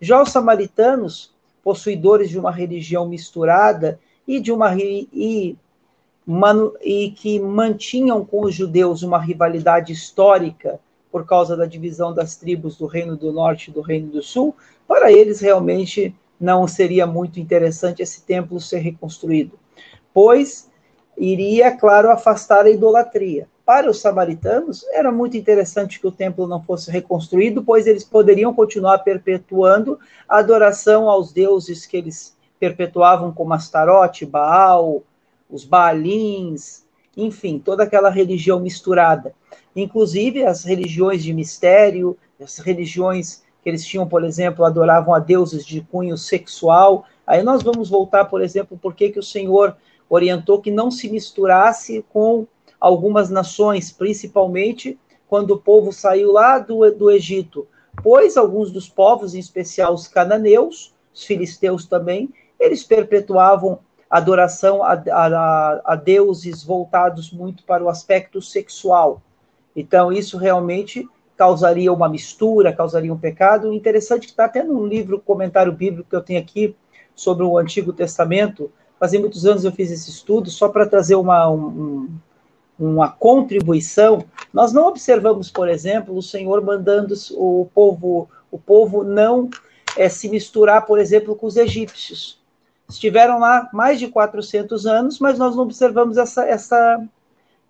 [0.00, 5.56] Já os samaritanos, possuidores de uma religião misturada e de uma e,
[6.82, 10.80] e que mantinham com os judeus uma rivalidade histórica
[11.10, 14.54] por causa da divisão das tribos do Reino do Norte e do Reino do Sul,
[14.86, 19.58] para eles realmente não seria muito interessante esse templo ser reconstruído,
[20.14, 20.70] pois
[21.16, 23.46] iria, claro, afastar a idolatria.
[23.64, 28.54] Para os samaritanos, era muito interessante que o templo não fosse reconstruído, pois eles poderiam
[28.54, 35.02] continuar perpetuando a adoração aos deuses que eles perpetuavam, como Astarote, Baal,
[35.48, 36.84] os Baalins,
[37.16, 39.34] enfim, toda aquela religião misturada
[39.74, 45.64] inclusive as religiões de mistério, as religiões que eles tinham, por exemplo, adoravam a deuses
[45.64, 47.04] de cunho sexual.
[47.26, 49.76] Aí nós vamos voltar, por exemplo, por que o Senhor
[50.08, 52.46] orientou que não se misturasse com
[52.80, 57.68] algumas nações, principalmente quando o povo saiu lá do, do Egito,
[58.02, 63.78] pois alguns dos povos, em especial os cananeus, os filisteus também, eles perpetuavam
[64.10, 69.22] adoração a, a, a deuses voltados muito para o aspecto sexual.
[69.74, 73.72] Então, isso realmente causaria uma mistura, causaria um pecado.
[73.72, 76.74] Interessante que está até num livro, comentário bíblico que eu tenho aqui
[77.14, 78.70] sobre o Antigo Testamento.
[78.98, 82.08] Fazia muitos anos eu fiz esse estudo só para trazer uma, um,
[82.78, 84.24] uma contribuição.
[84.52, 89.48] Nós não observamos, por exemplo, o Senhor mandando o povo, o povo não
[89.96, 92.39] é, se misturar, por exemplo, com os egípcios.
[92.94, 97.00] Estiveram lá mais de 400 anos, mas nós não observamos essa, essa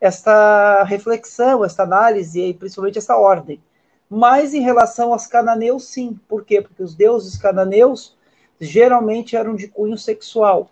[0.00, 3.60] esta reflexão, esta análise e principalmente essa ordem.
[4.08, 6.18] Mas em relação aos cananeus, sim.
[6.28, 6.62] Por quê?
[6.62, 8.16] Porque os deuses cananeus
[8.58, 10.70] geralmente eram de cunho sexual.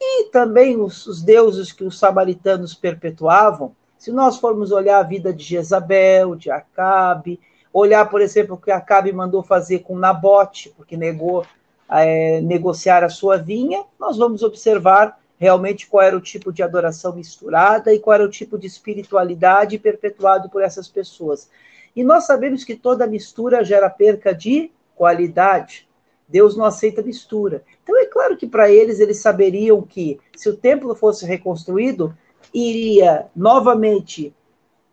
[0.00, 5.32] E também os, os deuses que os samaritanos perpetuavam, se nós formos olhar a vida
[5.34, 7.40] de Jezabel, de Acabe,
[7.72, 11.44] olhar, por exemplo, o que Acabe mandou fazer com Nabote, porque negou
[11.90, 17.14] é, negociar a sua vinha, nós vamos observar realmente qual era o tipo de adoração
[17.14, 21.48] misturada e qual era o tipo de espiritualidade perpetuado por essas pessoas.
[21.94, 25.88] E nós sabemos que toda mistura gera perca de qualidade.
[26.28, 27.62] Deus não aceita mistura.
[27.82, 32.14] Então é claro que para eles eles saberiam que se o templo fosse reconstruído,
[32.52, 34.34] iria novamente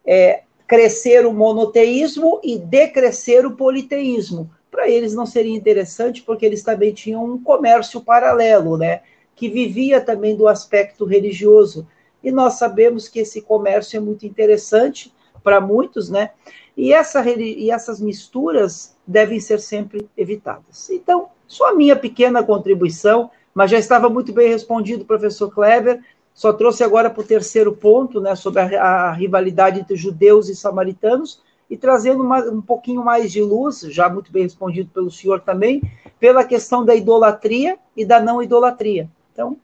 [0.05, 4.49] é, crescer o monoteísmo e decrescer o politeísmo.
[4.76, 8.99] Para eles não seria interessante, porque eles também tinham um comércio paralelo, né?
[9.34, 11.88] que vivia também do aspecto religioso.
[12.22, 16.31] E nós sabemos que esse comércio é muito interessante para muitos, né?
[16.76, 20.89] E, essa, e essas misturas devem ser sempre evitadas.
[20.89, 26.03] Então, só a minha pequena contribuição, mas já estava muito bem respondido, professor Kleber.
[26.34, 30.56] Só trouxe agora para o terceiro ponto, né, sobre a, a, rivalidade entre judeus e
[30.56, 35.42] samaritanos, e trazendo uma, um pouquinho mais de luz, já muito bem respondido pelo senhor
[35.42, 35.82] também,
[36.20, 39.10] pela questão da idolatria e da não idolatria.
[39.34, 39.58] Então,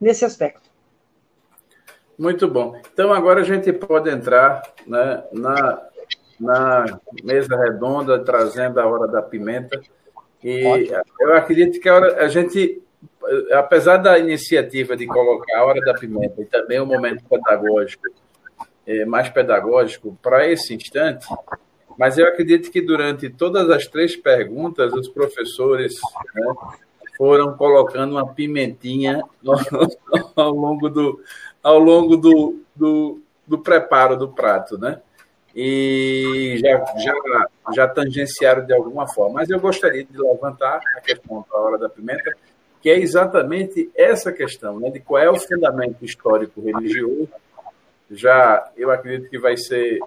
[0.00, 0.68] nesse aspecto.
[2.18, 2.80] Muito bom.
[2.92, 5.82] Então, agora a gente pode entrar né, na,
[6.40, 9.80] na mesa redonda, trazendo a hora da pimenta.
[10.42, 11.02] E Ótimo.
[11.20, 12.82] eu acredito que a, hora, a gente,
[13.52, 18.04] apesar da iniciativa de colocar a hora da pimenta e também o momento pedagógico,
[18.88, 21.26] é, mais pedagógico para esse instante,
[21.98, 26.00] mas eu acredito que durante todas as três perguntas, os professores
[26.34, 26.54] né,
[27.18, 29.22] foram colocando uma pimentinha
[30.34, 31.20] ao longo do,
[31.62, 35.02] ao longo do, do, do preparo do prato, né?
[35.54, 39.40] E já, já, já tangenciaram de alguma forma.
[39.40, 42.32] Mas eu gostaria de levantar a questão da hora da pimenta,
[42.80, 44.88] que é exatamente essa questão, né?
[44.88, 47.28] De qual é o fundamento histórico religioso
[48.10, 49.98] já eu acredito que vai ser,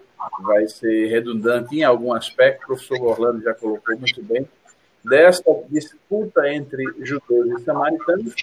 [0.42, 4.48] vai ser redundante em algum aspecto, o professor Orlando já colocou muito bem,
[5.04, 8.36] dessa disputa entre judeus e samaritanos.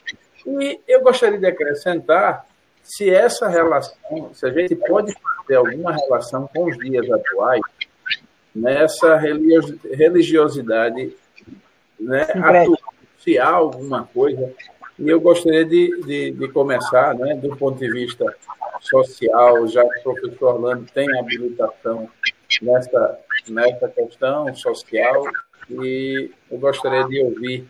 [0.46, 2.46] E eu gostaria de acrescentar
[2.82, 7.60] se essa relação, se a gente pode fazer alguma relação com os dias atuais,
[8.54, 11.14] nessa religiosidade
[12.00, 12.78] né, atual,
[13.18, 14.52] se há alguma coisa.
[14.98, 18.36] E eu gostaria de, de, de começar, né, do ponto de vista
[18.80, 22.10] social, já que o professor Orlando tem habilitação
[22.60, 23.18] nessa,
[23.48, 25.24] nessa questão social,
[25.70, 27.68] e eu gostaria de ouvir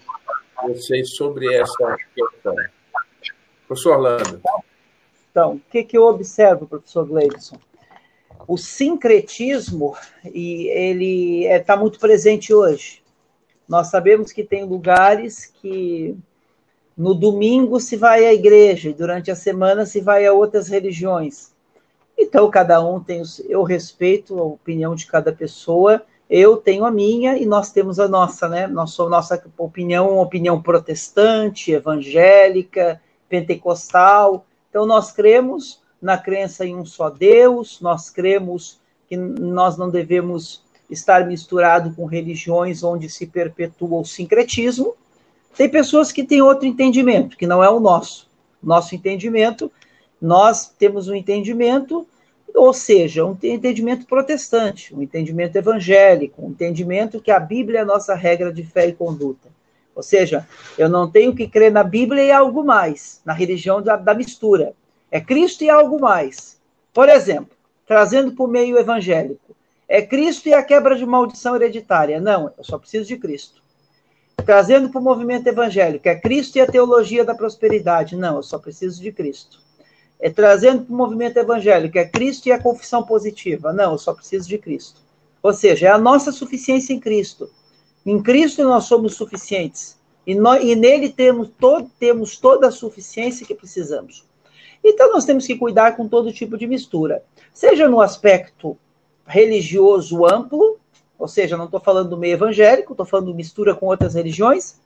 [0.63, 2.57] vocês sobre essa questão.
[3.67, 4.41] Professor Orlando.
[5.31, 7.59] Então, o que, que eu observo, professor Gleison?
[8.47, 9.95] O sincretismo,
[10.25, 13.03] e ele está é, muito presente hoje.
[13.69, 16.17] Nós sabemos que tem lugares que
[16.99, 21.53] no domingo se vai à igreja e durante a semana se vai a outras religiões.
[22.19, 23.23] Então, cada um tem.
[23.49, 28.09] Eu respeito a opinião de cada pessoa, eu tenho a minha e nós temos a
[28.09, 28.67] nossa, né?
[28.67, 34.45] Nossa, nossa opinião, uma opinião protestante, evangélica, pentecostal.
[34.69, 40.65] Então, nós cremos na crença em um só Deus, nós cremos que nós não devemos
[40.91, 44.95] estar misturado com religiões onde se perpetua o sincretismo,
[45.59, 48.31] tem pessoas que têm outro entendimento, que não é o nosso.
[48.63, 49.73] Nosso entendimento,
[50.23, 52.07] nós temos um entendimento,
[52.55, 57.85] ou seja, um entendimento protestante, um entendimento evangélico, um entendimento que a Bíblia é a
[57.85, 59.49] nossa regra de fé e conduta.
[59.97, 60.47] Ou seja,
[60.79, 64.75] eu não tenho que crer na Bíblia e algo mais, na religião da, da mistura.
[65.11, 66.61] É Cristo e algo mais.
[66.95, 67.51] Por exemplo,
[67.85, 69.57] trazendo para o meio evangélico,
[69.89, 72.21] é Cristo e a quebra de maldição hereditária.
[72.21, 73.61] Não, eu só preciso de Cristo
[74.45, 78.17] trazendo para o movimento evangélico, é Cristo e a teologia da prosperidade.
[78.17, 79.61] Não, eu só preciso de Cristo.
[80.21, 83.73] É trazendo para o movimento evangélico, é Cristo e a confissão positiva.
[83.73, 85.01] Não, eu só preciso de Cristo.
[85.43, 87.51] Ou seja, é a nossa suficiência em Cristo.
[88.05, 89.99] Em Cristo nós somos suficientes.
[90.27, 94.27] E, nós, e nele temos, todo, temos toda a suficiência que precisamos.
[94.85, 97.23] Então nós temos que cuidar com todo tipo de mistura.
[97.53, 98.77] Seja no aspecto
[99.27, 100.79] religioso amplo,
[101.19, 104.77] ou seja, não estou falando do meio evangélico, estou falando mistura com outras religiões,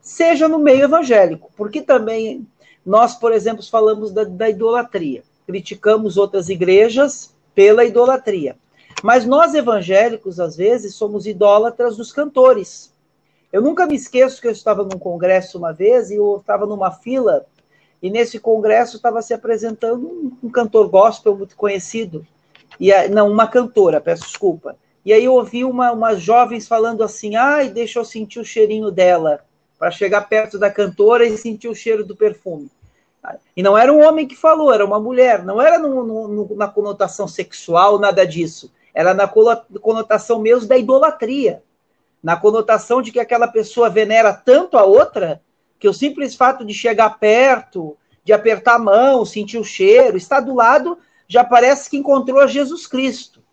[0.00, 2.46] seja no meio evangélico, porque também
[2.84, 8.56] nós, por exemplo, falamos da, da idolatria, criticamos outras igrejas pela idolatria.
[9.02, 12.92] Mas nós evangélicos, às vezes, somos idólatras dos cantores.
[13.52, 16.90] Eu nunca me esqueço que eu estava num congresso uma vez e eu estava numa
[16.90, 17.46] fila,
[18.02, 22.26] e nesse congresso estava se apresentando um, um cantor gospel muito conhecido.
[22.78, 24.76] E a, não, uma cantora, peço desculpa.
[25.08, 28.90] E aí eu ouvi uma, umas jovens falando assim: ai, deixa eu sentir o cheirinho
[28.90, 29.40] dela,
[29.78, 32.70] para chegar perto da cantora e sentir o cheiro do perfume.
[33.56, 36.68] E não era um homem que falou, era uma mulher, não era no, no, na
[36.68, 38.70] conotação sexual, nada disso.
[38.92, 41.62] Era na conotação mesmo da idolatria.
[42.22, 45.40] Na conotação de que aquela pessoa venera tanto a outra
[45.78, 50.40] que o simples fato de chegar perto, de apertar a mão, sentir o cheiro, estar
[50.40, 53.47] do lado, já parece que encontrou a Jesus Cristo.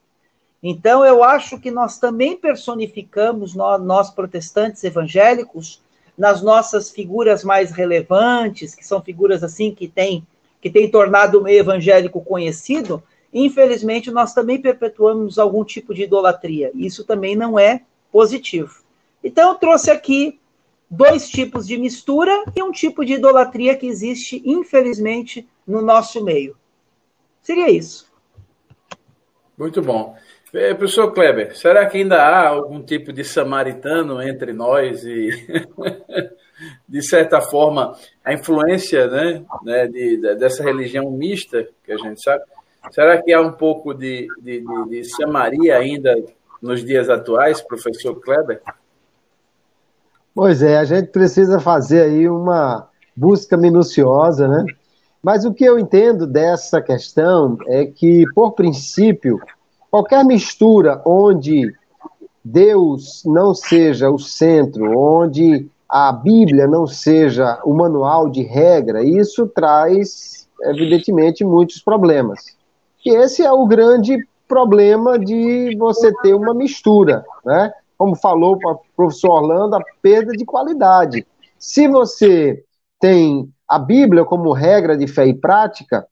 [0.67, 5.79] Então, eu acho que nós também personificamos, nós, nós, protestantes evangélicos,
[6.17, 10.25] nas nossas figuras mais relevantes, que são figuras assim que têm
[10.59, 16.71] que tem tornado o meio evangélico conhecido, infelizmente nós também perpetuamos algum tipo de idolatria.
[16.73, 18.81] Isso também não é positivo.
[19.23, 20.39] Então, eu trouxe aqui
[20.89, 26.57] dois tipos de mistura e um tipo de idolatria que existe, infelizmente, no nosso meio.
[27.43, 28.11] Seria isso.
[29.55, 30.15] Muito bom.
[30.55, 35.29] É, professor Kleber, será que ainda há algum tipo de samaritano entre nós e,
[36.87, 42.41] de certa forma, a influência né, né de, dessa religião mista que a gente sabe?
[42.91, 46.15] Será que há um pouco de, de, de, de Samaria ainda
[46.61, 48.61] nos dias atuais, professor Kleber?
[50.33, 54.65] Pois é, a gente precisa fazer aí uma busca minuciosa, né?
[55.21, 59.41] Mas o que eu entendo dessa questão é que, por princípio,
[59.95, 61.73] Qualquer mistura onde
[62.43, 69.47] Deus não seja o centro, onde a Bíblia não seja o manual de regra, isso
[69.47, 72.57] traz, evidentemente, muitos problemas.
[73.05, 74.17] E esse é o grande
[74.49, 77.71] problema de você ter uma mistura, né?
[77.97, 81.25] Como falou o professor Orlando, a perda de qualidade.
[81.57, 82.61] Se você
[82.99, 86.05] tem a Bíblia como regra de fé e prática,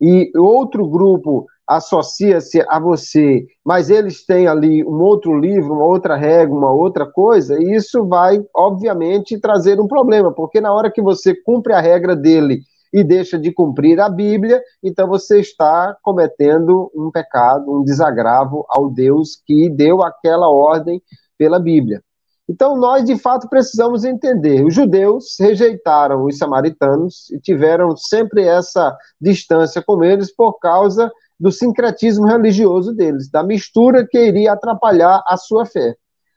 [0.00, 6.16] e outro grupo associa-se a você, mas eles têm ali um outro livro, uma outra
[6.16, 11.02] regra, uma outra coisa, e isso vai, obviamente, trazer um problema, porque na hora que
[11.02, 12.60] você cumpre a regra dele
[12.92, 18.88] e deixa de cumprir a Bíblia, então você está cometendo um pecado, um desagravo ao
[18.88, 21.02] Deus que deu aquela ordem
[21.36, 22.00] pela Bíblia.
[22.48, 28.96] Então, nós de fato precisamos entender: os judeus rejeitaram os samaritanos e tiveram sempre essa
[29.20, 35.36] distância com eles por causa do sincretismo religioso deles, da mistura que iria atrapalhar a
[35.36, 35.94] sua fé.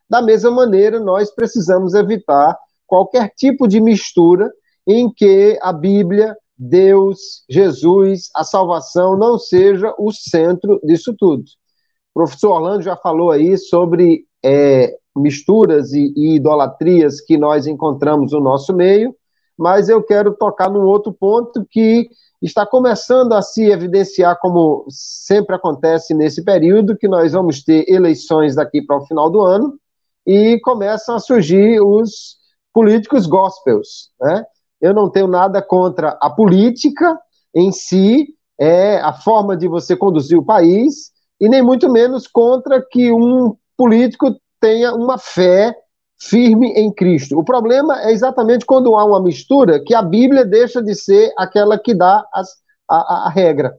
[0.10, 4.52] Da mesma maneira, nós precisamos evitar qualquer tipo de mistura
[4.86, 11.44] em que a Bíblia, Deus, Jesus, a salvação não seja o centro disso tudo.
[12.14, 18.32] O professor Orlando já falou aí sobre é, misturas e, e idolatrias que nós encontramos
[18.32, 19.16] no nosso meio,
[19.58, 22.10] mas eu quero tocar num outro ponto que
[22.42, 28.56] está começando a se evidenciar, como sempre acontece nesse período, que nós vamos ter eleições
[28.56, 29.78] daqui para o final do ano,
[30.26, 32.38] e começam a surgir os
[32.74, 34.10] políticos gospels.
[34.22, 34.44] Né?
[34.80, 37.20] Eu não tenho nada contra a política
[37.54, 38.28] em si,
[38.60, 43.56] é a forma de você conduzir o país, e nem muito menos contra que um
[43.76, 45.74] político tenha uma fé
[46.22, 47.38] firme em Cristo.
[47.38, 51.80] O problema é exatamente quando há uma mistura que a Bíblia deixa de ser aquela
[51.80, 52.50] que dá as,
[52.90, 53.74] a, a regra.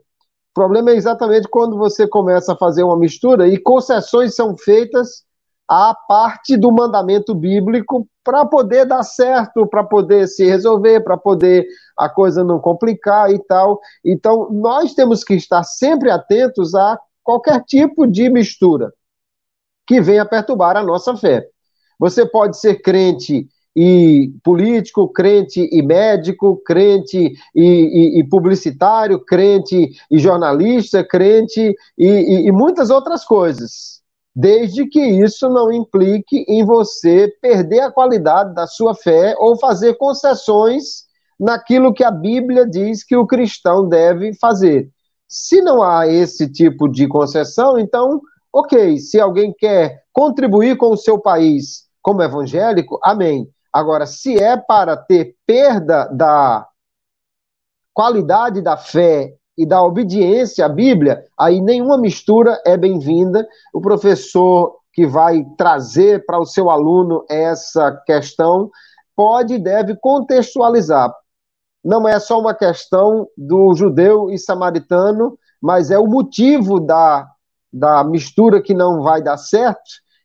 [0.51, 5.23] O problema é exatamente quando você começa a fazer uma mistura e concessões são feitas
[5.69, 11.65] à parte do mandamento bíblico para poder dar certo, para poder se resolver, para poder
[11.97, 13.79] a coisa não complicar e tal.
[14.05, 18.93] Então, nós temos que estar sempre atentos a qualquer tipo de mistura
[19.87, 21.47] que venha perturbar a nossa fé.
[22.01, 23.47] Você pode ser crente
[23.77, 32.47] e político, crente e médico, crente e, e, e publicitário, crente e jornalista, crente e,
[32.47, 34.01] e muitas outras coisas,
[34.35, 39.95] desde que isso não implique em você perder a qualidade da sua fé ou fazer
[39.99, 41.05] concessões
[41.39, 44.89] naquilo que a Bíblia diz que o cristão deve fazer.
[45.29, 48.23] Se não há esse tipo de concessão, então
[48.53, 53.49] Ok, se alguém quer contribuir com o seu país como evangélico, amém.
[53.73, 56.67] Agora, se é para ter perda da
[57.93, 63.47] qualidade da fé e da obediência à Bíblia, aí nenhuma mistura é bem-vinda.
[63.73, 68.71] O professor que vai trazer para o seu aluno essa questão
[69.15, 71.15] pode e deve contextualizar.
[71.85, 77.31] Não é só uma questão do judeu e samaritano, mas é o motivo da
[77.73, 79.81] da mistura que não vai dar certo,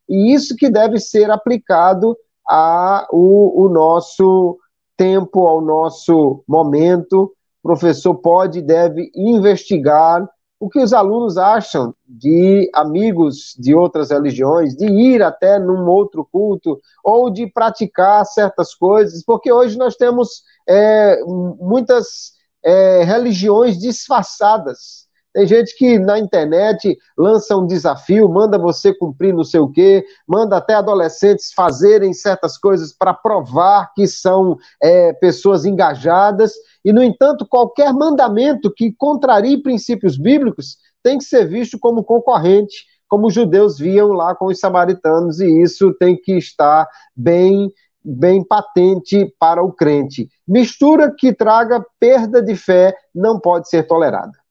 [0.07, 2.15] e isso que deve ser aplicado
[2.47, 4.57] ao nosso
[4.95, 7.33] tempo, ao nosso momento.
[7.63, 10.27] O professor pode e deve investigar
[10.59, 16.27] o que os alunos acham de amigos de outras religiões, de ir até num outro
[16.31, 21.19] culto, ou de praticar certas coisas, porque hoje nós temos é,
[21.59, 22.33] muitas
[22.63, 25.04] é, religiões disfarçadas
[25.35, 30.05] tem gente que na internet lança um desafio, manda você cumprir não sei o quê,
[30.25, 36.53] manda até adolescentes fazerem certas coisas para provar que são é, pessoas engajadas.
[36.85, 42.85] E, no entanto, qualquer mandamento que contrarie princípios bíblicos tem que ser visto como concorrente,
[43.05, 47.69] como os judeus viam lá com os samaritanos, e isso tem que estar bem
[48.07, 50.29] bem patente para o crente.
[50.47, 54.44] Mistura que traga perda de fé não pode ser tolerada.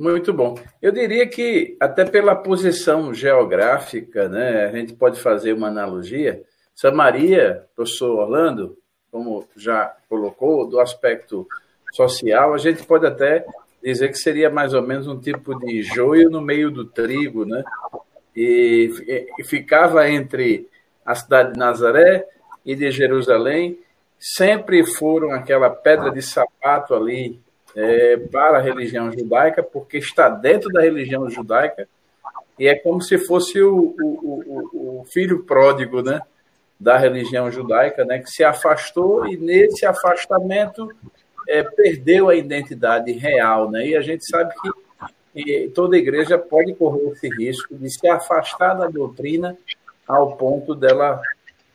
[0.00, 0.58] Muito bom.
[0.80, 6.42] Eu diria que, até pela posição geográfica, né, a gente pode fazer uma analogia.
[6.74, 8.78] Samaria, professor Orlando,
[9.12, 11.46] como já colocou, do aspecto
[11.92, 13.44] social, a gente pode até
[13.84, 17.62] dizer que seria mais ou menos um tipo de joio no meio do trigo, né?
[18.34, 20.66] E, e ficava entre
[21.04, 22.26] a cidade de Nazaré
[22.64, 23.78] e de Jerusalém,
[24.18, 27.38] sempre foram aquela pedra de sapato ali
[27.76, 31.88] é, para a religião judaica, porque está dentro da religião judaica,
[32.58, 36.20] e é como se fosse o, o, o, o filho pródigo né,
[36.78, 40.90] da religião judaica, né, que se afastou e nesse afastamento
[41.48, 43.70] é, perdeu a identidade real.
[43.70, 44.52] Né, e a gente sabe
[45.32, 49.56] que toda igreja pode correr esse risco de se afastar da doutrina
[50.06, 51.20] ao ponto dela,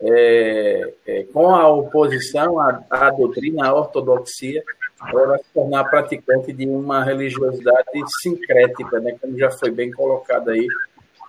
[0.01, 4.63] é, é, com a oposição à, à doutrina, à ortodoxia,
[5.07, 7.89] ela se tornar praticante de uma religiosidade
[8.21, 10.67] sincrética, né, como já foi bem colocado aí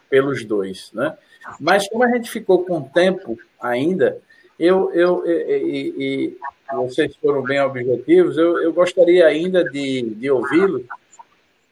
[0.08, 0.90] pelos dois.
[0.92, 1.16] Né?
[1.60, 4.18] Mas como a gente ficou com tempo ainda,
[4.58, 6.38] eu, eu, e, e,
[6.72, 10.84] e vocês foram bem objetivos, eu, eu gostaria ainda de, de ouvi-lo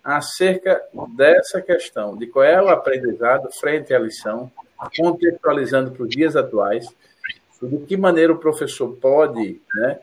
[0.03, 0.83] acerca
[1.17, 4.51] dessa questão, de qual é o aprendizado frente à lição,
[4.97, 6.87] contextualizando para os dias atuais,
[7.63, 9.99] de que maneira o professor pode né,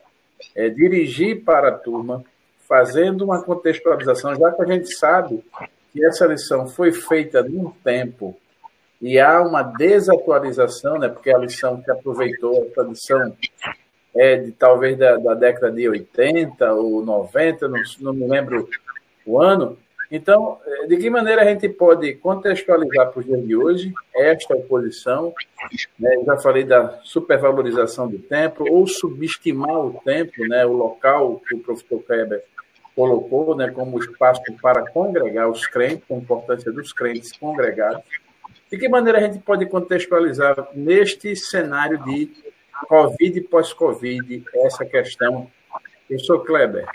[0.54, 2.24] é, dirigir para a turma,
[2.68, 5.44] fazendo uma contextualização, já que a gente sabe
[5.92, 8.36] que essa lição foi feita num tempo
[9.00, 13.36] e há uma desatualização, né, porque a lição que aproveitou, essa lição
[14.14, 18.68] é de talvez da, da década de 80 ou 90, não, não me lembro
[19.26, 19.76] o ano,
[20.14, 24.54] então, eh, de que maneira a gente pode contextualizar para os dias de hoje esta
[24.54, 25.32] oposição?
[25.98, 26.22] Né?
[26.26, 30.66] Já falei da supervalorização do tempo, ou subestimar o tempo, né?
[30.66, 32.44] o local que o professor Kleber
[32.94, 33.70] colocou né?
[33.70, 38.04] como espaço para congregar os crentes, a importância dos crentes congregados.
[38.70, 42.30] De que maneira a gente pode contextualizar neste cenário de
[42.86, 45.50] Covid e pós-Covid essa questão?
[46.06, 46.86] Professor Kleber.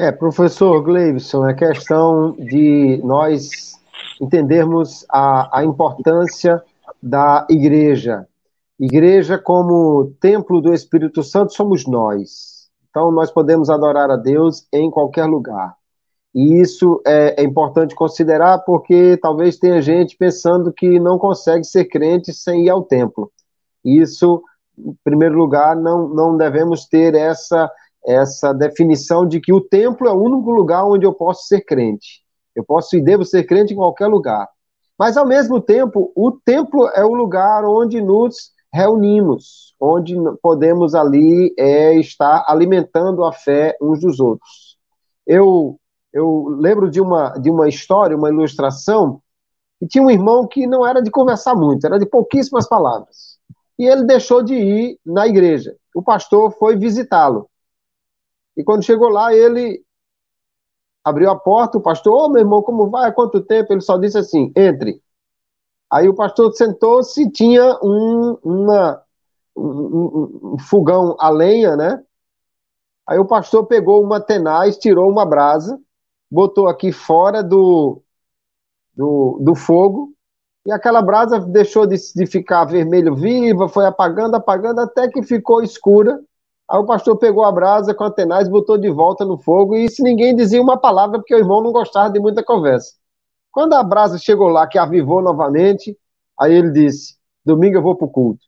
[0.00, 3.74] É, professor Gleibson, é questão de nós
[4.18, 6.62] entendermos a, a importância
[7.02, 8.26] da igreja.
[8.78, 12.70] Igreja como templo do Espírito Santo somos nós.
[12.88, 15.74] Então, nós podemos adorar a Deus em qualquer lugar.
[16.34, 21.84] E isso é, é, importante considerar porque talvez tenha gente pensando que não consegue ser
[21.84, 23.30] crente sem ir ao templo.
[23.84, 24.42] Isso,
[24.78, 27.70] em primeiro lugar, não, não devemos ter essa
[28.06, 32.22] essa definição de que o templo é o único lugar onde eu posso ser crente.
[32.54, 34.48] Eu posso e devo ser crente em qualquer lugar.
[34.98, 41.54] Mas, ao mesmo tempo, o templo é o lugar onde nos reunimos, onde podemos ali
[41.58, 44.76] é, estar alimentando a fé uns dos outros.
[45.26, 45.78] Eu,
[46.12, 49.20] eu lembro de uma, de uma história, uma ilustração,
[49.78, 53.38] que tinha um irmão que não era de conversar muito, era de pouquíssimas palavras.
[53.78, 55.74] E ele deixou de ir na igreja.
[55.94, 57.49] O pastor foi visitá-lo.
[58.60, 59.82] E quando chegou lá, ele
[61.02, 63.08] abriu a porta, o pastor, ô oh, meu irmão, como vai?
[63.08, 63.72] Há quanto tempo?
[63.72, 65.02] Ele só disse assim: entre.
[65.90, 69.02] Aí o pastor sentou-se tinha um, uma,
[69.56, 72.04] um, um, fogão a lenha, né?
[73.08, 75.80] Aí o pastor pegou uma tenaz, tirou uma brasa,
[76.30, 78.02] botou aqui fora do,
[78.94, 80.12] do, do fogo,
[80.66, 85.62] e aquela brasa deixou de, de ficar vermelho viva, foi apagando, apagando, até que ficou
[85.62, 86.20] escura.
[86.70, 89.88] Aí o pastor pegou a brasa com a tenaz, botou de volta no fogo, e
[89.88, 92.92] se ninguém dizia uma palavra, porque o irmão não gostava de muita conversa.
[93.50, 95.98] Quando a brasa chegou lá, que avivou novamente,
[96.38, 98.46] aí ele disse: Domingo eu vou para o culto.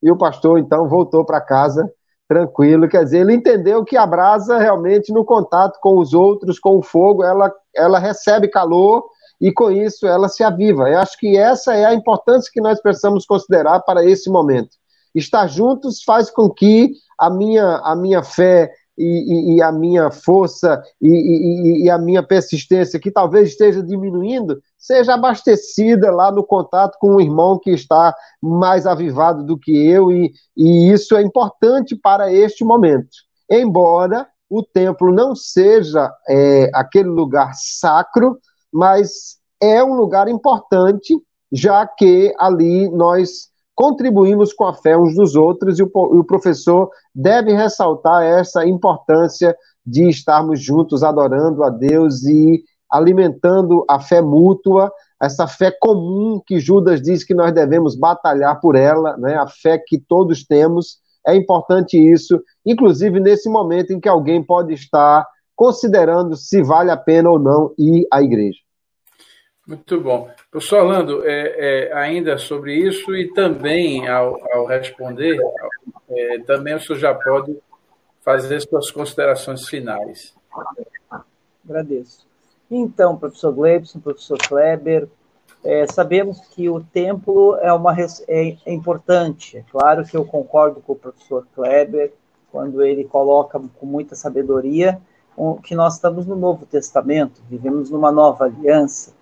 [0.00, 1.92] E o pastor, então, voltou para casa
[2.28, 2.88] tranquilo.
[2.88, 6.82] Quer dizer, ele entendeu que a brasa, realmente, no contato com os outros, com o
[6.82, 9.04] fogo, ela, ela recebe calor
[9.40, 10.88] e com isso ela se aviva.
[10.88, 14.70] Eu acho que essa é a importância que nós precisamos considerar para esse momento.
[15.12, 20.10] Estar juntos faz com que a minha, a minha fé e, e, e a minha
[20.10, 26.98] força e, e, a minha persistência, que talvez esteja diminuindo, seja abastecida lá no contato
[27.00, 31.94] com um irmão que está mais avivado do que eu, e, e isso é importante
[31.96, 33.08] para este momento.
[33.48, 38.38] Embora o templo não seja é, aquele lugar sacro,
[38.72, 41.14] mas é um lugar importante,
[41.52, 43.48] já que ali nós
[43.78, 49.56] contribuímos com a fé uns dos outros e o, o professor deve ressaltar essa importância
[49.86, 54.90] de estarmos juntos adorando a Deus e alimentando a fé mútua,
[55.22, 59.36] essa fé comum que Judas diz que nós devemos batalhar por ela, né?
[59.36, 60.98] a fé que todos temos.
[61.24, 65.24] É importante isso, inclusive nesse momento em que alguém pode estar
[65.54, 68.58] considerando se vale a pena ou não ir à igreja.
[69.68, 70.30] Muito bom.
[70.50, 75.38] Professor Orlando, é, é, ainda sobre isso e também ao, ao responder,
[76.08, 77.54] é, também o senhor já pode
[78.22, 80.34] fazer suas considerações finais.
[81.62, 82.26] Agradeço.
[82.70, 85.06] Então, professor Gleibson, professor Kleber,
[85.62, 89.58] é, sabemos que o templo é, uma, é, é importante.
[89.58, 92.14] É claro que eu concordo com o professor Kleber
[92.50, 94.98] quando ele coloca com muita sabedoria
[95.62, 99.12] que nós estamos no Novo Testamento, vivemos numa nova aliança,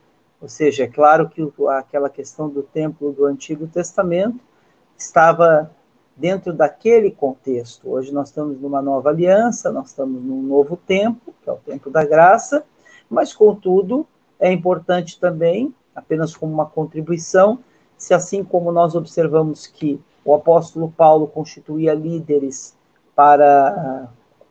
[0.47, 4.39] ou seja, é claro que aquela questão do templo do Antigo Testamento
[4.97, 5.69] estava
[6.17, 7.91] dentro daquele contexto.
[7.91, 11.91] Hoje nós estamos numa nova aliança, nós estamos num novo tempo, que é o tempo
[11.91, 12.65] da graça,
[13.11, 14.07] mas, contudo,
[14.39, 17.59] é importante também, apenas como uma contribuição,
[17.99, 22.73] se assim como nós observamos que o apóstolo Paulo constituía líderes
[23.17, 24.09] para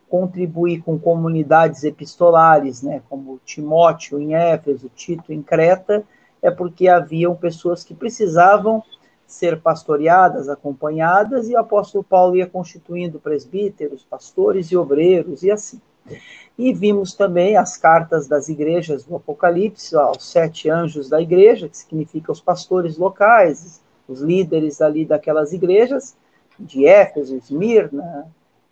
[0.10, 6.04] contribuir com comunidades epistolares, né, como Timóteo em Éfeso, Tito em Creta,
[6.42, 8.84] é porque haviam pessoas que precisavam
[9.26, 15.82] ser pastoreadas, acompanhadas, e o apóstolo Paulo ia constituindo presbíteros, pastores e obreiros, e assim.
[16.58, 21.78] E vimos também as cartas das igrejas do Apocalipse, aos sete anjos da igreja, que
[21.78, 26.16] significa os pastores locais, os líderes ali daquelas igrejas,
[26.60, 28.28] de Éfeso, Esmirna,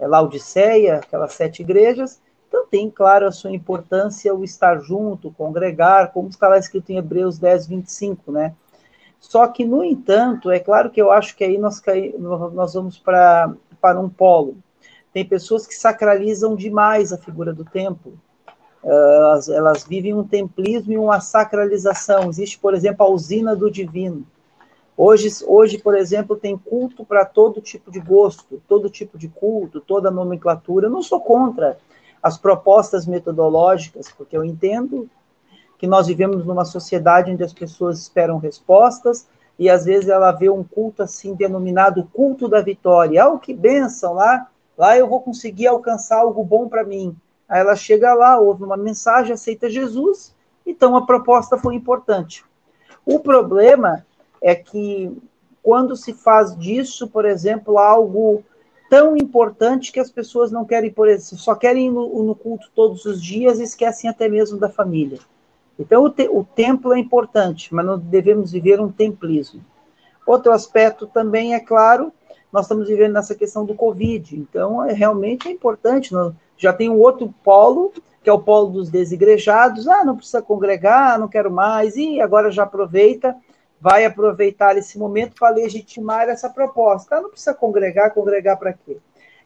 [0.08, 2.22] Laodiceia, aquelas sete igrejas.
[2.48, 6.98] Então tem, claro, a sua importância o estar junto, congregar, como está lá escrito em
[6.98, 8.54] Hebreus 10, 25, né?
[9.20, 11.82] Só que, no entanto, é claro que eu acho que aí nós,
[12.54, 13.56] nós vamos para
[14.00, 14.58] um polo.
[15.14, 18.20] Tem pessoas que sacralizam demais a figura do templo.
[18.84, 22.30] Elas, elas vivem um templismo e uma sacralização.
[22.30, 24.28] Existe, por exemplo, a usina do divino.
[24.96, 29.82] Hoje, hoje por exemplo, tem culto para todo tipo de gosto, todo tipo de culto,
[29.82, 30.88] toda nomenclatura.
[30.88, 31.78] Eu não sou contra
[32.22, 35.10] as propostas metodológicas, porque eu entendo
[35.78, 39.28] que nós vivemos numa sociedade onde as pessoas esperam respostas
[39.60, 43.26] e às vezes ela vê um culto assim denominado culto da vitória.
[43.26, 44.48] Ah, que benção lá,
[44.78, 47.16] lá eu vou conseguir alcançar algo bom para mim.
[47.50, 50.34] Aí ela chega lá, ouve uma mensagem, aceita Jesus,
[50.66, 52.46] então a proposta foi importante.
[53.06, 54.06] O problema
[54.44, 55.10] é que
[55.64, 58.44] quando se faz disso, por exemplo, algo
[58.90, 63.06] tão importante que as pessoas não querem, por só querem ir no, no culto todos
[63.06, 65.18] os dias e esquecem até mesmo da família.
[65.80, 69.64] Então, o, te, o templo é importante, mas não devemos viver um templismo.
[70.28, 72.12] Outro aspecto também é claro,
[72.52, 76.14] nós estamos vivendo nessa questão do Covid, então é, realmente é importante.
[76.14, 77.92] Nós, já tem um outro polo,
[78.24, 82.52] que é o polo dos desigrejados, ah, não precisa congregar, não quero mais, e agora
[82.52, 83.36] já aproveita,
[83.84, 87.18] vai aproveitar esse momento para legitimar essa proposta.
[87.18, 88.96] Ah, não precisa congregar, congregar para quê?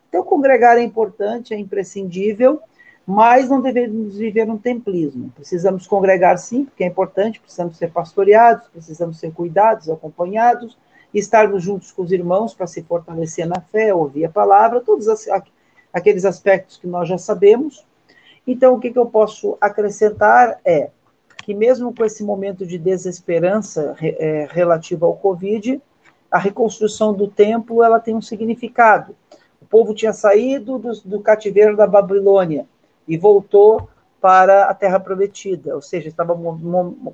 [0.08, 2.62] Então, congregar é importante, é imprescindível,
[3.04, 5.32] mas não devemos viver um templismo.
[5.34, 10.78] Precisamos congregar sim, porque é importante, precisamos ser pastoreados, precisamos ser cuidados, acompanhados,
[11.12, 15.08] estarmos juntos com os irmãos para se fortalecer na fé, ouvir a palavra, todos
[15.92, 17.84] aqueles aspectos que nós já sabemos.
[18.46, 20.92] Então, o que, que eu posso acrescentar é
[21.48, 25.82] que, mesmo com esse momento de desesperança é, relativo ao Covid,
[26.30, 29.16] a reconstrução do templo ela tem um significado.
[29.62, 32.68] O povo tinha saído do, do cativeiro da Babilônia,
[33.08, 33.88] e voltou
[34.20, 36.38] para a Terra Prometida, ou seja, estava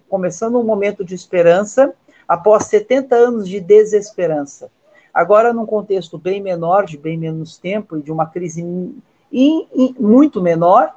[0.10, 1.93] começando um momento de esperança
[2.27, 4.72] após 70 anos de desesperança.
[5.14, 8.99] Agora, num contexto bem menor, de bem menos tempo e de uma crise in,
[9.31, 10.95] in, muito menor,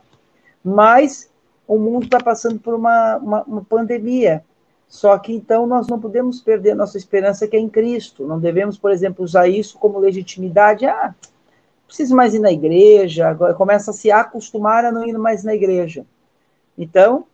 [0.64, 1.28] mas
[1.66, 4.44] o mundo está passando por uma, uma, uma pandemia.
[4.88, 8.26] Só que então nós não podemos perder nossa esperança que é em Cristo.
[8.26, 10.86] Não devemos, por exemplo, usar isso como legitimidade.
[10.86, 11.14] Ah,
[11.86, 15.54] preciso mais ir na igreja, agora começa a se acostumar a não ir mais na
[15.54, 16.04] igreja.
[16.76, 17.26] Então,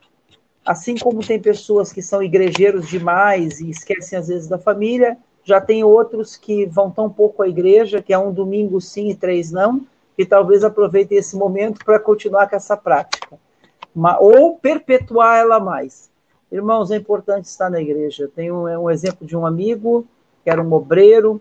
[0.65, 5.61] assim como tem pessoas que são igrejeiros demais e esquecem às vezes da família, já
[5.61, 9.51] tem outros que vão tão pouco à igreja, que é um domingo sim e três
[9.51, 9.85] não,
[10.17, 13.39] que talvez aproveitem esse momento para continuar com essa prática,
[14.21, 16.11] ou perpetuar ela mais.
[16.51, 18.31] Irmãos, é importante estar na igreja.
[18.35, 20.07] Tem um, um exemplo de um amigo
[20.43, 21.41] que era um obreiro,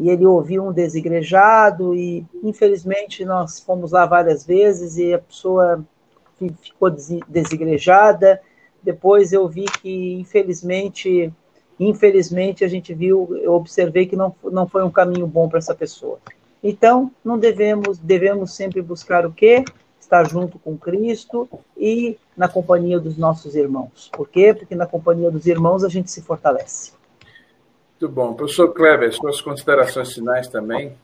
[0.00, 5.84] e ele ouviu um desigrejado e infelizmente nós fomos lá várias vezes e a pessoa
[6.62, 6.90] ficou
[7.28, 8.40] desigrejada.
[8.82, 11.30] Depois eu vi que infelizmente,
[11.78, 15.74] infelizmente a gente viu, eu observei que não, não foi um caminho bom para essa
[15.74, 16.18] pessoa.
[16.64, 19.64] Então, não devemos, devemos sempre buscar o quê?
[20.10, 24.10] Estar junto com Cristo e na companhia dos nossos irmãos.
[24.12, 24.52] Por quê?
[24.52, 26.94] Porque na companhia dos irmãos a gente se fortalece.
[28.00, 28.34] Muito bom.
[28.34, 30.94] Professor Kleber, suas considerações finais também.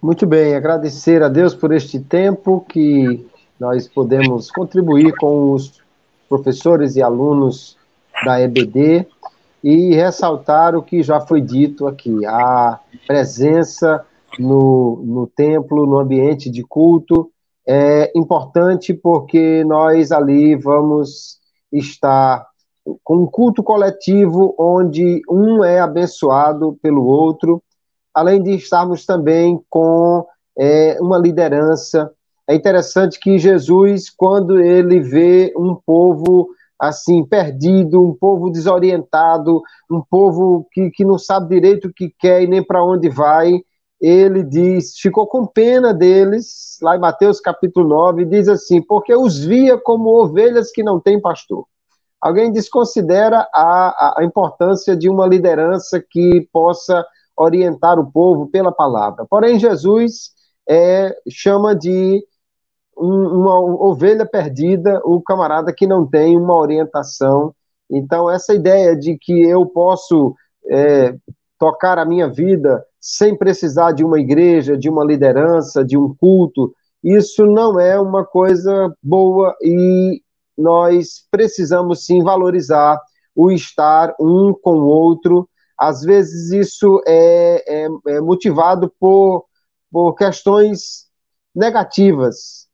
[0.00, 3.26] Muito bem, agradecer a Deus por este tempo que
[3.58, 5.82] nós podemos contribuir com os
[6.28, 7.76] professores e alunos
[8.24, 9.04] da EBD
[9.64, 14.06] e ressaltar o que já foi dito aqui, a presença
[14.38, 17.32] no, no templo, no ambiente de culto,
[17.68, 21.38] é importante porque nós ali vamos
[21.70, 22.46] estar
[23.04, 27.62] com um culto coletivo onde um é abençoado pelo outro,
[28.14, 30.24] além de estarmos também com
[30.58, 32.10] é, uma liderança.
[32.48, 40.00] É interessante que Jesus, quando ele vê um povo assim perdido, um povo desorientado, um
[40.00, 43.60] povo que, que não sabe direito o que quer e nem para onde vai,
[44.00, 49.38] ele diz, ficou com pena deles, lá em Mateus capítulo 9, diz assim: porque os
[49.38, 51.66] via como ovelhas que não têm pastor.
[52.20, 57.04] Alguém desconsidera a, a importância de uma liderança que possa
[57.36, 59.24] orientar o povo pela palavra.
[59.28, 60.32] Porém, Jesus
[60.68, 62.24] é, chama de
[62.96, 67.54] um, uma ovelha perdida o camarada que não tem uma orientação.
[67.88, 70.34] Então, essa ideia de que eu posso
[70.68, 71.14] é,
[71.58, 76.72] tocar a minha vida sem precisar de uma igreja, de uma liderança, de um culto,
[77.02, 80.22] isso não é uma coisa boa e
[80.56, 83.00] nós precisamos sim valorizar
[83.34, 85.48] o estar um com o outro,
[85.78, 89.44] às vezes isso é, é, é motivado por,
[89.92, 91.06] por questões
[91.54, 92.66] negativas.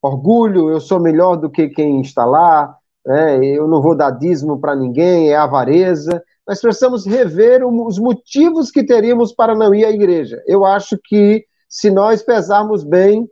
[0.00, 2.74] Orgulho, eu sou melhor do que quem está lá,
[3.04, 3.44] né?
[3.44, 6.22] eu não vou dar dízimo para ninguém, é avareza.
[6.48, 10.42] Nós precisamos rever os motivos que teríamos para não ir à igreja.
[10.46, 13.28] Eu acho que, se nós pesarmos bem,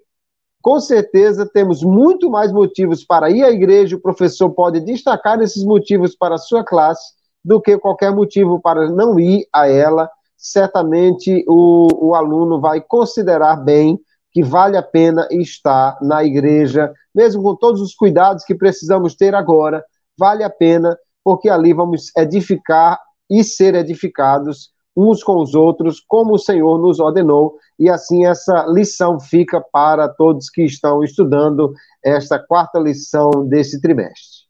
[0.61, 3.97] com certeza temos muito mais motivos para ir à igreja.
[3.97, 8.91] O professor pode destacar esses motivos para a sua classe do que qualquer motivo para
[8.91, 10.11] não ir a ela.
[10.37, 13.99] Certamente o, o aluno vai considerar bem
[14.31, 19.35] que vale a pena estar na igreja, mesmo com todos os cuidados que precisamos ter
[19.35, 19.83] agora,
[20.19, 20.95] vale a pena,
[21.25, 26.99] porque ali vamos edificar e ser edificados uns com os outros, como o Senhor nos
[26.99, 33.81] ordenou, e assim essa lição fica para todos que estão estudando esta quarta lição desse
[33.81, 34.47] trimestre.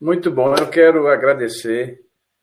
[0.00, 2.00] Muito bom, eu quero agradecer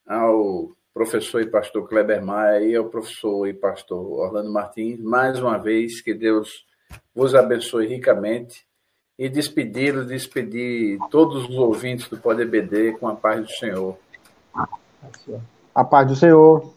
[0.07, 5.57] ao professor e pastor Kleber Maia e ao professor e pastor Orlando Martins, mais uma
[5.57, 6.65] vez, que Deus
[7.13, 8.65] vos abençoe ricamente
[9.17, 13.97] e despedi-los, despedir todos os ouvintes do Poder BD com a paz do Senhor.
[15.73, 16.74] A paz do Senhor.